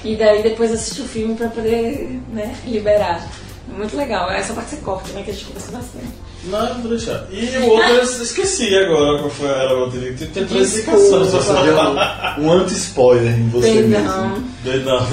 E 0.05 0.14
daí 0.16 0.42
depois 0.42 0.70
assiste 0.72 1.00
o 1.02 1.05
filme 1.05 1.34
pra 1.34 1.48
poder 1.48 2.20
né, 2.32 2.55
liberar. 2.66 3.26
É 3.73 3.77
muito 3.78 3.97
legal. 3.97 4.31
Essa 4.31 4.53
parte 4.55 4.70
você 4.70 4.77
corta, 4.78 5.12
né? 5.12 5.23
Que 5.23 5.31
a 5.31 5.35
gente 5.35 5.45
conversa 5.47 5.73
bastante. 5.73 6.07
Não, 6.45 6.74
vou 6.81 6.90
deixar. 6.90 7.27
E 7.31 7.57
o 7.59 7.66
outro 7.69 7.89
eu 7.90 8.03
esqueci 8.03 8.74
agora 8.77 9.19
qual 9.19 9.31
foi 9.31 9.49
era 9.49 9.77
o 9.77 9.81
outro. 9.81 10.01
Tem, 10.01 10.15
tem 10.15 10.47
três 10.47 10.73
Desculpa. 10.73 10.99
indicações. 11.01 11.32
Você 11.32 11.53
deu 11.53 11.78
um, 11.78 12.45
um 12.47 12.53
anti-spoiler 12.53 13.39
em 13.39 13.49
você 13.51 13.82
Perdão. 13.82 14.43
mesmo. 14.65 14.85
Não, 14.85 15.07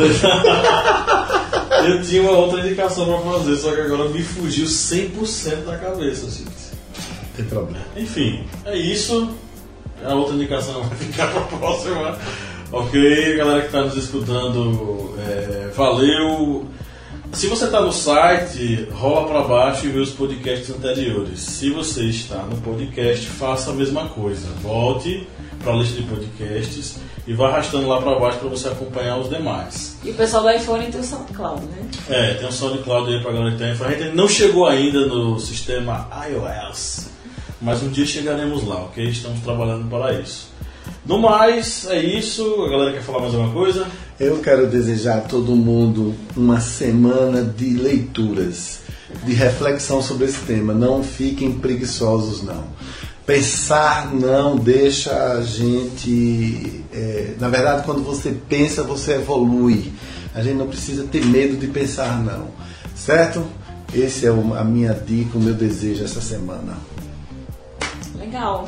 Eu 1.85 2.01
tinha 2.03 2.21
uma 2.21 2.31
outra 2.31 2.61
indicação 2.61 3.05
pra 3.05 3.31
fazer, 3.33 3.57
só 3.57 3.71
que 3.71 3.81
agora 3.81 4.09
me 4.09 4.23
fugiu 4.23 4.65
100% 4.65 5.65
da 5.65 5.77
cabeça, 5.77 6.29
gente. 6.29 6.45
Não 6.45 7.29
tem 7.35 7.45
problema. 7.45 7.85
Enfim, 7.95 8.43
é 8.65 8.77
isso. 8.77 9.29
A 10.03 10.13
outra 10.13 10.35
indicação 10.35 10.83
vai 10.83 10.97
ficar 10.97 11.27
pra 11.31 11.41
próxima. 11.57 12.17
Ok, 12.71 13.37
galera 13.37 13.61
que 13.61 13.67
está 13.67 13.81
nos 13.81 13.95
escutando, 13.95 15.15
é, 15.27 15.69
valeu. 15.75 16.65
Se 17.35 17.47
você 17.47 17.65
está 17.65 17.81
no 17.81 17.91
site, 17.91 18.87
rola 18.93 19.27
para 19.27 19.41
baixo 19.41 19.85
e 19.85 19.89
vê 19.89 19.99
os 19.99 20.11
podcasts 20.11 20.69
anteriores. 20.69 21.41
Se 21.41 21.69
você 21.69 22.05
está 22.05 22.37
no 22.37 22.55
podcast, 22.61 23.25
faça 23.27 23.71
a 23.71 23.73
mesma 23.73 24.07
coisa. 24.07 24.47
Volte 24.61 25.27
para 25.61 25.73
a 25.73 25.75
lista 25.75 26.01
de 26.01 26.07
podcasts 26.07 26.95
e 27.27 27.33
vá 27.33 27.49
arrastando 27.49 27.89
lá 27.89 28.01
para 28.01 28.17
baixo 28.17 28.39
para 28.39 28.47
você 28.47 28.69
acompanhar 28.69 29.17
os 29.17 29.29
demais. 29.29 29.97
E 30.05 30.11
o 30.11 30.13
pessoal 30.13 30.43
do 30.43 30.49
iPhone 30.49 30.89
tem 30.89 31.01
o 31.01 31.03
SoundCloud, 31.03 31.65
né? 31.65 31.89
É, 32.09 32.33
tem 32.35 32.47
um 32.47 32.51
SoundCloud 32.53 33.13
aí 33.13 33.21
pra 33.21 33.33
galera 33.33 33.51
que 33.51 33.57
tem 33.57 33.73
iPhone. 33.73 33.93
A 33.93 33.97
gente 33.97 34.15
não 34.15 34.29
chegou 34.29 34.65
ainda 34.65 35.05
no 35.05 35.37
sistema 35.37 36.07
iOS, 36.29 37.09
mas 37.61 37.83
um 37.83 37.89
dia 37.89 38.05
chegaremos 38.05 38.65
lá, 38.65 38.77
ok? 38.77 39.09
Estamos 39.09 39.41
trabalhando 39.41 39.89
para 39.89 40.13
isso. 40.13 40.54
No 41.05 41.19
mais, 41.19 41.85
é 41.87 42.01
isso. 42.01 42.63
A 42.63 42.69
galera 42.69 42.93
quer 42.93 43.01
falar 43.03 43.19
mais 43.21 43.33
alguma 43.35 43.53
coisa? 43.53 43.87
Eu 44.19 44.39
quero 44.39 44.65
desejar 44.67 45.17
a 45.17 45.21
todo 45.21 45.55
mundo 45.55 46.15
uma 46.35 46.59
semana 46.59 47.43
de 47.43 47.73
leituras, 47.75 48.79
de 49.23 49.33
reflexão 49.33 50.01
sobre 50.01 50.25
esse 50.25 50.39
tema. 50.41 50.73
Não 50.73 51.03
fiquem 51.03 51.51
preguiçosos, 51.51 52.41
não. 52.43 52.63
Pensar 53.25 54.13
não 54.13 54.55
deixa 54.55 55.11
a 55.33 55.41
gente. 55.41 56.83
é, 56.93 57.33
na 57.39 57.49
verdade, 57.49 57.83
quando 57.83 58.03
você 58.03 58.35
pensa, 58.47 58.83
você 58.83 59.13
evolui. 59.15 59.91
A 60.33 60.41
gente 60.41 60.55
não 60.55 60.67
precisa 60.67 61.03
ter 61.03 61.25
medo 61.25 61.55
de 61.57 61.67
pensar, 61.67 62.21
não. 62.23 62.47
Certo? 62.95 63.45
Esse 63.93 64.25
é 64.25 64.31
o- 64.31 64.53
a 64.55 64.63
minha 64.63 64.93
dica, 64.93 65.37
o 65.37 65.41
meu 65.41 65.53
desejo 65.53 66.03
essa 66.03 66.21
semana. 66.21 66.77
Legal. 68.17 68.67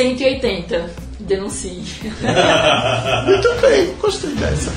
180. 0.00 0.90
Denuncie. 1.20 1.82
Muito 3.26 3.60
bem, 3.60 3.94
gostei 4.00 4.30
dessa. 4.30 4.72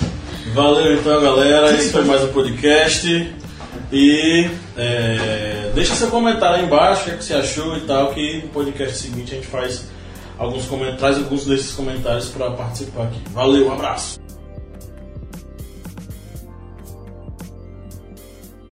Valeu 0.53 0.95
então, 0.95 1.21
galera. 1.21 1.71
Esse 1.71 1.93
foi 1.93 2.03
mais 2.03 2.23
um 2.23 2.27
podcast. 2.33 3.33
E 3.89 4.49
é, 4.75 5.71
deixa 5.73 5.95
seu 5.95 6.09
comentário 6.09 6.57
aí 6.57 6.65
embaixo, 6.65 7.03
o 7.03 7.05
que, 7.05 7.11
é 7.11 7.17
que 7.17 7.23
você 7.23 7.35
achou 7.35 7.77
e 7.77 7.81
tal, 7.81 8.13
que 8.13 8.41
no 8.41 8.49
podcast 8.49 8.97
seguinte 8.97 9.31
a 9.31 9.35
gente 9.35 9.47
faz 9.47 9.87
alguns 10.37 10.65
comentários, 10.65 11.19
alguns 11.19 11.45
desses 11.45 11.71
comentários 11.71 12.27
para 12.27 12.51
participar 12.51 13.03
aqui. 13.03 13.21
Valeu, 13.31 13.67
um 13.67 13.71
abraço. 13.71 14.19